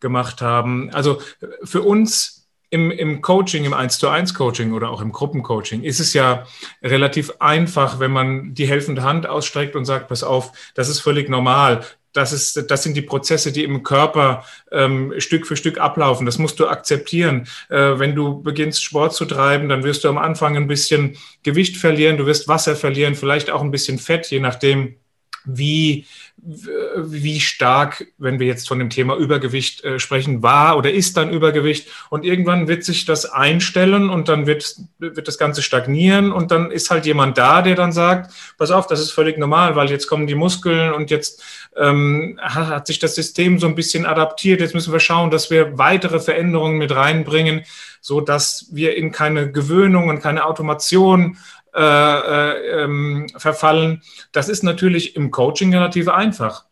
gemacht 0.00 0.40
haben? 0.40 0.90
Also 0.90 1.20
für 1.62 1.82
uns 1.82 2.43
im, 2.74 2.90
im 2.90 3.22
Coaching, 3.22 3.64
im 3.64 3.72
1 3.72 4.00
zu 4.00 4.08
1 4.08 4.34
Coaching 4.34 4.72
oder 4.72 4.90
auch 4.90 5.00
im 5.00 5.12
Gruppencoaching 5.12 5.84
ist 5.84 6.00
es 6.00 6.12
ja 6.12 6.44
relativ 6.82 7.32
einfach, 7.38 8.00
wenn 8.00 8.10
man 8.10 8.52
die 8.52 8.66
helfende 8.66 9.04
Hand 9.04 9.28
ausstreckt 9.28 9.76
und 9.76 9.84
sagt, 9.84 10.08
pass 10.08 10.24
auf, 10.24 10.50
das 10.74 10.88
ist 10.88 10.98
völlig 10.98 11.28
normal. 11.28 11.84
Das, 12.12 12.32
ist, 12.32 12.68
das 12.68 12.82
sind 12.82 12.96
die 12.96 13.02
Prozesse, 13.02 13.52
die 13.52 13.62
im 13.62 13.84
Körper 13.84 14.44
ähm, 14.72 15.14
Stück 15.18 15.46
für 15.46 15.56
Stück 15.56 15.78
ablaufen. 15.78 16.26
Das 16.26 16.38
musst 16.38 16.58
du 16.58 16.66
akzeptieren. 16.66 17.46
Äh, 17.70 18.00
wenn 18.00 18.16
du 18.16 18.42
beginnst, 18.42 18.82
Sport 18.82 19.14
zu 19.14 19.24
treiben, 19.24 19.68
dann 19.68 19.84
wirst 19.84 20.02
du 20.02 20.08
am 20.08 20.18
Anfang 20.18 20.56
ein 20.56 20.66
bisschen 20.66 21.16
Gewicht 21.44 21.76
verlieren, 21.76 22.16
du 22.16 22.26
wirst 22.26 22.48
Wasser 22.48 22.74
verlieren, 22.74 23.14
vielleicht 23.14 23.50
auch 23.50 23.62
ein 23.62 23.70
bisschen 23.70 24.00
Fett, 24.00 24.26
je 24.32 24.40
nachdem, 24.40 24.96
wie, 25.44 26.06
wie 26.36 27.40
stark, 27.40 28.06
wenn 28.18 28.38
wir 28.38 28.46
jetzt 28.46 28.68
von 28.68 28.78
dem 28.78 28.90
Thema 28.90 29.16
Übergewicht 29.16 29.84
äh, 29.84 29.98
sprechen, 29.98 30.42
war 30.42 30.76
oder 30.76 30.90
ist 30.90 31.16
dann 31.16 31.30
Übergewicht. 31.30 31.88
Und 32.10 32.24
irgendwann 32.24 32.68
wird 32.68 32.84
sich 32.84 33.04
das 33.04 33.26
einstellen 33.26 34.10
und 34.10 34.28
dann 34.28 34.46
wird, 34.46 34.76
wird 34.98 35.28
das 35.28 35.38
Ganze 35.38 35.62
stagnieren 35.62 36.32
und 36.32 36.50
dann 36.50 36.70
ist 36.70 36.90
halt 36.90 37.06
jemand 37.06 37.38
da, 37.38 37.62
der 37.62 37.74
dann 37.74 37.92
sagt, 37.92 38.32
pass 38.58 38.70
auf, 38.70 38.86
das 38.86 39.00
ist 39.00 39.10
völlig 39.10 39.38
normal, 39.38 39.76
weil 39.76 39.90
jetzt 39.90 40.06
kommen 40.06 40.26
die 40.26 40.34
Muskeln 40.34 40.92
und 40.92 41.10
jetzt 41.10 41.42
ähm, 41.76 42.38
hat, 42.42 42.86
sich 42.86 42.98
das 42.98 43.14
System 43.14 43.58
so 43.58 43.66
ein 43.66 43.74
bisschen 43.74 44.06
adaptiert. 44.06 44.60
Jetzt 44.60 44.74
müssen 44.74 44.92
wir 44.92 45.00
schauen, 45.00 45.30
dass 45.30 45.50
wir 45.50 45.78
weitere 45.78 46.20
Veränderungen 46.20 46.78
mit 46.78 46.94
reinbringen, 46.94 47.64
so 48.00 48.20
dass 48.20 48.66
wir 48.70 48.96
in 48.96 49.12
keine 49.12 49.50
Gewöhnung 49.50 50.08
und 50.08 50.20
keine 50.20 50.44
Automation 50.44 51.38
äh, 51.74 52.82
ähm, 52.82 53.28
verfallen. 53.36 54.02
Das 54.32 54.48
ist 54.48 54.62
natürlich 54.62 55.16
im 55.16 55.30
Coaching 55.30 55.74
relativ 55.74 56.08
einfach. 56.08 56.66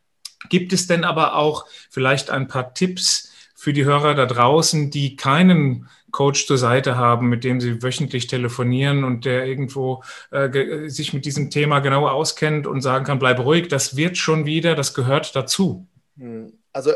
Gibt 0.48 0.72
es 0.72 0.86
denn 0.86 1.04
aber 1.04 1.36
auch 1.36 1.66
vielleicht 1.90 2.30
ein 2.30 2.48
paar 2.48 2.74
Tipps 2.74 3.32
für 3.54 3.72
die 3.72 3.84
Hörer 3.84 4.14
da 4.14 4.26
draußen, 4.26 4.90
die 4.90 5.16
keinen 5.16 5.88
Coach 6.10 6.46
zur 6.46 6.58
Seite 6.58 6.96
haben, 6.96 7.28
mit 7.28 7.42
dem 7.42 7.60
sie 7.60 7.82
wöchentlich 7.82 8.26
telefonieren 8.26 9.02
und 9.02 9.24
der 9.24 9.46
irgendwo 9.46 10.02
äh, 10.30 10.88
sich 10.88 11.12
mit 11.12 11.24
diesem 11.24 11.50
Thema 11.50 11.80
genau 11.80 12.08
auskennt 12.08 12.66
und 12.66 12.82
sagen 12.82 13.04
kann, 13.04 13.18
bleib 13.18 13.40
ruhig, 13.40 13.68
das 13.68 13.96
wird 13.96 14.18
schon 14.18 14.46
wieder, 14.46 14.74
das 14.74 14.94
gehört 14.94 15.34
dazu. 15.34 15.86
Hm. 16.18 16.52
Also 16.72 16.92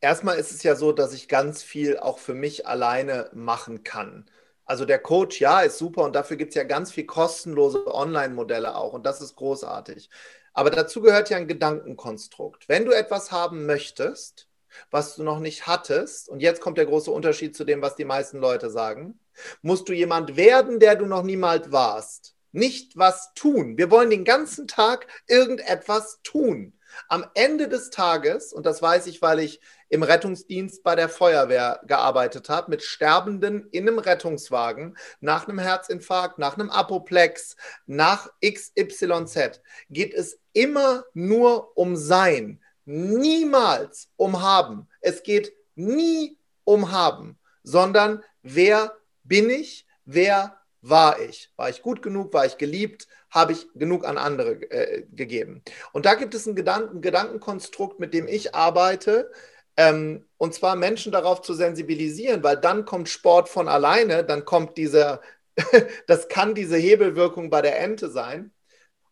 erstmal 0.00 0.36
ist 0.36 0.52
es 0.52 0.62
ja 0.62 0.76
so, 0.76 0.92
dass 0.92 1.12
ich 1.12 1.28
ganz 1.28 1.62
viel 1.62 1.98
auch 1.98 2.18
für 2.18 2.34
mich 2.34 2.66
alleine 2.66 3.28
machen 3.32 3.82
kann. 3.82 4.26
Also 4.66 4.84
der 4.84 4.98
Coach, 4.98 5.40
ja, 5.40 5.60
ist 5.60 5.78
super 5.78 6.02
und 6.02 6.14
dafür 6.14 6.36
gibt 6.36 6.50
es 6.50 6.54
ja 6.54 6.64
ganz 6.64 6.90
viel 6.92 7.04
kostenlose 7.04 7.86
Online-Modelle 7.86 8.74
auch 8.76 8.92
und 8.92 9.04
das 9.04 9.20
ist 9.20 9.36
großartig. 9.36 10.08
Aber 10.54 10.70
dazu 10.70 11.02
gehört 11.02 11.30
ja 11.30 11.36
ein 11.36 11.48
Gedankenkonstrukt. 11.48 12.68
Wenn 12.68 12.84
du 12.84 12.92
etwas 12.92 13.32
haben 13.32 13.66
möchtest, 13.66 14.48
was 14.90 15.16
du 15.16 15.22
noch 15.22 15.40
nicht 15.40 15.66
hattest, 15.66 16.28
und 16.28 16.40
jetzt 16.40 16.60
kommt 16.60 16.78
der 16.78 16.86
große 16.86 17.10
Unterschied 17.10 17.56
zu 17.56 17.64
dem, 17.64 17.82
was 17.82 17.96
die 17.96 18.04
meisten 18.04 18.38
Leute 18.38 18.70
sagen, 18.70 19.18
musst 19.62 19.88
du 19.88 19.92
jemand 19.92 20.36
werden, 20.36 20.80
der 20.80 20.96
du 20.96 21.06
noch 21.06 21.22
niemals 21.22 21.72
warst. 21.72 22.36
Nicht 22.52 22.96
was 22.96 23.34
tun. 23.34 23.76
Wir 23.76 23.90
wollen 23.90 24.10
den 24.10 24.24
ganzen 24.24 24.68
Tag 24.68 25.08
irgendetwas 25.26 26.20
tun. 26.22 26.72
Am 27.08 27.26
Ende 27.34 27.68
des 27.68 27.90
Tages, 27.90 28.52
und 28.52 28.64
das 28.64 28.80
weiß 28.80 29.08
ich, 29.08 29.20
weil 29.20 29.40
ich 29.40 29.60
im 29.94 30.02
Rettungsdienst 30.02 30.82
bei 30.82 30.96
der 30.96 31.08
Feuerwehr 31.08 31.80
gearbeitet 31.86 32.48
habe, 32.48 32.68
mit 32.68 32.82
Sterbenden 32.82 33.68
in 33.70 33.86
einem 33.86 34.00
Rettungswagen, 34.00 34.96
nach 35.20 35.46
einem 35.46 35.60
Herzinfarkt, 35.60 36.36
nach 36.36 36.54
einem 36.54 36.68
Apoplex, 36.68 37.54
nach 37.86 38.28
XYZ, 38.44 39.60
geht 39.90 40.12
es 40.12 40.40
immer 40.52 41.04
nur 41.14 41.76
um 41.78 41.94
Sein, 41.94 42.60
niemals 42.84 44.08
um 44.16 44.42
Haben. 44.42 44.88
Es 45.00 45.22
geht 45.22 45.52
nie 45.76 46.40
um 46.64 46.90
Haben, 46.90 47.38
sondern 47.62 48.24
wer 48.42 48.96
bin 49.22 49.48
ich, 49.48 49.86
wer 50.04 50.58
war 50.80 51.20
ich? 51.20 51.52
War 51.54 51.70
ich 51.70 51.82
gut 51.82 52.02
genug? 52.02 52.34
War 52.34 52.46
ich 52.46 52.58
geliebt? 52.58 53.06
Habe 53.30 53.52
ich 53.52 53.68
genug 53.74 54.04
an 54.04 54.18
andere 54.18 54.60
äh, 54.72 55.06
gegeben? 55.12 55.62
Und 55.92 56.04
da 56.04 56.14
gibt 56.14 56.34
es 56.34 56.46
ein 56.46 56.56
Gedanken, 56.56 57.00
Gedankenkonstrukt, 57.00 58.00
mit 58.00 58.12
dem 58.12 58.26
ich 58.26 58.56
arbeite, 58.56 59.30
ähm, 59.76 60.24
und 60.36 60.54
zwar 60.54 60.76
Menschen 60.76 61.12
darauf 61.12 61.42
zu 61.42 61.54
sensibilisieren, 61.54 62.42
weil 62.42 62.56
dann 62.56 62.84
kommt 62.84 63.08
Sport 63.08 63.48
von 63.48 63.68
alleine, 63.68 64.24
dann 64.24 64.44
kommt 64.44 64.76
dieser, 64.76 65.20
das 66.06 66.28
kann 66.28 66.54
diese 66.54 66.76
Hebelwirkung 66.76 67.50
bei 67.50 67.62
der 67.62 67.80
Ente 67.80 68.10
sein. 68.10 68.52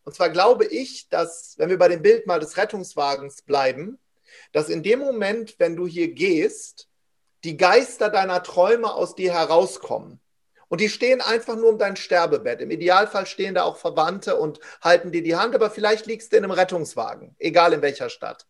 Und 0.04 0.14
zwar 0.14 0.30
glaube 0.30 0.64
ich, 0.64 1.08
dass, 1.08 1.54
wenn 1.58 1.70
wir 1.70 1.78
bei 1.78 1.88
dem 1.88 2.02
Bild 2.02 2.26
mal 2.26 2.40
des 2.40 2.56
Rettungswagens 2.56 3.42
bleiben, 3.42 3.98
dass 4.52 4.68
in 4.68 4.82
dem 4.82 4.98
Moment, 4.98 5.56
wenn 5.58 5.76
du 5.76 5.86
hier 5.86 6.12
gehst, 6.12 6.88
die 7.44 7.56
Geister 7.56 8.08
deiner 8.08 8.42
Träume 8.42 8.92
aus 8.94 9.14
dir 9.14 9.32
herauskommen. 9.32 10.20
Und 10.68 10.80
die 10.80 10.88
stehen 10.88 11.20
einfach 11.20 11.56
nur 11.56 11.68
um 11.68 11.78
dein 11.78 11.96
Sterbebett. 11.96 12.60
Im 12.60 12.70
Idealfall 12.70 13.26
stehen 13.26 13.54
da 13.54 13.64
auch 13.64 13.76
Verwandte 13.76 14.36
und 14.36 14.58
halten 14.80 15.12
dir 15.12 15.22
die 15.22 15.36
Hand, 15.36 15.54
aber 15.54 15.70
vielleicht 15.70 16.06
liegst 16.06 16.32
du 16.32 16.36
in 16.36 16.44
einem 16.44 16.52
Rettungswagen, 16.52 17.36
egal 17.38 17.74
in 17.74 17.82
welcher 17.82 18.08
Stadt. 18.08 18.46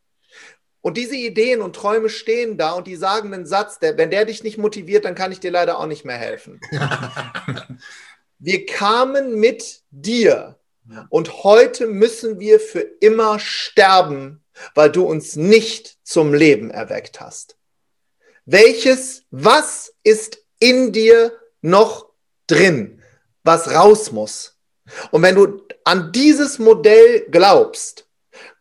Und 0.82 0.96
diese 0.96 1.14
Ideen 1.16 1.62
und 1.62 1.76
Träume 1.76 2.08
stehen 2.08 2.58
da 2.58 2.72
und 2.72 2.88
die 2.88 2.96
sagen 2.96 3.32
einen 3.32 3.46
Satz, 3.46 3.78
der, 3.78 3.96
wenn 3.96 4.10
der 4.10 4.24
dich 4.24 4.42
nicht 4.42 4.58
motiviert, 4.58 5.04
dann 5.04 5.14
kann 5.14 5.30
ich 5.30 5.38
dir 5.40 5.52
leider 5.52 5.78
auch 5.78 5.86
nicht 5.86 6.04
mehr 6.04 6.18
helfen. 6.18 6.60
wir 8.38 8.66
kamen 8.66 9.38
mit 9.38 9.82
dir 9.90 10.58
und 11.08 11.44
heute 11.44 11.86
müssen 11.86 12.40
wir 12.40 12.58
für 12.58 12.80
immer 12.80 13.38
sterben, 13.38 14.42
weil 14.74 14.90
du 14.90 15.04
uns 15.04 15.36
nicht 15.36 15.98
zum 16.02 16.34
Leben 16.34 16.70
erweckt 16.70 17.20
hast. 17.20 17.56
Welches, 18.44 19.22
was 19.30 19.94
ist 20.02 20.38
in 20.58 20.92
dir 20.92 21.32
noch 21.60 22.08
drin, 22.48 23.00
was 23.44 23.70
raus 23.72 24.10
muss? 24.10 24.58
Und 25.12 25.22
wenn 25.22 25.36
du 25.36 25.62
an 25.84 26.10
dieses 26.10 26.58
Modell 26.58 27.24
glaubst, 27.30 28.08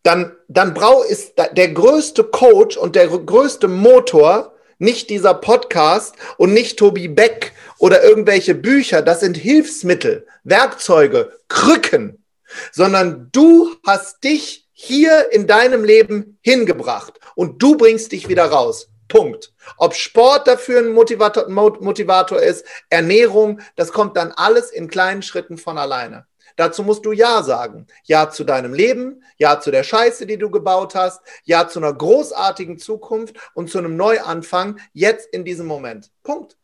dann, 0.03 0.35
dann 0.47 0.73
brau 0.73 1.03
ist 1.03 1.33
der 1.37 1.69
größte 1.69 2.23
Coach 2.23 2.77
und 2.77 2.95
der 2.95 3.07
größte 3.07 3.67
Motor 3.67 4.53
nicht 4.79 5.11
dieser 5.11 5.35
Podcast 5.35 6.15
und 6.37 6.53
nicht 6.53 6.79
Tobi 6.79 7.07
Beck 7.07 7.53
oder 7.77 8.03
irgendwelche 8.03 8.55
Bücher. 8.55 9.03
Das 9.03 9.19
sind 9.19 9.37
Hilfsmittel, 9.37 10.25
Werkzeuge, 10.43 11.31
Krücken, 11.47 12.25
sondern 12.71 13.29
du 13.31 13.75
hast 13.85 14.23
dich 14.23 14.67
hier 14.73 15.31
in 15.31 15.45
deinem 15.45 15.83
Leben 15.83 16.39
hingebracht 16.41 17.19
und 17.35 17.61
du 17.61 17.77
bringst 17.77 18.11
dich 18.11 18.27
wieder 18.27 18.45
raus. 18.45 18.89
Punkt. 19.07 19.53
Ob 19.77 19.93
Sport 19.93 20.47
dafür 20.47 20.79
ein 20.79 20.93
Motivator, 20.93 21.47
Motivator 21.49 22.41
ist, 22.41 22.65
Ernährung, 22.89 23.59
das 23.75 23.91
kommt 23.91 24.17
dann 24.17 24.31
alles 24.31 24.71
in 24.71 24.87
kleinen 24.87 25.21
Schritten 25.21 25.57
von 25.57 25.77
alleine. 25.77 26.25
Dazu 26.61 26.83
musst 26.83 27.03
du 27.07 27.11
Ja 27.11 27.41
sagen. 27.41 27.87
Ja 28.03 28.29
zu 28.29 28.43
deinem 28.43 28.75
Leben, 28.75 29.23
Ja 29.37 29.59
zu 29.59 29.71
der 29.71 29.81
Scheiße, 29.81 30.27
die 30.27 30.37
du 30.37 30.51
gebaut 30.51 30.93
hast, 30.93 31.19
Ja 31.43 31.67
zu 31.67 31.79
einer 31.79 31.91
großartigen 31.91 32.77
Zukunft 32.77 33.35
und 33.55 33.71
zu 33.71 33.79
einem 33.79 33.97
Neuanfang 33.97 34.79
jetzt 34.93 35.27
in 35.33 35.43
diesem 35.43 35.65
Moment. 35.65 36.11
Punkt. 36.21 36.57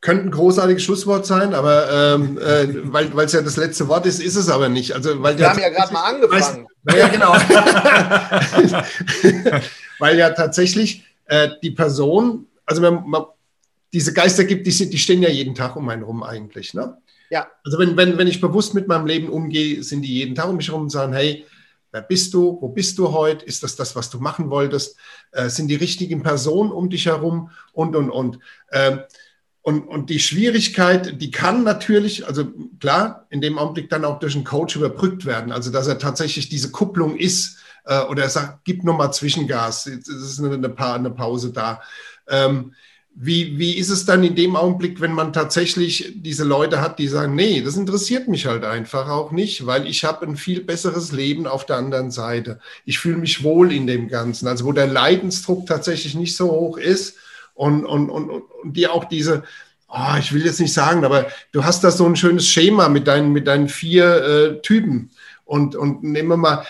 Könnte 0.00 0.26
ein 0.26 0.30
großartiges 0.30 0.84
Schlusswort 0.84 1.26
sein, 1.26 1.52
aber 1.52 1.90
ähm, 1.90 2.38
äh, 2.38 2.92
weil 2.92 3.24
es 3.24 3.32
ja 3.32 3.42
das 3.42 3.56
letzte 3.56 3.88
Wort 3.88 4.06
ist, 4.06 4.22
ist 4.22 4.36
es 4.36 4.48
aber 4.48 4.68
nicht. 4.68 4.94
Also, 4.94 5.20
weil 5.20 5.36
Wir 5.36 5.50
haben 5.50 5.58
ja 5.58 5.68
gerade 5.68 5.92
mal 5.92 6.04
angefangen. 6.04 6.68
Weißt, 6.84 6.96
ja, 6.96 7.08
genau. 7.08 7.32
weil 9.98 10.16
ja 10.16 10.30
tatsächlich 10.30 11.04
äh, 11.24 11.48
die 11.60 11.72
Person, 11.72 12.46
also 12.66 12.82
man, 12.82 13.02
man 13.04 13.24
diese 13.92 14.12
Geister 14.12 14.44
gibt, 14.44 14.66
die, 14.66 14.90
die 14.90 14.98
stehen 14.98 15.22
ja 15.22 15.28
jeden 15.28 15.54
Tag 15.54 15.76
um 15.76 15.88
einen 15.88 16.02
rum 16.02 16.22
eigentlich. 16.22 16.74
Ne? 16.74 16.96
Ja. 17.30 17.48
Also 17.64 17.78
wenn, 17.78 17.96
wenn, 17.96 18.18
wenn 18.18 18.28
ich 18.28 18.40
bewusst 18.40 18.74
mit 18.74 18.88
meinem 18.88 19.06
Leben 19.06 19.28
umgehe, 19.28 19.82
sind 19.82 20.02
die 20.02 20.14
jeden 20.14 20.34
Tag 20.34 20.48
um 20.48 20.56
mich 20.56 20.68
herum 20.68 20.82
und 20.82 20.90
sagen, 20.90 21.12
hey, 21.12 21.46
wer 21.92 22.02
bist 22.02 22.34
du? 22.34 22.58
Wo 22.60 22.68
bist 22.68 22.98
du 22.98 23.12
heute? 23.12 23.44
Ist 23.44 23.62
das 23.62 23.76
das, 23.76 23.96
was 23.96 24.10
du 24.10 24.18
machen 24.18 24.50
wolltest? 24.50 24.96
Äh, 25.32 25.48
sind 25.48 25.68
die 25.68 25.76
richtigen 25.76 26.22
Personen 26.22 26.70
um 26.70 26.90
dich 26.90 27.06
herum? 27.06 27.50
Und, 27.72 27.96
und, 27.96 28.10
und. 28.10 28.38
Ähm, 28.72 29.00
und, 29.62 29.82
und 29.82 30.08
die 30.08 30.20
Schwierigkeit, 30.20 31.20
die 31.20 31.30
kann 31.30 31.64
natürlich, 31.64 32.26
also 32.26 32.50
klar, 32.78 33.26
in 33.28 33.42
dem 33.42 33.58
Augenblick 33.58 33.90
dann 33.90 34.06
auch 34.06 34.18
durch 34.18 34.34
einen 34.34 34.44
Coach 34.44 34.74
überbrückt 34.76 35.26
werden. 35.26 35.52
Also 35.52 35.70
dass 35.70 35.86
er 35.86 35.98
tatsächlich 35.98 36.48
diese 36.48 36.70
Kupplung 36.70 37.16
ist 37.16 37.58
äh, 37.84 38.00
oder 38.04 38.22
er 38.22 38.30
sagt, 38.30 38.64
gib 38.64 38.84
nochmal 38.84 39.12
Zwischengas, 39.12 39.86
es 39.86 40.08
ist 40.08 40.38
eine, 40.38 40.54
eine, 40.54 40.70
pa 40.70 40.94
eine 40.94 41.10
Pause 41.10 41.52
da. 41.52 41.82
Ähm, 42.26 42.74
wie, 43.14 43.58
wie 43.58 43.76
ist 43.76 43.90
es 43.90 44.06
dann 44.06 44.22
in 44.22 44.34
dem 44.34 44.56
Augenblick, 44.56 45.00
wenn 45.00 45.12
man 45.12 45.32
tatsächlich 45.32 46.12
diese 46.16 46.44
Leute 46.44 46.80
hat, 46.80 46.98
die 46.98 47.08
sagen, 47.08 47.34
nee, 47.34 47.60
das 47.60 47.76
interessiert 47.76 48.28
mich 48.28 48.46
halt 48.46 48.64
einfach 48.64 49.08
auch 49.08 49.32
nicht, 49.32 49.66
weil 49.66 49.86
ich 49.86 50.04
habe 50.04 50.26
ein 50.26 50.36
viel 50.36 50.62
besseres 50.62 51.12
Leben 51.12 51.46
auf 51.46 51.66
der 51.66 51.76
anderen 51.76 52.10
Seite. 52.10 52.60
Ich 52.84 52.98
fühle 52.98 53.18
mich 53.18 53.42
wohl 53.42 53.72
in 53.72 53.86
dem 53.86 54.08
Ganzen. 54.08 54.46
Also 54.46 54.64
wo 54.64 54.72
der 54.72 54.86
Leidensdruck 54.86 55.66
tatsächlich 55.66 56.14
nicht 56.14 56.36
so 56.36 56.50
hoch 56.50 56.78
ist 56.78 57.16
und, 57.54 57.84
und, 57.84 58.10
und, 58.10 58.30
und 58.30 58.76
die 58.76 58.86
auch 58.86 59.04
diese, 59.04 59.42
oh, 59.88 60.16
ich 60.18 60.32
will 60.32 60.44
jetzt 60.44 60.60
nicht 60.60 60.72
sagen, 60.72 61.04
aber 61.04 61.26
du 61.52 61.64
hast 61.64 61.82
da 61.82 61.90
so 61.90 62.06
ein 62.06 62.16
schönes 62.16 62.46
Schema 62.46 62.88
mit 62.88 63.08
deinen, 63.08 63.32
mit 63.32 63.48
deinen 63.48 63.68
vier 63.68 64.24
äh, 64.24 64.62
Typen. 64.62 65.10
Und, 65.44 65.74
und 65.74 66.04
nehmen 66.04 66.28
wir 66.28 66.36
mal, 66.36 66.64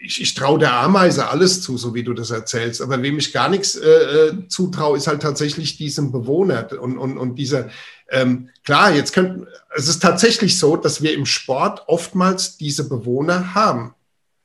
ich, 0.00 0.20
ich 0.20 0.34
traue 0.34 0.58
der 0.58 0.74
Ameise 0.74 1.28
alles 1.28 1.62
zu, 1.62 1.76
so 1.76 1.94
wie 1.94 2.02
du 2.02 2.14
das 2.14 2.30
erzählst. 2.30 2.80
Aber 2.80 3.02
wem 3.02 3.18
ich 3.18 3.32
gar 3.32 3.48
nichts 3.48 3.76
äh, 3.76 3.88
äh 3.88 4.48
zutraue, 4.48 4.96
ist 4.96 5.06
halt 5.06 5.22
tatsächlich 5.22 5.76
diesem 5.76 6.12
Bewohner 6.12 6.68
und, 6.80 6.98
und, 6.98 7.18
und 7.18 7.36
dieser, 7.36 7.68
ähm, 8.10 8.50
klar, 8.64 8.94
jetzt 8.94 9.12
könnten, 9.12 9.46
es 9.74 9.88
ist 9.88 10.00
tatsächlich 10.00 10.58
so, 10.58 10.76
dass 10.76 11.02
wir 11.02 11.14
im 11.14 11.26
Sport 11.26 11.84
oftmals 11.86 12.56
diese 12.56 12.88
Bewohner 12.88 13.54
haben. 13.54 13.94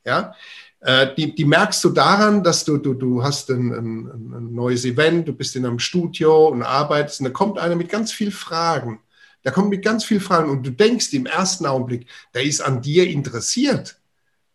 Ja, 0.05 0.35
äh, 0.81 1.13
die, 1.15 1.33
die 1.33 1.45
merkst 1.45 1.83
du 1.83 1.89
daran, 1.89 2.43
dass 2.43 2.65
du, 2.65 2.77
du, 2.77 2.93
du 2.93 3.23
hast 3.23 3.49
ein, 3.49 3.71
ein, 3.71 4.07
ein 4.35 4.53
neues 4.53 4.83
Event, 4.85 5.27
du 5.27 5.33
bist 5.33 5.55
in 5.55 5.65
einem 5.65 5.79
Studio 5.79 6.47
und 6.47 6.63
arbeitest 6.63 7.21
und 7.21 7.25
da 7.25 7.31
kommt 7.31 7.57
einer 7.57 7.75
mit 7.75 7.89
ganz 7.89 8.11
vielen 8.11 8.31
Fragen. 8.31 8.99
Der 9.45 9.51
kommt 9.51 9.69
mit 9.69 9.83
ganz 9.83 10.05
vielen 10.05 10.21
Fragen 10.21 10.49
und 10.49 10.65
du 10.65 10.71
denkst 10.71 11.13
im 11.13 11.25
ersten 11.25 11.65
Augenblick, 11.65 12.07
der 12.33 12.43
ist 12.43 12.61
an 12.61 12.81
dir 12.81 13.07
interessiert 13.07 13.97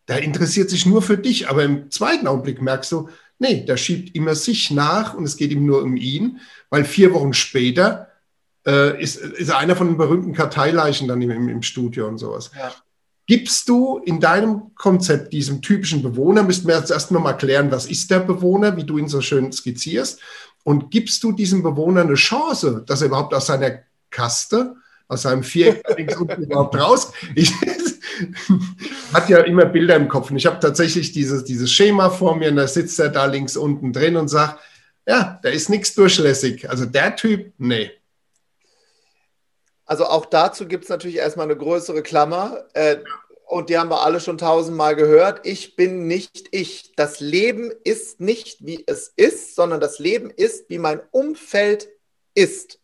der 0.08 0.22
interessiert 0.22 0.70
sich 0.70 0.86
nur 0.86 1.02
für 1.02 1.18
dich. 1.18 1.48
Aber 1.48 1.62
im 1.62 1.90
zweiten 1.90 2.26
Augenblick 2.26 2.60
merkst 2.60 2.90
du, 2.92 3.08
nee, 3.38 3.64
der 3.64 3.76
schiebt 3.76 4.14
immer 4.16 4.34
sich 4.34 4.70
nach 4.70 5.14
und 5.14 5.24
es 5.24 5.36
geht 5.36 5.52
ihm 5.52 5.66
nur 5.66 5.82
um 5.82 5.96
ihn, 5.96 6.40
weil 6.70 6.84
vier 6.84 7.12
Wochen 7.12 7.34
später 7.34 8.08
äh, 8.66 9.00
ist, 9.00 9.16
ist 9.16 9.48
er 9.48 9.58
einer 9.58 9.76
von 9.76 9.88
den 9.88 9.96
berühmten 9.96 10.32
Karteileichen 10.32 11.08
dann 11.08 11.22
im, 11.22 11.48
im 11.48 11.62
Studio 11.62 12.08
und 12.08 12.18
sowas. 12.18 12.50
Ja. 12.56 12.72
Gibst 13.26 13.68
du 13.68 13.98
in 13.98 14.20
deinem 14.20 14.74
Konzept 14.74 15.34
diesem 15.34 15.60
typischen 15.60 16.02
Bewohner, 16.02 16.42
müssten 16.42 16.66
wir 16.66 16.78
jetzt 16.78 16.90
erst 16.90 17.10
nochmal 17.10 17.36
klären, 17.36 17.70
was 17.70 17.84
ist 17.84 18.10
der 18.10 18.20
Bewohner, 18.20 18.76
wie 18.78 18.84
du 18.84 18.96
ihn 18.96 19.08
so 19.08 19.20
schön 19.20 19.52
skizzierst, 19.52 20.20
und 20.64 20.90
gibst 20.90 21.22
du 21.22 21.32
diesem 21.32 21.62
Bewohner 21.62 22.02
eine 22.02 22.14
Chance, 22.14 22.84
dass 22.86 23.02
er 23.02 23.08
überhaupt 23.08 23.34
aus 23.34 23.46
seiner 23.46 23.80
Kaste, 24.10 24.76
aus 25.08 25.22
seinem 25.22 25.42
Viereck 25.42 26.18
überhaupt 26.38 26.74
raus, 26.74 27.12
ich, 27.34 27.52
hat 29.12 29.28
ja 29.28 29.38
immer 29.40 29.64
Bilder 29.64 29.96
im 29.96 30.08
Kopf. 30.08 30.30
Und 30.30 30.36
ich 30.36 30.46
habe 30.46 30.60
tatsächlich 30.60 31.12
dieses, 31.12 31.44
dieses 31.44 31.70
Schema 31.70 32.10
vor 32.10 32.36
mir 32.36 32.50
und 32.50 32.56
da 32.56 32.66
sitzt 32.66 32.98
er 32.98 33.08
da 33.08 33.26
links 33.26 33.56
unten 33.56 33.92
drin 33.92 34.16
und 34.16 34.28
sagt, 34.28 34.60
ja, 35.06 35.38
da 35.42 35.48
ist 35.48 35.70
nichts 35.70 35.94
durchlässig. 35.94 36.68
Also 36.68 36.84
der 36.84 37.16
Typ, 37.16 37.52
nee. 37.58 37.90
Also 39.86 40.04
auch 40.04 40.26
dazu 40.26 40.68
gibt 40.68 40.84
es 40.84 40.90
natürlich 40.90 41.16
erstmal 41.16 41.46
eine 41.46 41.56
größere 41.56 42.02
Klammer. 42.02 42.64
Äh, 42.74 42.98
und 43.46 43.70
die 43.70 43.78
haben 43.78 43.88
wir 43.88 44.02
alle 44.02 44.20
schon 44.20 44.36
tausendmal 44.36 44.94
gehört. 44.94 45.46
Ich 45.46 45.74
bin 45.74 46.06
nicht 46.06 46.48
ich. 46.50 46.92
Das 46.96 47.20
Leben 47.20 47.72
ist 47.84 48.20
nicht, 48.20 48.66
wie 48.66 48.84
es 48.86 49.10
ist, 49.16 49.54
sondern 49.54 49.80
das 49.80 49.98
Leben 49.98 50.28
ist, 50.28 50.68
wie 50.68 50.76
mein 50.76 51.00
Umfeld 51.10 51.88
ist. 52.34 52.78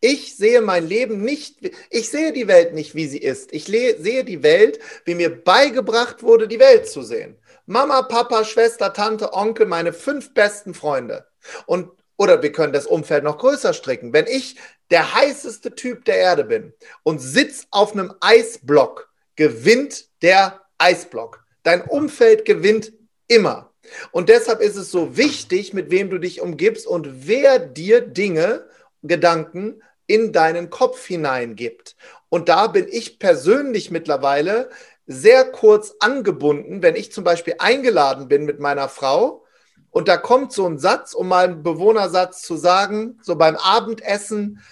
Ich 0.00 0.36
sehe 0.36 0.60
mein 0.60 0.86
Leben 0.86 1.22
nicht, 1.22 1.58
ich 1.90 2.08
sehe 2.08 2.32
die 2.32 2.46
Welt 2.46 2.72
nicht, 2.72 2.94
wie 2.94 3.08
sie 3.08 3.18
ist. 3.18 3.52
Ich 3.52 3.64
sehe 3.64 4.24
die 4.24 4.42
Welt, 4.42 4.78
wie 5.04 5.14
mir 5.14 5.42
beigebracht 5.42 6.22
wurde, 6.22 6.46
die 6.46 6.60
Welt 6.60 6.88
zu 6.88 7.02
sehen. 7.02 7.36
Mama, 7.66 8.02
Papa, 8.02 8.44
Schwester, 8.44 8.92
Tante, 8.92 9.32
Onkel, 9.32 9.66
meine 9.66 9.92
fünf 9.92 10.32
besten 10.34 10.72
Freunde. 10.72 11.26
Und, 11.66 11.90
oder 12.16 12.42
wir 12.42 12.52
können 12.52 12.72
das 12.72 12.86
Umfeld 12.86 13.24
noch 13.24 13.38
größer 13.38 13.74
stricken. 13.74 14.12
Wenn 14.12 14.26
ich 14.26 14.56
der 14.90 15.14
heißeste 15.14 15.74
Typ 15.74 16.04
der 16.04 16.16
Erde 16.16 16.44
bin 16.44 16.72
und 17.02 17.18
sitz 17.18 17.66
auf 17.70 17.92
einem 17.92 18.14
Eisblock, 18.20 19.10
gewinnt 19.36 20.06
der 20.22 20.60
Eisblock. 20.78 21.44
Dein 21.64 21.82
Umfeld 21.82 22.44
gewinnt 22.44 22.92
immer. 23.26 23.72
Und 24.12 24.28
deshalb 24.28 24.60
ist 24.60 24.76
es 24.76 24.90
so 24.90 25.16
wichtig, 25.16 25.74
mit 25.74 25.90
wem 25.90 26.08
du 26.08 26.18
dich 26.18 26.40
umgibst 26.40 26.86
und 26.86 27.26
wer 27.26 27.58
dir 27.58 28.00
Dinge, 28.00 28.66
Gedanken 29.02 29.82
in 30.08 30.32
deinen 30.32 30.68
Kopf 30.68 31.06
hineingibt. 31.06 31.94
Und 32.28 32.48
da 32.48 32.66
bin 32.66 32.88
ich 32.90 33.20
persönlich 33.20 33.92
mittlerweile 33.92 34.70
sehr 35.06 35.44
kurz 35.44 35.94
angebunden, 36.00 36.82
wenn 36.82 36.96
ich 36.96 37.12
zum 37.12 37.22
Beispiel 37.22 37.54
eingeladen 37.58 38.26
bin 38.26 38.44
mit 38.44 38.58
meiner 38.58 38.88
Frau 38.88 39.44
und 39.90 40.08
da 40.08 40.16
kommt 40.16 40.52
so 40.52 40.66
ein 40.66 40.78
Satz, 40.78 41.14
um 41.14 41.28
mal 41.28 41.44
einen 41.46 41.62
Bewohnersatz 41.62 42.42
zu 42.42 42.56
sagen, 42.56 43.18
so 43.22 43.36
beim 43.36 43.56
Abendessen. 43.56 44.62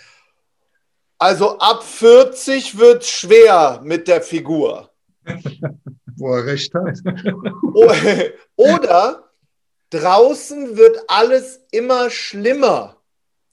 Also 1.18 1.58
ab 1.58 1.82
40 1.82 2.78
wird 2.78 3.04
schwer 3.04 3.80
mit 3.82 4.08
der 4.08 4.20
Figur. 4.20 4.90
Wo 6.16 6.34
er 6.34 6.46
recht 6.46 6.72
hat. 6.74 6.98
Oder 8.56 9.30
draußen 9.90 10.76
wird 10.76 10.98
alles 11.08 11.60
immer 11.70 12.10
schlimmer. 12.10 12.96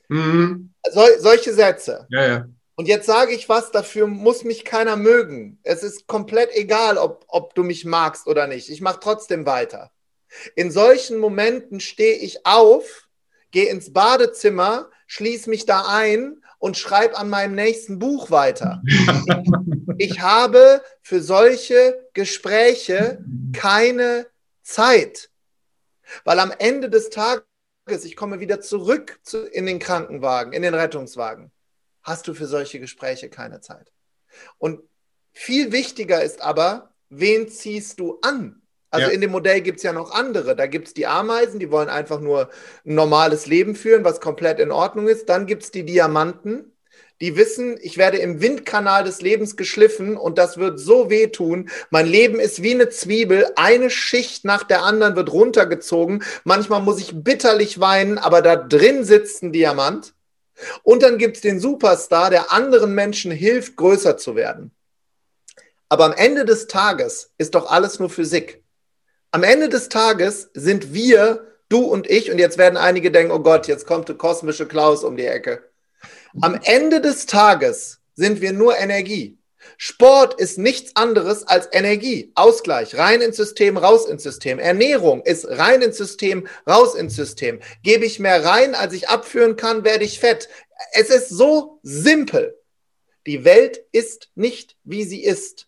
Mhm. 0.10 0.73
So, 0.92 1.02
solche 1.20 1.54
Sätze. 1.54 2.08
Ja, 2.10 2.28
ja. 2.28 2.48
Und 2.76 2.88
jetzt 2.88 3.06
sage 3.06 3.34
ich 3.34 3.50
was, 3.50 3.72
dafür 3.72 4.08
muss 4.08 4.44
mich 4.44 4.66
keiner 4.66 4.96
mögen. 4.96 5.60
Es 5.64 5.84
ist 5.84 6.08
komplett 6.08 6.50
egal, 6.56 6.98
ob, 6.98 7.26
ob 7.28 7.54
du 7.54 7.64
mich 7.64 7.86
magst 7.86 8.28
oder 8.28 8.48
nicht. 8.48 8.70
Ich 8.70 8.82
mache 8.82 9.00
trotzdem 9.00 9.46
weiter. 9.46 9.92
In 10.56 10.72
solchen 10.72 11.20
Momenten 11.20 11.80
stehe 11.80 12.16
ich 12.16 12.46
auf, 12.48 13.08
gehe 13.52 13.70
ins 13.70 13.94
Badezimmer, 13.94 14.90
schließe 15.06 15.50
mich 15.50 15.68
da 15.68 15.86
ein 15.88 16.44
und 16.58 16.78
schreibe 16.78 17.18
an 17.18 17.30
meinem 17.30 17.54
nächsten 17.54 18.00
Buch 18.00 18.32
weiter. 18.32 18.82
ich 20.00 20.22
habe 20.22 20.82
für 21.02 21.22
solche 21.22 22.08
Gespräche 22.14 23.24
keine 23.54 24.26
Zeit, 24.64 25.30
weil 26.24 26.40
am 26.40 26.52
Ende 26.58 26.90
des 26.90 27.12
Tages, 27.12 27.44
ich 27.88 28.16
komme 28.16 28.40
wieder 28.40 28.62
zurück 28.62 29.20
zu, 29.24 29.46
in 29.46 29.66
den 29.66 29.80
Krankenwagen, 29.80 30.54
in 30.54 30.62
den 30.62 30.74
Rettungswagen 30.74 31.52
hast 32.02 32.28
du 32.28 32.34
für 32.34 32.48
solche 32.48 32.80
Gespräche 32.80 33.30
keine 33.30 33.62
Zeit. 33.62 33.92
Und 34.58 34.82
viel 35.32 35.72
wichtiger 35.72 36.22
ist 36.22 36.42
aber, 36.42 36.94
wen 37.10 37.48
ziehst 37.48 38.00
du 38.00 38.20
an? 38.22 38.62
Also 38.90 39.08
ja. 39.08 39.14
in 39.14 39.22
dem 39.22 39.32
Modell 39.32 39.62
gibt 39.62 39.78
es 39.78 39.84
ja 39.84 39.94
noch 39.94 40.12
andere. 40.12 40.56
Da 40.56 40.68
gibt 40.68 40.88
es 40.88 40.94
die 40.94 41.08
Ameisen, 41.08 41.60
die 41.60 41.72
wollen 41.72 41.90
einfach 41.90 42.20
nur 42.20 42.50
ein 42.86 42.94
normales 42.94 43.48
Leben 43.48 43.76
führen, 43.76 44.04
was 44.04 44.22
komplett 44.22 44.60
in 44.60 44.72
Ordnung 44.72 45.08
ist. 45.08 45.30
Dann 45.30 45.48
gibt 45.48 45.64
es 45.64 45.72
die 45.72 45.84
Diamanten, 45.84 46.73
die 47.22 47.36
wissen, 47.36 47.78
ich 47.82 47.98
werde 47.98 48.18
im 48.18 48.42
Windkanal 48.42 49.04
des 49.04 49.22
Lebens 49.22 49.56
geschliffen 49.56 50.18
und 50.18 50.38
das 50.38 50.58
wird 50.58 50.80
so 50.80 51.10
wehtun. 51.10 51.70
Mein 51.90 52.08
Leben 52.08 52.40
ist 52.40 52.64
wie 52.64 52.74
eine 52.74 52.90
Zwiebel, 52.90 53.46
eine 53.56 53.90
Schicht 53.90 54.46
nach 54.46 54.64
der 54.64 54.84
anderen 54.84 55.16
wird 55.16 55.32
runtergezogen. 55.32 56.24
Manchmal 56.44 56.82
muss 56.82 57.00
ich 57.00 57.12
bitterlich 57.14 57.80
weinen, 57.80 58.18
aber 58.18 58.42
da 58.42 58.56
drin 58.56 59.04
sitzt 59.04 59.44
ein 59.44 59.52
Diamant. 59.52 60.14
Und 60.84 61.04
dann 61.04 61.18
gibt 61.18 61.38
es 61.38 61.42
den 61.42 61.60
Superstar, 61.60 62.30
der 62.30 62.52
anderen 62.52 62.94
Menschen 62.94 63.32
hilft, 63.32 63.76
größer 63.76 64.18
zu 64.18 64.36
werden. 64.36 64.72
Aber 65.90 66.06
am 66.06 66.14
Ende 66.14 66.46
des 66.46 66.68
Tages 66.68 67.32
ist 67.38 67.56
doch 67.56 67.70
alles 67.70 68.00
nur 68.00 68.10
Physik. 68.10 68.64
Am 69.32 69.44
Ende 69.44 69.70
des 69.70 69.90
Tages 69.90 70.50
sind 70.54 70.94
wir, 70.94 71.48
du 71.70 71.80
und 71.86 72.10
ich, 72.10 72.32
und 72.32 72.38
jetzt 72.38 72.58
werden 72.58 72.78
einige 72.78 73.12
denken, 73.12 73.32
oh 73.32 73.40
Gott, 73.40 73.68
jetzt 73.68 73.88
kommt 73.88 74.10
der 74.10 74.16
kosmische 74.16 74.68
Klaus 74.68 75.04
um 75.04 75.18
die 75.18 75.26
Ecke. 75.26 75.64
Am 76.42 76.60
Ende 76.64 77.00
des 77.00 77.28
Tages 77.28 78.00
sind 78.16 78.42
wir 78.42 78.54
nur 78.54 78.78
Energie. 78.78 79.38
Sport 79.78 80.40
ist 80.40 80.58
nichts 80.58 80.96
anderes 80.96 81.48
als 81.48 81.70
Energie, 81.72 82.32
Ausgleich, 82.36 82.98
rein 82.98 83.22
ins 83.22 83.38
System, 83.38 83.78
raus 83.78 84.08
ins 84.08 84.24
System. 84.24 84.58
Ernährung 84.60 85.22
ist 85.22 85.48
rein 85.48 85.82
ins 85.82 85.98
System, 85.98 86.48
raus 86.68 86.96
ins 86.96 87.16
System. 87.16 87.60
Gebe 87.84 88.06
ich 88.06 88.20
mehr 88.20 88.44
rein, 88.44 88.74
als 88.74 88.94
ich 88.94 89.10
abführen 89.10 89.56
kann, 89.56 89.84
werde 89.84 90.06
ich 90.06 90.20
fett. 90.20 90.50
Es 90.94 91.10
ist 91.10 91.30
so 91.30 91.80
simpel. 91.84 92.60
Die 93.28 93.46
Welt 93.46 93.86
ist 93.92 94.30
nicht, 94.36 94.76
wie 94.84 95.04
sie 95.04 95.24
ist. 95.24 95.68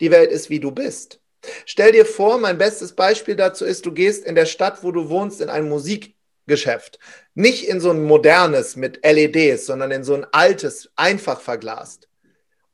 Die 0.00 0.10
Welt 0.10 0.32
ist, 0.32 0.48
wie 0.48 0.60
du 0.60 0.72
bist. 0.72 1.20
Stell 1.66 1.92
dir 1.92 2.06
vor, 2.06 2.38
mein 2.38 2.58
bestes 2.58 2.94
Beispiel 2.94 3.36
dazu 3.36 3.64
ist, 3.64 3.86
du 3.86 3.92
gehst 3.92 4.24
in 4.24 4.34
der 4.34 4.46
Stadt, 4.46 4.82
wo 4.82 4.92
du 4.92 5.08
wohnst, 5.08 5.40
in 5.40 5.50
ein 5.50 5.68
Musikgeschäft. 6.50 6.98
Nicht 7.34 7.68
in 7.68 7.80
so 7.80 7.90
ein 7.90 8.02
modernes 8.02 8.76
mit 8.76 9.00
LEDs, 9.04 9.66
sondern 9.66 9.90
in 9.90 10.04
so 10.04 10.14
ein 10.14 10.26
altes, 10.32 10.90
einfach 10.96 11.40
verglast. 11.40 12.08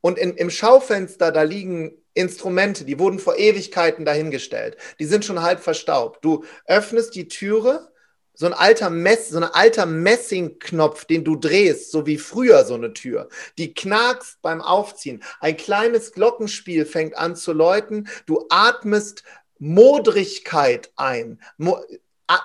Und 0.01 0.19
in, 0.19 0.35
im 0.37 0.51
Schaufenster, 0.51 1.31
da 1.33 1.43
liegen 1.43 1.93
Instrumente, 2.15 2.85
die 2.85 2.99
wurden 2.99 3.19
vor 3.19 3.37
Ewigkeiten 3.37 4.05
dahingestellt. 4.05 4.77
Die 4.99 5.05
sind 5.05 5.25
schon 5.25 5.43
halb 5.43 5.61
verstaubt. 5.61 6.25
Du 6.25 6.45
öffnest 6.67 7.15
die 7.15 7.29
Türe, 7.29 7.91
so 8.33 8.47
ein 8.47 8.55
alter 8.55 8.91
Mess, 8.91 9.31
so 9.31 9.39
ein 9.39 9.45
alter 9.45 9.87
Messingknopf, 9.87 11.05
den 11.07 11.25
du 11.25 11.37
drehst, 11.37 11.91
so 11.91 12.07
wie 12.07 12.19
früher 12.19 12.65
so 12.65 12.75
eine 12.75 12.93
Tür. 12.93 13.29
Die 13.59 13.75
knackst 13.75 14.41
beim 14.43 14.61
Aufziehen. 14.61 15.23
Ein 15.41 15.57
kleines 15.57 16.12
Glockenspiel 16.12 16.87
fängt 16.87 17.17
an 17.17 17.37
zu 17.37 17.53
läuten. 17.53 18.09
Du 18.27 18.47
atmest 18.51 19.23
Modrigkeit 19.59 20.91
ein. 20.97 21.41
Mo 21.57 21.79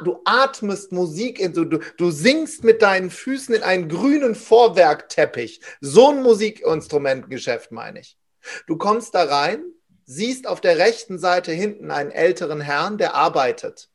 du 0.03 0.21
atmest 0.25 0.91
Musik 0.91 1.39
in, 1.39 1.53
du, 1.53 1.65
du 1.65 2.11
singst 2.11 2.63
mit 2.63 2.81
deinen 2.81 3.09
Füßen 3.09 3.55
in 3.55 3.63
einen 3.63 3.89
grünen 3.89 4.35
Vorwerkteppich. 4.35 5.61
So 5.79 6.09
ein 6.09 6.21
Musikinstrumentengeschäft 6.21 7.71
meine 7.71 7.99
ich. 7.99 8.17
Du 8.67 8.77
kommst 8.77 9.15
da 9.15 9.23
rein, 9.23 9.63
siehst 10.05 10.47
auf 10.47 10.61
der 10.61 10.77
rechten 10.77 11.19
Seite 11.19 11.51
hinten 11.51 11.91
einen 11.91 12.11
älteren 12.11 12.61
Herrn, 12.61 12.97
der 12.97 13.15
arbeitet. 13.15 13.89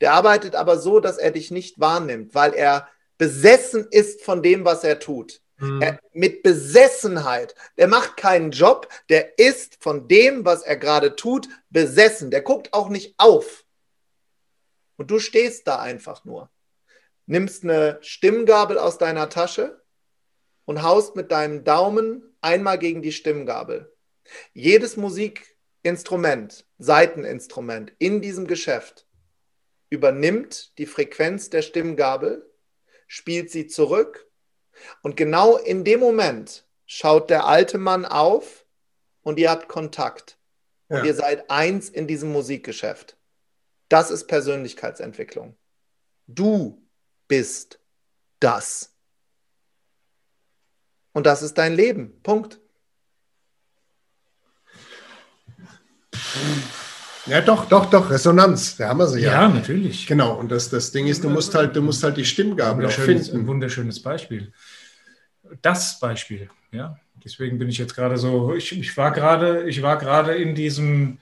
Der 0.00 0.12
arbeitet 0.12 0.54
aber 0.54 0.78
so, 0.78 1.00
dass 1.00 1.18
er 1.18 1.30
dich 1.30 1.50
nicht 1.50 1.78
wahrnimmt, 1.78 2.34
weil 2.34 2.54
er 2.54 2.88
besessen 3.16 3.86
ist 3.90 4.22
von 4.22 4.42
dem, 4.42 4.64
was 4.64 4.84
er 4.84 4.98
tut. 4.98 5.40
Mhm. 5.58 5.82
Er, 5.82 6.00
mit 6.12 6.42
Besessenheit. 6.42 7.54
Der 7.76 7.88
macht 7.88 8.16
keinen 8.16 8.52
Job, 8.52 8.88
der 9.08 9.38
ist 9.38 9.76
von 9.80 10.08
dem, 10.08 10.44
was 10.44 10.62
er 10.62 10.76
gerade 10.76 11.16
tut, 11.16 11.48
besessen. 11.70 12.30
Der 12.30 12.42
guckt 12.42 12.72
auch 12.72 12.88
nicht 12.88 13.14
auf. 13.18 13.64
Und 14.98 15.10
du 15.10 15.20
stehst 15.20 15.66
da 15.66 15.78
einfach 15.78 16.24
nur. 16.24 16.50
Nimmst 17.26 17.64
eine 17.64 17.98
Stimmgabel 18.02 18.78
aus 18.78 18.98
deiner 18.98 19.28
Tasche 19.30 19.82
und 20.64 20.82
haust 20.82 21.16
mit 21.16 21.30
deinem 21.30 21.64
Daumen 21.64 22.36
einmal 22.40 22.78
gegen 22.78 23.00
die 23.00 23.12
Stimmgabel. 23.12 23.94
Jedes 24.52 24.96
Musikinstrument, 24.96 26.66
Seiteninstrument 26.78 27.92
in 27.98 28.20
diesem 28.20 28.46
Geschäft 28.46 29.06
übernimmt 29.88 30.76
die 30.78 30.86
Frequenz 30.86 31.48
der 31.48 31.62
Stimmgabel, 31.62 32.50
spielt 33.06 33.50
sie 33.50 33.66
zurück 33.66 34.28
und 35.02 35.16
genau 35.16 35.56
in 35.56 35.84
dem 35.84 36.00
Moment 36.00 36.66
schaut 36.86 37.30
der 37.30 37.46
alte 37.46 37.78
Mann 37.78 38.04
auf 38.04 38.66
und 39.22 39.38
ihr 39.38 39.50
habt 39.50 39.68
Kontakt. 39.68 40.38
Ja. 40.88 40.98
Und 41.00 41.06
ihr 41.06 41.14
seid 41.14 41.50
eins 41.50 41.88
in 41.88 42.06
diesem 42.06 42.32
Musikgeschäft. 42.32 43.17
Das 43.88 44.10
ist 44.10 44.26
Persönlichkeitsentwicklung. 44.26 45.56
Du 46.26 46.82
bist 47.26 47.80
das. 48.40 48.94
Und 51.12 51.26
das 51.26 51.42
ist 51.42 51.54
dein 51.58 51.74
Leben. 51.74 52.20
Punkt. 52.22 52.60
Ja, 57.26 57.40
doch, 57.42 57.66
doch, 57.66 57.90
doch, 57.90 58.10
Resonanz, 58.10 58.76
da 58.76 58.88
haben 58.88 58.98
wir 58.98 59.06
sie 59.06 59.20
ja. 59.20 59.42
Ja, 59.42 59.48
natürlich. 59.48 60.06
Genau, 60.06 60.38
und 60.38 60.50
das, 60.50 60.70
das 60.70 60.92
Ding 60.92 61.06
ist, 61.06 61.24
du 61.24 61.28
musst 61.28 61.54
halt, 61.54 61.76
du 61.76 61.82
musst 61.82 62.02
halt 62.02 62.16
die 62.16 62.24
Stimmgabel 62.24 62.86
auch 62.86 62.90
finden. 62.90 63.40
Ein 63.40 63.46
wunderschönes 63.46 64.02
Beispiel. 64.02 64.52
Das 65.60 65.98
Beispiel, 65.98 66.50
ja. 66.72 66.98
Deswegen 67.24 67.58
bin 67.58 67.68
ich 67.68 67.78
jetzt 67.78 67.94
gerade 67.94 68.16
so, 68.16 68.54
ich, 68.54 68.78
ich 68.78 68.96
war 68.96 69.12
gerade, 69.12 69.68
ich 69.68 69.82
war 69.82 69.98
gerade 69.98 70.36
in 70.36 70.54
diesem, 70.54 71.18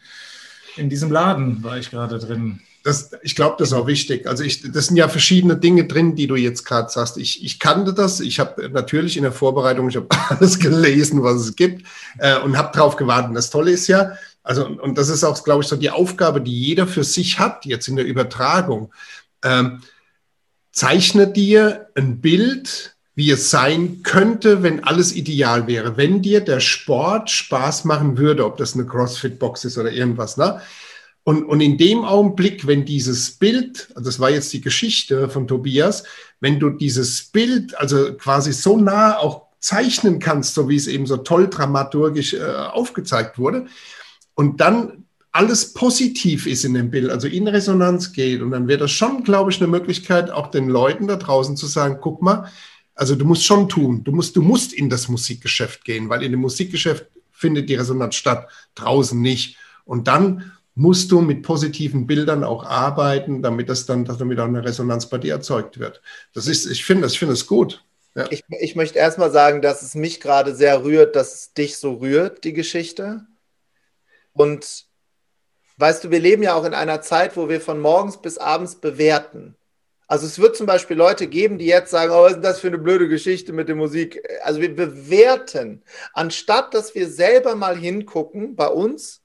in 0.77 0.89
diesem 0.91 1.11
Laden 1.11 1.63
war 1.63 1.79
ich 1.79 1.91
gerade 1.91 2.19
drin. 2.19 2.61
Das, 2.85 3.11
ich 3.23 3.35
glaube, 3.35 3.57
das 3.59 3.69
ist 3.69 3.75
auch 3.75 3.89
wichtig. 3.89 4.29
Also 4.29 4.45
ich, 4.45 4.63
das 4.71 4.87
sind 4.87 4.97
ja 4.97 5.09
verschiedene 5.09 5.57
Dinge 5.57 5.87
drin, 5.87 6.15
die 6.15 6.29
du 6.29 6.37
jetzt 6.37 6.65
gerade 6.65 6.89
sagst. 6.89 7.17
Ich, 7.17 7.45
ich 7.45 7.59
kannte 7.59 7.93
das. 7.93 8.21
Ich 8.21 8.39
habe 8.39 8.69
natürlich 8.69 9.17
in 9.17 9.25
der 9.25 9.33
Vorbereitung, 9.33 9.89
ich 9.89 9.97
habe 9.97 10.07
alles 10.29 10.59
gelesen, 10.59 11.23
was 11.23 11.41
es 11.41 11.57
gibt 11.57 11.85
äh, 12.19 12.39
und 12.39 12.57
habe 12.57 12.77
drauf 12.77 12.97
gewartet. 12.97 13.37
Das 13.37 13.51
Tolle 13.51 13.73
ist 13.73 13.89
ja, 13.89 14.13
also 14.43 14.67
und 14.67 14.97
das 14.97 15.09
ist 15.09 15.25
auch, 15.25 15.43
glaube 15.43 15.63
ich, 15.63 15.69
so 15.69 15.77
die 15.77 15.91
Aufgabe, 15.91 16.41
die 16.41 16.57
jeder 16.57 16.87
für 16.87 17.03
sich 17.03 17.41
hat 17.41 17.65
jetzt 17.65 17.89
in 17.89 17.97
der 17.97 18.07
Übertragung. 18.07 18.93
Ähm, 19.43 19.83
zeichne 20.71 21.27
dir 21.27 21.89
ein 21.97 22.21
Bild, 22.21 22.96
wie 23.17 23.31
es 23.31 23.51
sein 23.51 24.03
könnte, 24.03 24.63
wenn 24.63 24.85
alles 24.85 25.17
ideal 25.17 25.67
wäre. 25.67 25.97
Wenn 25.97 26.21
dir 26.23 26.41
der 26.43 26.61
Sport 26.61 27.31
Spaß 27.31 27.87
machen 27.87 28.19
würde, 28.19 28.45
ob 28.45 28.59
das 28.59 28.75
eine 28.75 28.87
CrossFit-Box 28.87 29.65
ist 29.65 29.79
oder 29.79 29.91
irgendwas, 29.91 30.37
ne? 30.37 30.61
Und, 31.25 31.43
und 31.45 31.61
in 31.61 31.77
dem 31.77 32.05
Augenblick, 32.05 32.69
wenn 32.69 32.85
dieses 32.85 33.33
Bild, 33.33 33.89
also 33.97 34.09
das 34.09 34.21
war 34.21 34.31
jetzt 34.31 34.53
die 34.53 34.61
Geschichte 34.61 35.29
von 35.29 35.49
Tobias, 35.49 36.05
wenn 36.39 36.61
du 36.61 36.71
dieses 36.71 37.25
Bild 37.25 37.77
also 37.77 38.15
quasi 38.15 38.53
so 38.53 38.79
nah 38.79 39.19
auch 39.19 39.47
zeichnen 39.59 40.21
kannst, 40.21 40.55
so 40.55 40.69
wie 40.69 40.77
es 40.77 40.87
eben 40.87 41.05
so 41.07 41.17
toll 41.17 41.49
dramaturgisch 41.49 42.35
äh, 42.35 42.45
aufgezeigt 42.45 43.39
wurde, 43.39 43.67
und 44.35 44.61
dann 44.61 45.05
alles 45.33 45.73
positiv 45.73 46.47
ist 46.47 46.65
in 46.65 46.75
dem 46.75 46.91
Bild, 46.91 47.11
also 47.11 47.27
in 47.27 47.49
Resonanz 47.49 48.13
geht, 48.13 48.41
und 48.41 48.53
dann 48.53 48.69
wäre 48.69 48.81
das 48.81 48.93
schon, 48.93 49.25
glaube 49.25 49.51
ich, 49.51 49.59
eine 49.61 49.67
Möglichkeit, 49.67 50.31
auch 50.31 50.47
den 50.47 50.69
Leuten 50.69 51.09
da 51.09 51.17
draußen 51.17 51.57
zu 51.57 51.67
sagen, 51.67 51.99
guck 52.01 52.23
mal, 52.23 52.53
also 52.97 53.15
du 53.15 53.25
musst 53.25 53.45
schon 53.45 53.69
tun, 53.69 54.03
du 54.03 54.11
musst, 54.11 54.35
du 54.35 54.43
musst 54.43 54.73
in 54.73 54.91
das 54.91 55.09
Musikgeschäft 55.09 55.85
gehen, 55.85 56.09
weil 56.09 56.23
in 56.23 56.33
dem 56.33 56.41
Musikgeschäft 56.41 57.07
findet 57.31 57.69
die 57.69 57.75
Resonanz 57.75 58.17
statt, 58.17 58.49
draußen 58.75 59.21
nicht. 59.21 59.59
Und 59.85 60.09
dann 60.09 60.53
musst 60.75 61.13
du 61.13 61.21
mit 61.21 61.43
positiven 61.43 62.07
Bildern 62.07 62.43
auch 62.43 62.65
arbeiten, 62.65 63.43
damit 63.43 63.69
das 63.69 63.87
dann, 63.87 64.05
damit 64.05 64.41
auch 64.41 64.47
eine 64.47 64.65
Resonanz 64.65 65.07
bei 65.07 65.19
dir 65.19 65.35
erzeugt 65.35 65.79
wird. 65.79 66.01
Das 66.33 66.47
ist, 66.47 66.67
ich 66.67 66.85
finde, 66.85 67.07
ich 67.07 67.19
finde 67.19 67.35
es 67.35 67.47
gut. 67.47 67.85
Ja. 68.15 68.27
Ich, 68.31 68.45
ich 68.49 68.77
möchte 68.77 68.99
erstmal 68.99 69.31
sagen, 69.31 69.61
dass 69.61 69.83
es 69.83 69.95
mich 69.95 70.21
gerade 70.21 70.55
sehr 70.55 70.83
rührt, 70.83 71.17
dass 71.17 71.35
es 71.35 71.53
dich 71.53 71.77
so 71.77 71.95
rührt, 71.95 72.45
die 72.45 72.55
Geschichte. 72.55 73.27
Und 74.33 74.87
weißt 75.77 76.05
du, 76.05 76.11
wir 76.11 76.21
leben 76.21 76.43
ja 76.43 76.55
auch 76.55 76.65
in 76.65 76.75
einer 76.75 77.03
Zeit, 77.03 77.37
wo 77.37 77.51
wir 77.51 77.61
von 77.61 77.79
morgens 77.79 78.21
bis 78.21 78.39
abends 78.39 78.77
bewerten. 78.77 79.55
Also 80.07 80.27
es 80.27 80.39
wird 80.39 80.57
zum 80.57 80.67
Beispiel 80.67 80.97
Leute 80.97 81.27
geben, 81.27 81.59
die 81.59 81.67
jetzt 81.67 81.91
sagen, 81.91 82.13
oh, 82.13 82.23
was 82.23 82.35
ist 82.35 82.45
das 82.45 82.61
für 82.61 82.69
eine 82.69 82.79
blöde 82.79 83.09
Geschichte 83.09 83.53
mit 83.53 83.69
der 83.69 83.75
Musik? 83.75 84.23
Also 84.43 84.61
wir 84.61 84.75
bewerten, 84.75 85.83
anstatt 86.13 86.75
dass 86.75 86.95
wir 86.95 87.09
selber 87.09 87.57
mal 87.57 87.77
hingucken 87.77 88.55
bei 88.55 88.69
uns, 88.69 89.23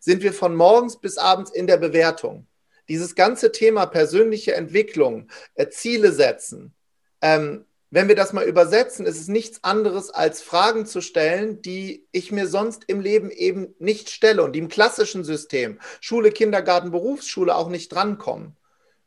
sind 0.00 0.22
wir 0.22 0.32
von 0.32 0.56
morgens 0.56 0.98
bis 1.00 1.18
abends 1.18 1.50
in 1.50 1.66
der 1.66 1.76
Bewertung. 1.76 2.46
Dieses 2.88 3.14
ganze 3.14 3.52
Thema 3.52 3.86
persönliche 3.86 4.54
Entwicklung, 4.54 5.28
äh, 5.54 5.68
Ziele 5.68 6.12
setzen, 6.12 6.74
ähm, 7.22 7.64
wenn 7.94 8.08
wir 8.08 8.16
das 8.16 8.32
mal 8.32 8.44
übersetzen, 8.44 9.06
ist 9.06 9.20
es 9.20 9.28
nichts 9.28 9.62
anderes 9.62 10.10
als 10.10 10.42
Fragen 10.42 10.84
zu 10.84 11.00
stellen, 11.00 11.62
die 11.62 12.08
ich 12.10 12.32
mir 12.32 12.48
sonst 12.48 12.82
im 12.88 12.98
Leben 12.98 13.30
eben 13.30 13.72
nicht 13.78 14.10
stelle 14.10 14.42
und 14.42 14.52
die 14.54 14.58
im 14.58 14.68
klassischen 14.68 15.22
System, 15.22 15.78
Schule, 16.00 16.32
Kindergarten, 16.32 16.90
Berufsschule 16.90 17.54
auch 17.54 17.68
nicht 17.68 17.92
drankommen. 17.92 18.56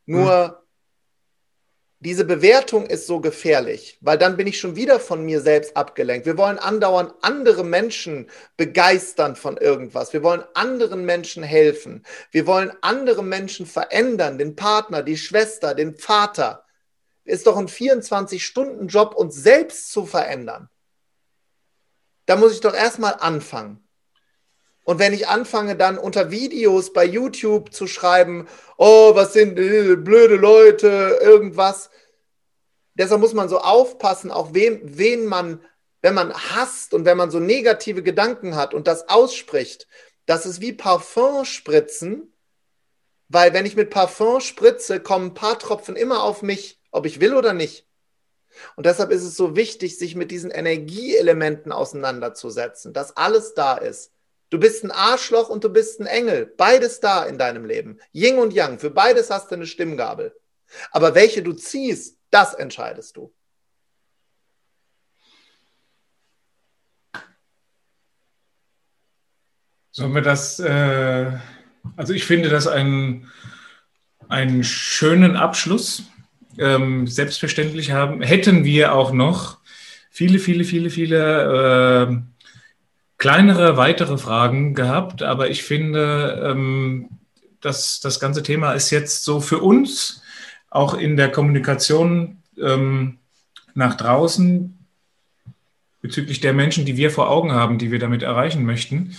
Nur 0.06 0.46
hm. 0.46 0.67
Diese 2.00 2.24
Bewertung 2.24 2.86
ist 2.86 3.08
so 3.08 3.20
gefährlich, 3.20 3.98
weil 4.00 4.18
dann 4.18 4.36
bin 4.36 4.46
ich 4.46 4.60
schon 4.60 4.76
wieder 4.76 5.00
von 5.00 5.24
mir 5.24 5.40
selbst 5.40 5.76
abgelenkt. 5.76 6.26
Wir 6.26 6.38
wollen 6.38 6.58
andauernd 6.58 7.12
andere 7.22 7.64
Menschen 7.64 8.30
begeistern 8.56 9.34
von 9.34 9.56
irgendwas. 9.56 10.12
Wir 10.12 10.22
wollen 10.22 10.44
anderen 10.54 11.04
Menschen 11.04 11.42
helfen. 11.42 12.04
Wir 12.30 12.46
wollen 12.46 12.72
andere 12.82 13.24
Menschen 13.24 13.66
verändern, 13.66 14.38
den 14.38 14.54
Partner, 14.54 15.02
die 15.02 15.16
Schwester, 15.16 15.74
den 15.74 15.96
Vater 15.96 16.64
ist 17.24 17.46
doch 17.46 17.56
ein 17.56 17.68
24-Stunden-Job, 17.68 19.14
uns 19.14 19.34
selbst 19.34 19.92
zu 19.92 20.06
verändern. 20.06 20.70
Da 22.26 22.36
muss 22.36 22.52
ich 22.52 22.60
doch 22.60 22.74
erstmal 22.74 23.14
anfangen. 23.14 23.87
Und 24.88 24.98
wenn 24.98 25.12
ich 25.12 25.28
anfange, 25.28 25.76
dann 25.76 25.98
unter 25.98 26.30
Videos 26.30 26.94
bei 26.94 27.04
YouTube 27.04 27.74
zu 27.74 27.86
schreiben, 27.86 28.48
oh, 28.78 29.14
was 29.14 29.34
sind 29.34 29.54
blöde 29.54 30.36
Leute, 30.36 31.18
irgendwas. 31.20 31.90
Deshalb 32.94 33.20
muss 33.20 33.34
man 33.34 33.50
so 33.50 33.58
aufpassen, 33.58 34.30
auch 34.30 34.54
wem, 34.54 34.80
wen 34.82 35.26
man, 35.26 35.62
wenn 36.00 36.14
man 36.14 36.32
hasst 36.32 36.94
und 36.94 37.04
wenn 37.04 37.18
man 37.18 37.30
so 37.30 37.38
negative 37.38 38.02
Gedanken 38.02 38.56
hat 38.56 38.72
und 38.72 38.86
das 38.86 39.10
ausspricht, 39.10 39.86
das 40.24 40.46
ist 40.46 40.62
wie 40.62 40.72
Parfum 40.72 41.44
spritzen, 41.44 42.32
weil 43.28 43.52
wenn 43.52 43.66
ich 43.66 43.76
mit 43.76 43.90
Parfum 43.90 44.40
spritze, 44.40 45.00
kommen 45.00 45.26
ein 45.26 45.34
paar 45.34 45.58
Tropfen 45.58 45.96
immer 45.96 46.22
auf 46.22 46.40
mich 46.40 46.78
ob 46.90 47.04
ich 47.04 47.20
will 47.20 47.34
oder 47.34 47.52
nicht. 47.52 47.86
Und 48.76 48.86
deshalb 48.86 49.10
ist 49.10 49.22
es 49.22 49.36
so 49.36 49.54
wichtig, 49.54 49.98
sich 49.98 50.16
mit 50.16 50.30
diesen 50.30 50.50
Energieelementen 50.50 51.72
auseinanderzusetzen, 51.72 52.94
dass 52.94 53.16
alles 53.16 53.52
da 53.52 53.76
ist. 53.76 54.12
Du 54.50 54.58
bist 54.58 54.82
ein 54.82 54.90
Arschloch 54.90 55.48
und 55.50 55.62
du 55.64 55.68
bist 55.68 56.00
ein 56.00 56.06
Engel. 56.06 56.46
Beides 56.46 57.00
da 57.00 57.24
in 57.24 57.38
deinem 57.38 57.64
Leben. 57.64 57.98
Ying 58.12 58.38
und 58.38 58.52
Yang. 58.52 58.78
Für 58.78 58.90
beides 58.90 59.30
hast 59.30 59.50
du 59.50 59.56
eine 59.56 59.66
Stimmgabel. 59.66 60.34
Aber 60.90 61.14
welche 61.14 61.42
du 61.42 61.52
ziehst, 61.52 62.18
das 62.30 62.54
entscheidest 62.54 63.16
du. 63.16 63.32
Sollen 69.90 70.14
wir 70.14 70.22
das, 70.22 70.60
äh, 70.60 71.32
also 71.96 72.12
ich 72.12 72.24
finde 72.24 72.48
das 72.48 72.68
einen, 72.68 73.30
einen 74.28 74.62
schönen 74.62 75.36
Abschluss 75.36 76.04
ähm, 76.58 77.06
selbstverständlich 77.06 77.90
haben, 77.90 78.22
hätten 78.22 78.64
wir 78.64 78.94
auch 78.94 79.12
noch 79.12 79.58
viele, 80.10 80.38
viele, 80.38 80.64
viele, 80.64 80.90
viele 80.90 82.08
äh, 82.10 82.37
kleinere, 83.18 83.76
weitere 83.76 84.16
Fragen 84.16 84.74
gehabt. 84.74 85.22
Aber 85.22 85.50
ich 85.50 85.62
finde, 85.64 86.42
ähm, 86.50 87.10
dass 87.60 88.00
das 88.00 88.20
ganze 88.20 88.42
Thema 88.42 88.72
ist 88.72 88.90
jetzt 88.90 89.24
so 89.24 89.40
für 89.40 89.58
uns 89.58 90.22
auch 90.70 90.94
in 90.94 91.16
der 91.16 91.30
Kommunikation 91.30 92.42
ähm, 92.60 93.18
nach 93.74 93.96
draußen 93.96 94.78
bezüglich 96.00 96.40
der 96.40 96.52
Menschen, 96.52 96.84
die 96.84 96.96
wir 96.96 97.10
vor 97.10 97.28
Augen 97.30 97.52
haben, 97.52 97.78
die 97.78 97.90
wir 97.90 97.98
damit 97.98 98.22
erreichen 98.22 98.64
möchten, 98.64 99.16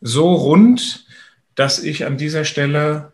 so 0.00 0.34
rund, 0.34 1.06
dass 1.54 1.82
ich 1.82 2.04
an 2.04 2.16
dieser 2.16 2.44
Stelle 2.44 3.12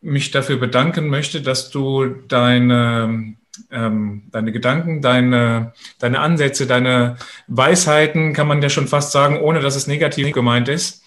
mich 0.00 0.30
dafür 0.30 0.56
bedanken 0.56 1.08
möchte, 1.08 1.42
dass 1.42 1.70
du 1.70 2.06
deine, 2.06 3.34
ähm, 3.70 4.24
deine 4.30 4.52
Gedanken, 4.52 5.02
deine, 5.02 5.72
deine 5.98 6.20
Ansätze, 6.20 6.66
deine 6.66 7.16
Weisheiten, 7.46 8.32
kann 8.32 8.48
man 8.48 8.62
ja 8.62 8.68
schon 8.68 8.88
fast 8.88 9.12
sagen, 9.12 9.40
ohne 9.40 9.60
dass 9.60 9.76
es 9.76 9.86
negativ 9.86 10.32
gemeint 10.32 10.68
ist, 10.68 11.02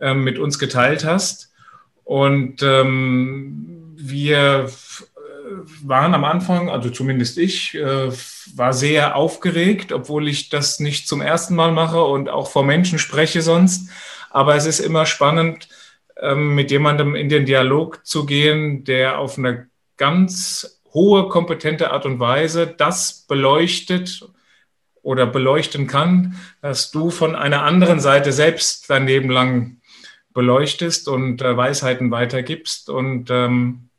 ähm, 0.00 0.24
mit 0.24 0.38
uns 0.38 0.58
geteilt 0.58 1.04
hast. 1.04 1.52
Und 2.04 2.62
ähm, 2.62 3.94
wir 3.96 4.68
waren 5.82 6.14
am 6.14 6.24
Anfang, 6.24 6.68
also 6.68 6.90
zumindest 6.90 7.38
ich, 7.38 7.74
äh, 7.74 8.10
war 8.54 8.72
sehr 8.72 9.16
aufgeregt, 9.16 9.92
obwohl 9.92 10.28
ich 10.28 10.48
das 10.48 10.80
nicht 10.80 11.08
zum 11.08 11.20
ersten 11.20 11.54
Mal 11.54 11.72
mache 11.72 12.02
und 12.02 12.28
auch 12.28 12.50
vor 12.50 12.64
Menschen 12.64 12.98
spreche 12.98 13.42
sonst. 13.42 13.90
Aber 14.30 14.54
es 14.54 14.66
ist 14.66 14.80
immer 14.80 15.06
spannend, 15.06 15.68
ähm, 16.20 16.54
mit 16.54 16.70
jemandem 16.70 17.14
in 17.14 17.28
den 17.28 17.46
Dialog 17.46 18.04
zu 18.06 18.26
gehen, 18.26 18.84
der 18.84 19.18
auf 19.18 19.38
eine 19.38 19.68
ganz 19.96 20.75
hohe, 20.96 21.28
kompetente 21.28 21.90
Art 21.92 22.06
und 22.06 22.18
Weise 22.18 22.66
das 22.66 23.26
beleuchtet 23.28 24.26
oder 25.02 25.26
beleuchten 25.26 25.86
kann, 25.86 26.36
dass 26.62 26.90
du 26.90 27.10
von 27.10 27.36
einer 27.36 27.62
anderen 27.62 28.00
Seite 28.00 28.32
selbst 28.32 28.90
dein 28.90 29.06
Leben 29.06 29.30
lang 29.30 29.76
beleuchtest 30.32 31.06
und 31.06 31.42
äh, 31.42 31.56
Weisheiten 31.56 32.10
weitergibst. 32.10 32.90
Und 32.90 33.30
ähm, 33.30 33.90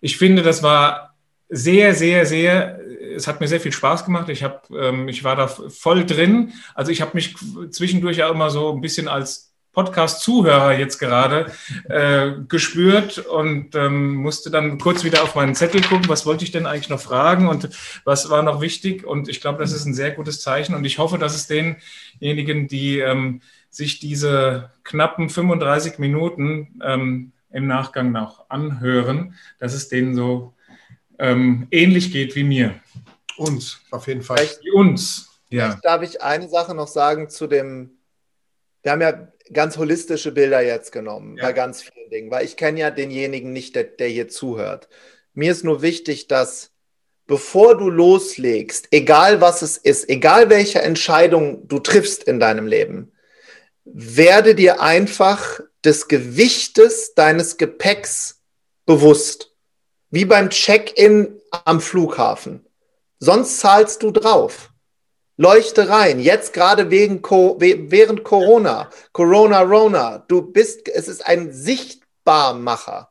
ich 0.00 0.16
finde, 0.16 0.42
das 0.42 0.62
war 0.62 1.14
sehr, 1.48 1.94
sehr, 1.94 2.24
sehr, 2.24 2.80
es 3.14 3.28
hat 3.28 3.40
mir 3.40 3.46
sehr 3.46 3.60
viel 3.60 3.72
Spaß 3.72 4.04
gemacht. 4.06 4.30
Ich, 4.30 4.42
hab, 4.42 4.70
ähm, 4.70 5.08
ich 5.08 5.22
war 5.24 5.36
da 5.36 5.46
voll 5.46 6.06
drin. 6.06 6.54
Also 6.74 6.90
ich 6.90 7.02
habe 7.02 7.12
mich 7.14 7.36
zwischendurch 7.70 8.16
ja 8.16 8.30
immer 8.30 8.50
so 8.50 8.72
ein 8.72 8.80
bisschen 8.80 9.06
als 9.06 9.51
Podcast-Zuhörer 9.72 10.78
jetzt 10.78 10.98
gerade 10.98 11.50
äh, 11.88 12.32
gespürt 12.46 13.18
und 13.18 13.74
ähm, 13.74 14.14
musste 14.14 14.50
dann 14.50 14.78
kurz 14.78 15.02
wieder 15.02 15.22
auf 15.22 15.34
meinen 15.34 15.54
Zettel 15.54 15.80
gucken, 15.80 16.08
was 16.08 16.26
wollte 16.26 16.44
ich 16.44 16.52
denn 16.52 16.66
eigentlich 16.66 16.90
noch 16.90 17.00
fragen 17.00 17.48
und 17.48 17.70
was 18.04 18.28
war 18.28 18.42
noch 18.42 18.60
wichtig. 18.60 19.06
Und 19.06 19.28
ich 19.28 19.40
glaube, 19.40 19.60
das 19.60 19.72
ist 19.72 19.86
ein 19.86 19.94
sehr 19.94 20.10
gutes 20.10 20.42
Zeichen 20.42 20.74
und 20.74 20.84
ich 20.84 20.98
hoffe, 20.98 21.18
dass 21.18 21.34
es 21.34 21.46
denjenigen, 21.46 22.68
die 22.68 22.98
ähm, 22.98 23.40
sich 23.70 23.98
diese 23.98 24.70
knappen 24.84 25.30
35 25.30 25.98
Minuten 25.98 26.80
ähm, 26.84 27.32
im 27.50 27.66
Nachgang 27.66 28.12
noch 28.12 28.50
anhören, 28.50 29.34
dass 29.58 29.72
es 29.72 29.88
denen 29.88 30.14
so 30.14 30.52
ähm, 31.18 31.66
ähnlich 31.70 32.12
geht 32.12 32.36
wie 32.36 32.44
mir. 32.44 32.74
Uns, 33.38 33.80
auf 33.90 34.06
jeden 34.06 34.22
Fall. 34.22 34.36
Vielleicht, 34.36 34.74
uns, 34.74 35.40
ja. 35.48 35.70
Vielleicht 35.70 35.84
darf 35.84 36.02
ich 36.02 36.22
eine 36.22 36.48
Sache 36.50 36.74
noch 36.74 36.88
sagen 36.88 37.30
zu 37.30 37.46
dem 37.46 37.92
wir 38.82 38.92
haben 38.92 39.00
ja 39.00 39.28
ganz 39.52 39.76
holistische 39.78 40.32
Bilder 40.32 40.60
jetzt 40.60 40.92
genommen 40.92 41.36
ja. 41.36 41.44
bei 41.44 41.52
ganz 41.52 41.82
vielen 41.82 42.10
Dingen, 42.10 42.30
weil 42.30 42.44
ich 42.44 42.56
kenne 42.56 42.80
ja 42.80 42.90
denjenigen 42.90 43.52
nicht, 43.52 43.74
der, 43.74 43.84
der 43.84 44.08
hier 44.08 44.28
zuhört. 44.28 44.88
Mir 45.34 45.52
ist 45.52 45.64
nur 45.64 45.82
wichtig, 45.82 46.28
dass 46.28 46.72
bevor 47.26 47.78
du 47.78 47.88
loslegst, 47.88 48.88
egal 48.90 49.40
was 49.40 49.62
es 49.62 49.76
ist, 49.76 50.08
egal 50.08 50.50
welche 50.50 50.82
Entscheidung 50.82 51.66
du 51.68 51.78
triffst 51.78 52.24
in 52.24 52.40
deinem 52.40 52.66
Leben, 52.66 53.12
werde 53.84 54.54
dir 54.54 54.80
einfach 54.80 55.60
des 55.84 56.08
Gewichtes 56.08 57.14
deines 57.14 57.56
Gepäcks 57.56 58.42
bewusst. 58.86 59.54
Wie 60.10 60.24
beim 60.24 60.50
Check-in 60.50 61.40
am 61.64 61.80
Flughafen. 61.80 62.66
Sonst 63.18 63.60
zahlst 63.60 64.02
du 64.02 64.10
drauf. 64.10 64.71
Leuchte 65.42 65.88
rein, 65.88 66.20
jetzt 66.20 66.52
gerade 66.52 66.92
wegen 66.92 67.20
während 67.20 68.22
Corona, 68.22 68.88
Corona 69.10 69.62
Rona, 69.62 70.18
du 70.28 70.40
bist, 70.40 70.88
es 70.88 71.08
ist 71.08 71.26
ein 71.26 71.52
Sichtbarmacher. 71.52 73.10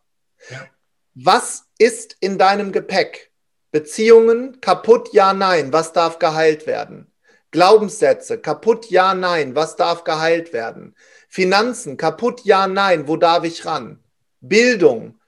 Ja. 0.49 0.65
Was 1.13 1.65
ist 1.77 2.15
in 2.21 2.37
deinem 2.37 2.71
Gepäck? 2.71 3.33
Beziehungen 3.71 4.61
kaputt, 4.61 5.09
ja, 5.11 5.33
nein, 5.33 5.73
was 5.73 5.91
darf 5.91 6.19
geheilt 6.19 6.67
werden? 6.67 7.11
Glaubenssätze 7.51 8.37
kaputt, 8.37 8.89
ja, 8.89 9.13
nein, 9.13 9.53
was 9.53 9.75
darf 9.75 10.05
geheilt 10.05 10.53
werden? 10.53 10.95
Finanzen 11.27 11.97
kaputt, 11.97 12.45
ja, 12.45 12.65
nein, 12.65 13.09
wo 13.09 13.17
darf 13.17 13.43
ich 13.43 13.65
ran? 13.65 14.01
Bildung, 14.39 15.19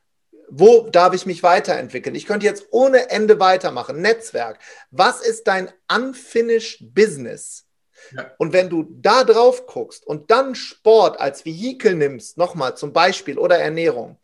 wo 0.56 0.88
darf 0.88 1.16
ich 1.16 1.26
mich 1.26 1.42
weiterentwickeln? 1.42 2.14
Ich 2.14 2.28
könnte 2.28 2.46
jetzt 2.46 2.68
ohne 2.70 3.10
Ende 3.10 3.40
weitermachen. 3.40 4.02
Netzwerk. 4.02 4.60
Was 4.92 5.20
ist 5.20 5.48
dein 5.48 5.72
unfinished 5.92 6.94
business? 6.94 7.66
Ja. 8.12 8.30
Und 8.38 8.54
wenn 8.54 8.70
du 8.70 8.86
da 8.88 9.24
drauf 9.24 9.66
guckst 9.66 10.06
und 10.06 10.30
dann 10.30 10.54
Sport 10.54 11.20
als 11.20 11.44
Vehikel 11.44 11.96
nimmst, 11.96 12.38
nochmal 12.38 12.78
zum 12.78 12.94
Beispiel, 12.94 13.40
oder 13.40 13.58
Ernährung, 13.58 14.20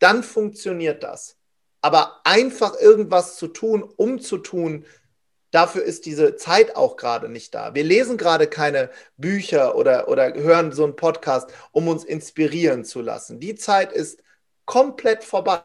dann 0.00 0.24
funktioniert 0.24 1.04
das. 1.04 1.36
Aber 1.80 2.22
einfach 2.24 2.74
irgendwas 2.80 3.36
zu 3.36 3.46
tun, 3.46 3.84
um 3.84 4.20
zu 4.20 4.38
tun, 4.38 4.84
dafür 5.52 5.84
ist 5.84 6.06
diese 6.06 6.34
Zeit 6.34 6.74
auch 6.74 6.96
gerade 6.96 7.28
nicht 7.28 7.54
da. 7.54 7.76
Wir 7.76 7.84
lesen 7.84 8.16
gerade 8.16 8.48
keine 8.48 8.90
Bücher 9.16 9.76
oder, 9.76 10.08
oder 10.08 10.34
hören 10.34 10.72
so 10.72 10.82
einen 10.82 10.96
Podcast, 10.96 11.50
um 11.70 11.86
uns 11.86 12.02
inspirieren 12.02 12.84
zu 12.84 13.00
lassen. 13.00 13.38
Die 13.38 13.54
Zeit 13.54 13.92
ist 13.92 14.20
komplett 14.68 15.24
vorbei. 15.24 15.64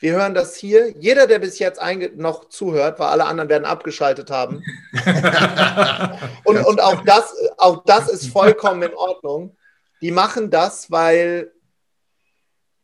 Wir 0.00 0.12
hören 0.12 0.34
das 0.34 0.56
hier. 0.56 0.90
Jeder, 0.98 1.26
der 1.26 1.38
bis 1.38 1.58
jetzt 1.58 1.80
noch 2.16 2.48
zuhört, 2.48 2.98
weil 2.98 3.08
alle 3.08 3.24
anderen 3.24 3.48
werden 3.48 3.64
abgeschaltet 3.64 4.30
haben. 4.30 4.62
und, 6.44 6.64
und 6.64 6.80
auch, 6.80 7.02
das, 7.04 7.34
auch 7.56 7.84
das 7.84 8.08
ist 8.08 8.28
vollkommen 8.28 8.82
in 8.82 8.94
Ordnung. 8.94 9.56
Die 10.00 10.10
machen 10.10 10.50
das, 10.50 10.90
weil, 10.90 11.52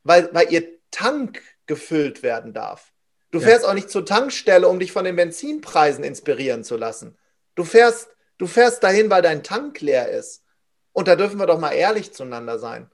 weil, 0.03 0.31
weil 0.33 0.53
ihr 0.53 0.67
Tank 0.91 1.43
gefüllt 1.67 2.23
werden 2.23 2.53
darf. 2.53 2.93
Du 3.31 3.41
fährst 3.41 3.65
ja. 3.65 3.71
auch 3.71 3.75
nicht 3.75 3.91
zur 3.91 4.07
Tankstelle, 4.07 4.69
um 4.69 4.79
dich 4.79 4.93
von 4.93 5.05
den 5.05 5.17
Benzinpreisen 5.17 6.05
inspirieren 6.05 6.63
zu 6.63 6.77
lassen. 6.77 7.17
Du 7.57 7.65
fährst, 7.65 8.09
du 8.39 8.47
fährst 8.47 8.83
dahin, 8.83 9.11
weil 9.11 9.23
dein 9.23 9.43
Tank 9.43 9.81
leer 9.81 10.09
ist. 10.09 10.45
Und 10.93 11.09
da 11.09 11.17
dürfen 11.17 11.39
wir 11.39 11.47
doch 11.47 11.59
mal 11.59 11.73
ehrlich 11.73 12.13
zueinander 12.13 12.61
sein. 12.61 12.91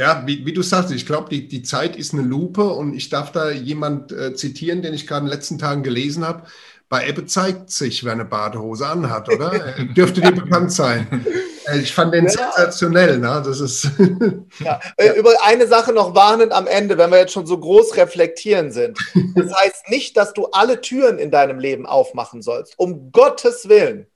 Ja, 0.00 0.22
wie, 0.24 0.46
wie, 0.46 0.54
du 0.54 0.62
sagst, 0.62 0.90
ich 0.92 1.04
glaube, 1.04 1.28
die, 1.28 1.46
die 1.46 1.62
Zeit 1.62 1.94
ist 1.94 2.14
eine 2.14 2.22
Lupe 2.22 2.64
und 2.64 2.94
ich 2.94 3.10
darf 3.10 3.32
da 3.32 3.50
jemand 3.50 4.12
äh, 4.12 4.32
zitieren, 4.34 4.80
den 4.80 4.94
ich 4.94 5.06
gerade 5.06 5.20
in 5.20 5.26
den 5.26 5.34
letzten 5.34 5.58
Tagen 5.58 5.82
gelesen 5.82 6.26
habe. 6.26 6.44
Bei 6.88 7.06
Ebbe 7.06 7.26
zeigt 7.26 7.68
sich, 7.68 8.02
wer 8.02 8.12
eine 8.12 8.24
Badehose 8.24 8.86
anhat, 8.86 9.28
oder? 9.28 9.52
Äh, 9.76 9.92
dürfte 9.92 10.22
dir 10.22 10.32
bekannt 10.32 10.72
sein. 10.72 11.26
Äh, 11.66 11.80
ich 11.80 11.92
fand 11.92 12.14
den 12.14 12.24
ja. 12.24 12.30
sensationell. 12.30 13.18
Ne? 13.18 13.42
Das 13.44 13.60
ist 13.60 13.90
ja. 14.60 14.80
Äh, 14.96 15.18
über 15.18 15.34
eine 15.44 15.66
Sache 15.66 15.92
noch 15.92 16.14
warnend 16.14 16.52
am 16.52 16.66
Ende, 16.66 16.96
wenn 16.96 17.10
wir 17.10 17.18
jetzt 17.18 17.34
schon 17.34 17.46
so 17.46 17.58
groß 17.58 17.98
reflektieren 17.98 18.72
sind. 18.72 18.98
Das 19.34 19.54
heißt 19.54 19.90
nicht, 19.90 20.16
dass 20.16 20.32
du 20.32 20.46
alle 20.46 20.80
Türen 20.80 21.18
in 21.18 21.30
deinem 21.30 21.58
Leben 21.58 21.84
aufmachen 21.84 22.40
sollst. 22.40 22.72
Um 22.78 23.12
Gottes 23.12 23.68
Willen 23.68 24.06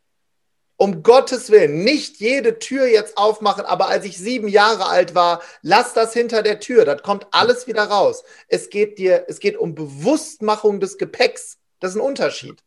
um 0.77 1.03
Gottes 1.03 1.51
Willen, 1.51 1.85
nicht 1.85 2.17
jede 2.17 2.59
Tür 2.59 2.87
jetzt 2.87 3.17
aufmachen, 3.17 3.65
aber 3.65 3.89
als 3.89 4.05
ich 4.05 4.19
sieben 4.19 4.49
Jahre 4.49 4.89
alt 4.89 5.15
war, 5.15 5.41
lass 5.63 5.95
das 5.95 6.13
hinter 6.13 6.43
der 6.43 6.61
Tür, 6.61 6.85
das 6.85 7.03
kommt 7.03 7.27
alles 7.31 7.67
wieder 7.67 7.85
raus. 7.85 8.25
Es 8.49 8.71
geht 8.71 8.99
dir, 8.99 9.25
es 9.29 9.39
geht 9.39 9.57
um 9.57 9.75
Bewusstmachung 9.75 10.81
des 10.81 10.99
Gepäcks. 10.99 11.59
Das 11.81 11.93
ist 11.93 11.97
ein 11.97 12.03
Unterschied. 12.03 12.63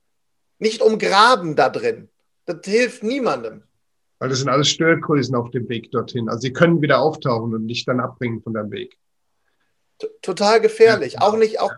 Nicht 0.60 0.82
um 0.82 1.00
Graben 1.00 1.56
da 1.56 1.70
drin. 1.70 2.10
Das 2.46 2.60
hilft 2.64 3.04
niemandem. 3.04 3.64
Weil 4.20 4.30
das 4.30 4.40
sind 4.40 4.50
alles 4.50 4.70
Störgrößen 4.70 5.36
auf 5.36 5.52
dem 5.52 5.70
Weg 5.70 5.92
dorthin. 5.92 6.30
Also 6.30 6.40
sie 6.42 6.54
können 6.54 6.82
wieder 6.82 7.00
auftauchen 7.00 7.54
und 7.54 7.66
nicht 7.66 7.88
dann 7.88 8.00
abbringen 8.00 8.42
von 8.42 8.54
deinem 8.54 8.72
Weg. 8.72 8.98
Total 10.22 10.62
gefährlich. 10.62 11.14
Ja. 11.14 11.22
Auch 11.22 11.36
nicht, 11.38 11.60
auch 11.60 11.74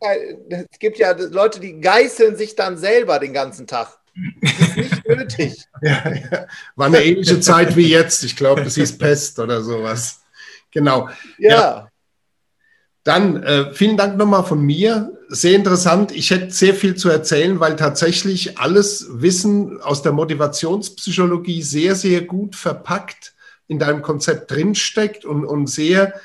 es 0.49 0.79
gibt 0.79 0.97
ja 0.97 1.11
Leute, 1.11 1.59
die 1.59 1.79
geißeln 1.79 2.35
sich 2.35 2.55
dann 2.55 2.77
selber 2.77 3.19
den 3.19 3.33
ganzen 3.33 3.65
Tag. 3.65 3.97
Das 4.41 4.51
ist 4.51 4.77
nicht 4.77 5.07
nötig. 5.07 5.65
ja, 5.81 6.13
ja. 6.13 6.47
War 6.75 6.87
eine 6.87 7.03
ähnliche 7.03 7.39
Zeit 7.39 7.75
wie 7.75 7.87
jetzt. 7.87 8.23
Ich 8.23 8.35
glaube, 8.35 8.61
es 8.61 8.75
hieß 8.75 8.97
Pest 8.97 9.39
oder 9.39 9.61
sowas. 9.61 10.21
Genau. 10.71 11.09
Ja. 11.37 11.49
ja. 11.49 11.89
Dann 13.03 13.41
äh, 13.43 13.73
vielen 13.73 13.97
Dank 13.97 14.17
nochmal 14.17 14.43
von 14.43 14.61
mir. 14.61 15.17
Sehr 15.29 15.55
interessant. 15.55 16.11
Ich 16.11 16.31
hätte 16.31 16.51
sehr 16.51 16.73
viel 16.73 16.95
zu 16.95 17.09
erzählen, 17.09 17.59
weil 17.59 17.75
tatsächlich 17.75 18.59
alles 18.59 19.07
Wissen 19.09 19.81
aus 19.81 20.01
der 20.01 20.11
Motivationspsychologie 20.11 21.61
sehr, 21.61 21.95
sehr 21.95 22.21
gut 22.21 22.55
verpackt 22.55 23.33
in 23.67 23.79
deinem 23.79 24.01
Konzept 24.01 24.51
drinsteckt 24.51 25.25
und, 25.25 25.45
und 25.45 25.67
sehr, 25.67 26.19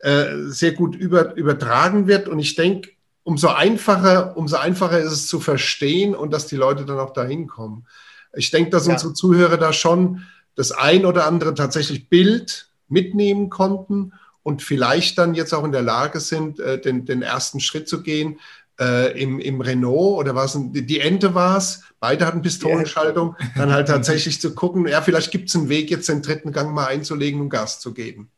äh, 0.00 0.26
sehr 0.48 0.72
gut 0.72 0.94
über, 0.96 1.34
übertragen 1.36 2.06
wird. 2.06 2.28
Und 2.28 2.40
ich 2.40 2.56
denke, 2.56 2.90
umso 3.28 3.48
einfacher, 3.48 4.38
umso 4.38 4.56
einfacher 4.56 5.00
ist 5.00 5.12
es 5.12 5.26
zu 5.26 5.38
verstehen 5.38 6.14
und 6.14 6.32
dass 6.32 6.46
die 6.46 6.56
Leute 6.56 6.86
dann 6.86 6.98
auch 6.98 7.12
dahin 7.12 7.46
kommen. 7.46 7.86
Ich 8.32 8.50
denke, 8.50 8.70
dass 8.70 8.86
ja. 8.86 8.94
unsere 8.94 9.12
Zuhörer 9.12 9.58
da 9.58 9.74
schon 9.74 10.22
das 10.54 10.72
ein 10.72 11.04
oder 11.04 11.26
andere 11.26 11.52
tatsächlich 11.52 12.08
Bild 12.08 12.70
mitnehmen 12.88 13.50
konnten 13.50 14.14
und 14.42 14.62
vielleicht 14.62 15.18
dann 15.18 15.34
jetzt 15.34 15.52
auch 15.52 15.64
in 15.64 15.72
der 15.72 15.82
Lage 15.82 16.20
sind, 16.20 16.58
äh, 16.58 16.80
den, 16.80 17.04
den 17.04 17.20
ersten 17.20 17.60
Schritt 17.60 17.86
zu 17.86 18.02
gehen. 18.02 18.40
Äh, 18.80 19.20
im, 19.20 19.40
im 19.40 19.60
Renault 19.60 20.18
oder 20.18 20.34
was 20.34 20.56
die 20.58 21.00
Ente 21.00 21.34
war 21.34 21.58
es, 21.58 21.82
beide 22.00 22.24
hatten 22.24 22.40
Pistolenschaltung, 22.42 23.36
dann 23.56 23.72
halt 23.72 23.88
tatsächlich 23.88 24.40
zu 24.40 24.54
gucken, 24.54 24.86
ja, 24.86 25.02
vielleicht 25.02 25.32
gibt 25.32 25.48
es 25.50 25.56
einen 25.56 25.68
Weg, 25.68 25.90
jetzt 25.90 26.08
den 26.08 26.22
dritten 26.22 26.52
Gang 26.52 26.72
mal 26.72 26.86
einzulegen 26.86 27.40
und 27.40 27.50
Gas 27.50 27.80
zu 27.80 27.92
geben. 27.92 28.30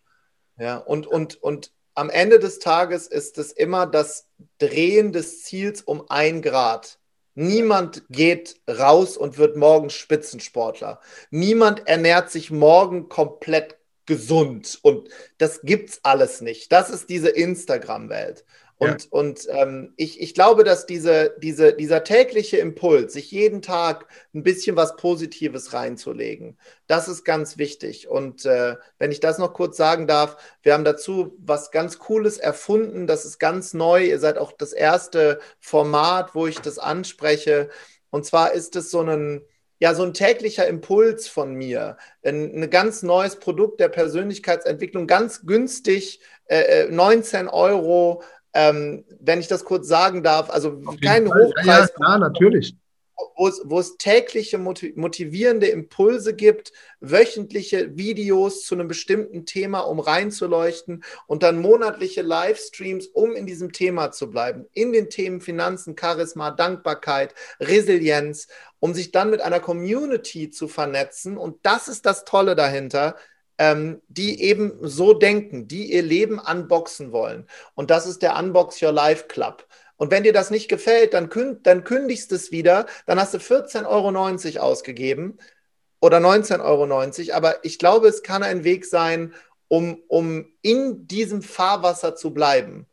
Ja, 0.58 0.78
und, 0.78 1.06
und, 1.06 1.40
und 1.42 1.70
am 1.94 2.10
Ende 2.10 2.38
des 2.38 2.58
Tages 2.58 3.06
ist 3.06 3.38
es 3.38 3.52
immer 3.52 3.86
das 3.86 4.28
Drehen 4.58 5.12
des 5.12 5.42
Ziels 5.42 5.82
um 5.82 6.04
ein 6.08 6.42
Grad. 6.42 6.98
Niemand 7.34 8.02
geht 8.10 8.60
raus 8.68 9.16
und 9.16 9.38
wird 9.38 9.56
morgen 9.56 9.90
Spitzensportler. 9.90 11.00
Niemand 11.30 11.86
ernährt 11.86 12.30
sich 12.30 12.50
morgen 12.50 13.08
komplett 13.08 13.78
gesund. 14.06 14.78
Und 14.82 15.08
das 15.38 15.62
gibt's 15.62 16.00
alles 16.02 16.40
nicht. 16.40 16.72
Das 16.72 16.90
ist 16.90 17.08
diese 17.08 17.28
Instagram-Welt. 17.28 18.44
Und, 18.80 19.02
ja. 19.02 19.08
und 19.10 19.46
ähm, 19.50 19.92
ich, 19.98 20.22
ich 20.22 20.32
glaube, 20.32 20.64
dass 20.64 20.86
diese, 20.86 21.36
diese, 21.42 21.74
dieser 21.74 22.02
tägliche 22.02 22.56
Impuls, 22.56 23.12
sich 23.12 23.30
jeden 23.30 23.60
Tag 23.60 24.06
ein 24.34 24.42
bisschen 24.42 24.74
was 24.74 24.96
Positives 24.96 25.74
reinzulegen, 25.74 26.56
das 26.86 27.06
ist 27.06 27.24
ganz 27.24 27.58
wichtig. 27.58 28.08
Und 28.08 28.46
äh, 28.46 28.76
wenn 28.98 29.12
ich 29.12 29.20
das 29.20 29.36
noch 29.36 29.52
kurz 29.52 29.76
sagen 29.76 30.06
darf, 30.06 30.38
wir 30.62 30.72
haben 30.72 30.84
dazu 30.84 31.36
was 31.44 31.72
ganz 31.72 31.98
Cooles 31.98 32.38
erfunden. 32.38 33.06
Das 33.06 33.26
ist 33.26 33.38
ganz 33.38 33.74
neu. 33.74 34.02
Ihr 34.02 34.18
seid 34.18 34.38
auch 34.38 34.52
das 34.52 34.72
erste 34.72 35.40
Format, 35.58 36.34
wo 36.34 36.46
ich 36.46 36.58
das 36.60 36.78
anspreche. 36.78 37.68
Und 38.08 38.24
zwar 38.24 38.52
ist 38.52 38.76
es 38.76 38.90
so 38.90 39.02
ein, 39.02 39.42
ja, 39.78 39.94
so 39.94 40.04
ein 40.04 40.14
täglicher 40.14 40.66
Impuls 40.66 41.28
von 41.28 41.52
mir. 41.52 41.98
Ein, 42.24 42.62
ein 42.62 42.70
ganz 42.70 43.02
neues 43.02 43.36
Produkt 43.36 43.78
der 43.78 43.90
Persönlichkeitsentwicklung, 43.90 45.06
ganz 45.06 45.44
günstig, 45.44 46.20
äh, 46.46 46.86
19 46.88 47.46
äh, 47.46 47.50
Euro 47.50 48.22
ähm, 48.54 49.04
wenn 49.20 49.40
ich 49.40 49.48
das 49.48 49.64
kurz 49.64 49.86
sagen 49.88 50.22
darf, 50.22 50.50
also 50.50 50.80
kein 51.02 51.28
Hochpreis. 51.28 51.66
Ja, 51.66 51.80
ja, 51.80 51.86
klar, 51.86 52.18
natürlich. 52.18 52.74
Wo 53.36 53.48
es, 53.48 53.60
wo 53.64 53.78
es 53.78 53.98
tägliche 53.98 54.56
motivierende 54.56 55.66
Impulse 55.66 56.34
gibt, 56.34 56.72
wöchentliche 57.00 57.96
Videos 57.96 58.64
zu 58.64 58.74
einem 58.74 58.88
bestimmten 58.88 59.44
Thema, 59.44 59.80
um 59.80 60.00
reinzuleuchten 60.00 61.04
und 61.26 61.42
dann 61.42 61.60
monatliche 61.60 62.22
Livestreams, 62.22 63.08
um 63.08 63.32
in 63.32 63.46
diesem 63.46 63.72
Thema 63.72 64.10
zu 64.10 64.30
bleiben, 64.30 64.64
in 64.72 64.92
den 64.92 65.10
Themen 65.10 65.42
Finanzen, 65.42 65.96
Charisma, 65.98 66.50
Dankbarkeit, 66.50 67.34
Resilienz, 67.60 68.48
um 68.78 68.94
sich 68.94 69.10
dann 69.10 69.28
mit 69.28 69.42
einer 69.42 69.60
Community 69.60 70.50
zu 70.50 70.66
vernetzen. 70.66 71.36
Und 71.36 71.58
das 71.62 71.88
ist 71.88 72.06
das 72.06 72.24
Tolle 72.24 72.54
dahinter 72.54 73.16
ähm, 73.60 74.00
die 74.08 74.42
eben 74.42 74.72
so 74.80 75.12
denken, 75.12 75.68
die 75.68 75.92
ihr 75.92 76.02
Leben 76.02 76.38
unboxen 76.38 77.12
wollen. 77.12 77.46
Und 77.74 77.90
das 77.90 78.06
ist 78.06 78.22
der 78.22 78.34
Unbox 78.36 78.82
Your 78.82 78.90
Life 78.90 79.26
Club. 79.28 79.66
Und 79.98 80.10
wenn 80.10 80.22
dir 80.22 80.32
das 80.32 80.50
nicht 80.50 80.68
gefällt, 80.68 81.12
dann, 81.12 81.28
künd, 81.28 81.66
dann 81.66 81.84
kündigst 81.84 82.32
es 82.32 82.50
wieder, 82.50 82.86
dann 83.04 83.20
hast 83.20 83.34
du 83.34 83.38
14,90 83.38 83.84
Euro 84.56 84.66
ausgegeben 84.66 85.36
oder 86.00 86.16
19,90 86.20 86.60
Euro. 86.64 87.36
Aber 87.36 87.62
ich 87.62 87.78
glaube, 87.78 88.08
es 88.08 88.22
kann 88.22 88.42
ein 88.42 88.64
Weg 88.64 88.86
sein, 88.86 89.34
um, 89.68 90.02
um 90.08 90.46
in 90.62 91.06
diesem 91.06 91.42
Fahrwasser 91.42 92.16
zu 92.16 92.32
bleiben 92.32 92.86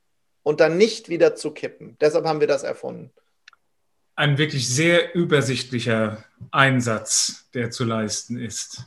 und 0.43 0.59
dann 0.59 0.78
nicht 0.78 1.07
wieder 1.07 1.34
zu 1.34 1.51
kippen. 1.51 1.95
Deshalb 2.01 2.26
haben 2.26 2.41
wir 2.41 2.47
das 2.47 2.63
erfunden. 2.63 3.11
Ein 4.18 4.38
wirklich 4.38 4.68
sehr 4.68 5.15
übersichtlicher 5.15 6.26
Einsatz, 6.51 7.47
der 7.53 7.72
zu 7.72 7.86
leisten 7.86 8.38
ist. 8.38 8.84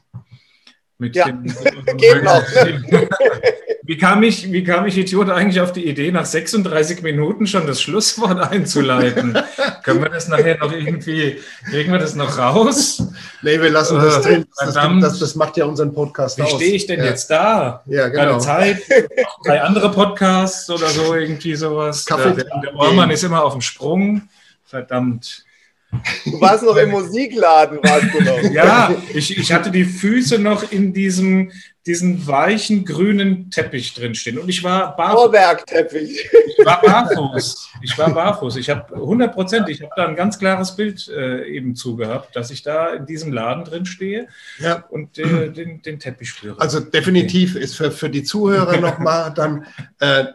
Mit 1.01 1.17
ja, 1.17 1.25
dem, 1.25 1.45
geht 1.97 2.23
noch. 2.23 2.43
Wie 3.83 3.97
kam, 3.97 4.23
ich, 4.23 4.53
wie 4.53 4.63
kam 4.63 4.87
ich, 4.87 4.97
Idiot, 4.97 5.31
eigentlich 5.31 5.61
auf 5.61 5.73
die 5.73 5.89
Idee, 5.89 6.13
nach 6.13 6.25
36 6.25 7.03
Minuten 7.03 7.49
schon 7.49 7.67
das 7.67 7.83
Schlusswort 7.83 8.39
einzuleiten? 8.53 9.37
Können 9.83 10.01
wir 10.01 10.11
das 10.11 10.29
nachher 10.29 10.59
noch 10.59 10.71
irgendwie, 10.71 11.41
kriegen 11.69 11.91
wir 11.91 11.99
das 11.99 12.15
noch 12.15 12.39
raus? 12.39 13.03
Nee, 13.43 13.61
wir 13.61 13.71
lassen 13.71 13.97
das 13.97 14.19
äh, 14.19 14.29
drin. 14.29 14.47
Das, 14.61 14.75
das, 14.75 15.19
das, 15.19 15.35
macht 15.35 15.57
ja 15.57 15.65
unseren 15.65 15.93
Podcast 15.93 16.39
wie 16.39 16.43
aus. 16.43 16.53
Wie 16.53 16.57
stehe 16.57 16.73
ich 16.75 16.87
denn 16.87 17.01
ja. 17.01 17.07
jetzt 17.07 17.31
da? 17.31 17.83
Ja, 17.87 18.07
genau. 18.07 18.23
Keine 18.23 18.39
Zeit, 18.39 18.83
drei 19.45 19.61
andere 19.61 19.91
Podcasts 19.91 20.71
oder 20.71 20.87
so, 20.87 21.15
irgendwie 21.17 21.57
sowas. 21.57 22.07
Kaffee. 22.07 22.35
Der, 22.35 22.45
der 22.45 23.11
ist 23.11 23.25
immer 23.25 23.43
auf 23.43 23.55
dem 23.55 23.63
Sprung. 23.63 24.29
Verdammt. 24.67 25.45
Du 26.25 26.41
warst 26.41 26.65
noch 26.65 26.77
im 26.77 26.91
Musikladen, 26.91 27.79
warst 27.83 28.15
du 28.15 28.21
noch. 28.23 28.53
Ja, 28.53 28.95
ich, 29.13 29.37
ich 29.37 29.53
hatte 29.53 29.71
die 29.71 29.85
Füße 29.85 30.39
noch 30.39 30.71
in 30.71 30.93
diesem 30.93 31.51
diesen 31.87 32.27
weichen 32.27 32.85
grünen 32.85 33.51
Teppich 33.51 33.95
drinstehen 33.95 34.39
und 34.39 34.49
ich 34.51 34.63
war 34.63 34.95
barfuß. 34.97 35.23
Vorwerkteppich. 35.23 36.29
Ich 36.59 36.67
war 36.67 36.83
barfuß. 36.83 37.71
Ich 37.83 37.99
war 37.99 38.13
barfuß. 38.13 38.57
Ich 38.57 38.69
habe 38.69 38.95
100 38.95 39.33
Prozent, 39.33 39.69
ich 39.71 39.81
habe 39.81 39.93
da 39.97 40.07
ein 40.07 40.15
ganz 40.15 40.39
klares 40.39 40.77
Bild 40.77 41.09
äh, 41.09 41.47
eben 41.47 41.75
zugehabt, 41.75 42.37
dass 42.37 42.51
ich 42.51 42.63
da 42.63 42.93
in 42.93 43.07
diesem 43.07 43.33
Laden 43.33 43.65
drin 43.65 43.87
stehe 43.87 44.29
ja. 44.59 44.85
und 44.91 45.19
äh, 45.19 45.51
den, 45.51 45.81
den 45.81 45.99
Teppich 45.99 46.29
spüre. 46.29 46.61
Also 46.61 46.81
definitiv 46.81 47.57
ist 47.57 47.77
für, 47.77 47.91
für 47.91 48.11
die 48.11 48.25
Zuhörer 48.25 48.77
nochmal 48.77 49.33
dann 49.35 49.67
äh, 50.01 50.27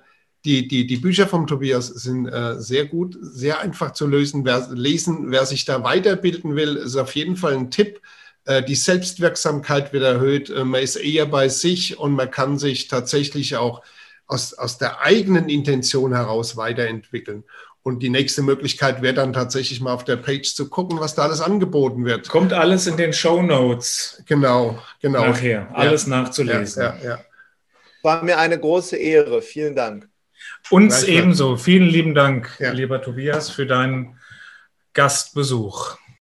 die, 0.46 0.68
die, 0.68 0.86
die 0.86 0.98
Bücher 0.98 1.28
vom 1.28 1.48
Tobias 1.48 1.88
sind 1.88 2.28
äh, 2.28 2.62
sehr 2.62 2.86
gut, 2.86 3.18
sehr 3.20 3.60
einfach 3.60 3.92
zu 3.92 4.06
lösen. 4.06 4.46
Wer, 4.46 4.70
lesen, 4.72 5.32
wer 5.32 5.46
sich 5.46 5.66
da 5.66 5.84
weiterbilden 5.84 6.56
will, 6.56 6.76
ist 6.76 6.96
auf 6.96 7.16
jeden 7.16 7.36
Fall 7.36 7.54
ein 7.54 7.72
Tipp. 7.72 8.00
Äh, 8.46 8.62
die 8.64 8.76
Selbstwirksamkeit 8.76 9.92
wird 9.92 10.04
erhöht, 10.04 10.52
äh, 10.52 10.64
man 10.64 10.82
ist 10.82 10.98
eher 10.98 11.26
bei 11.26 11.50
sich 11.50 11.98
und 11.98 12.14
man 12.14 12.30
kann 12.30 12.60
sich 12.60 12.88
tatsächlich 12.88 13.56
auch 13.58 13.82
aus, 14.28 14.54
aus 14.54 14.78
der 14.78 15.02
eigenen 15.02 15.50
Intention 15.50 16.14
heraus 16.14 16.56
weiterentwickeln. 16.56 17.44
Und 17.82 18.02
die 18.02 18.10
nächste 18.10 18.42
Möglichkeit 18.42 19.02
wäre 19.02 19.14
dann 19.14 19.34
tatsächlich 19.34 19.82
mal 19.82 19.94
auf 19.94 20.06
der 20.06 20.18
Page 20.18 20.56
zu 20.56 20.70
gucken, 20.70 21.00
was 21.00 21.16
da 21.16 21.24
alles 21.24 21.42
angeboten 21.42 22.06
wird. 22.06 22.30
Kommt 22.30 22.54
alles 22.54 22.88
in 22.88 22.98
den 22.98 23.14
Show 23.14 23.42
Notes. 23.42 24.24
Genau, 24.28 24.80
genau. 25.02 25.26
Nachher, 25.26 25.70
alles 25.74 26.04
ja, 26.06 26.10
nachzulesen. 26.10 26.84
Ja, 26.84 26.98
ja, 27.04 27.20
War 28.02 28.24
mir 28.24 28.40
eine 28.40 28.60
große 28.60 28.96
Ehre. 28.96 29.42
Vielen 29.44 29.76
Dank. 29.76 30.08
Uns 30.70 31.04
ebenso. 31.04 31.58
Vielen 31.58 31.88
lieben 31.88 32.16
Dank, 32.16 32.56
lieber 32.60 33.02
Tobias, 33.02 33.50
für 33.50 33.66
deinen 33.66 34.20
Gastbesuch. 34.94 35.98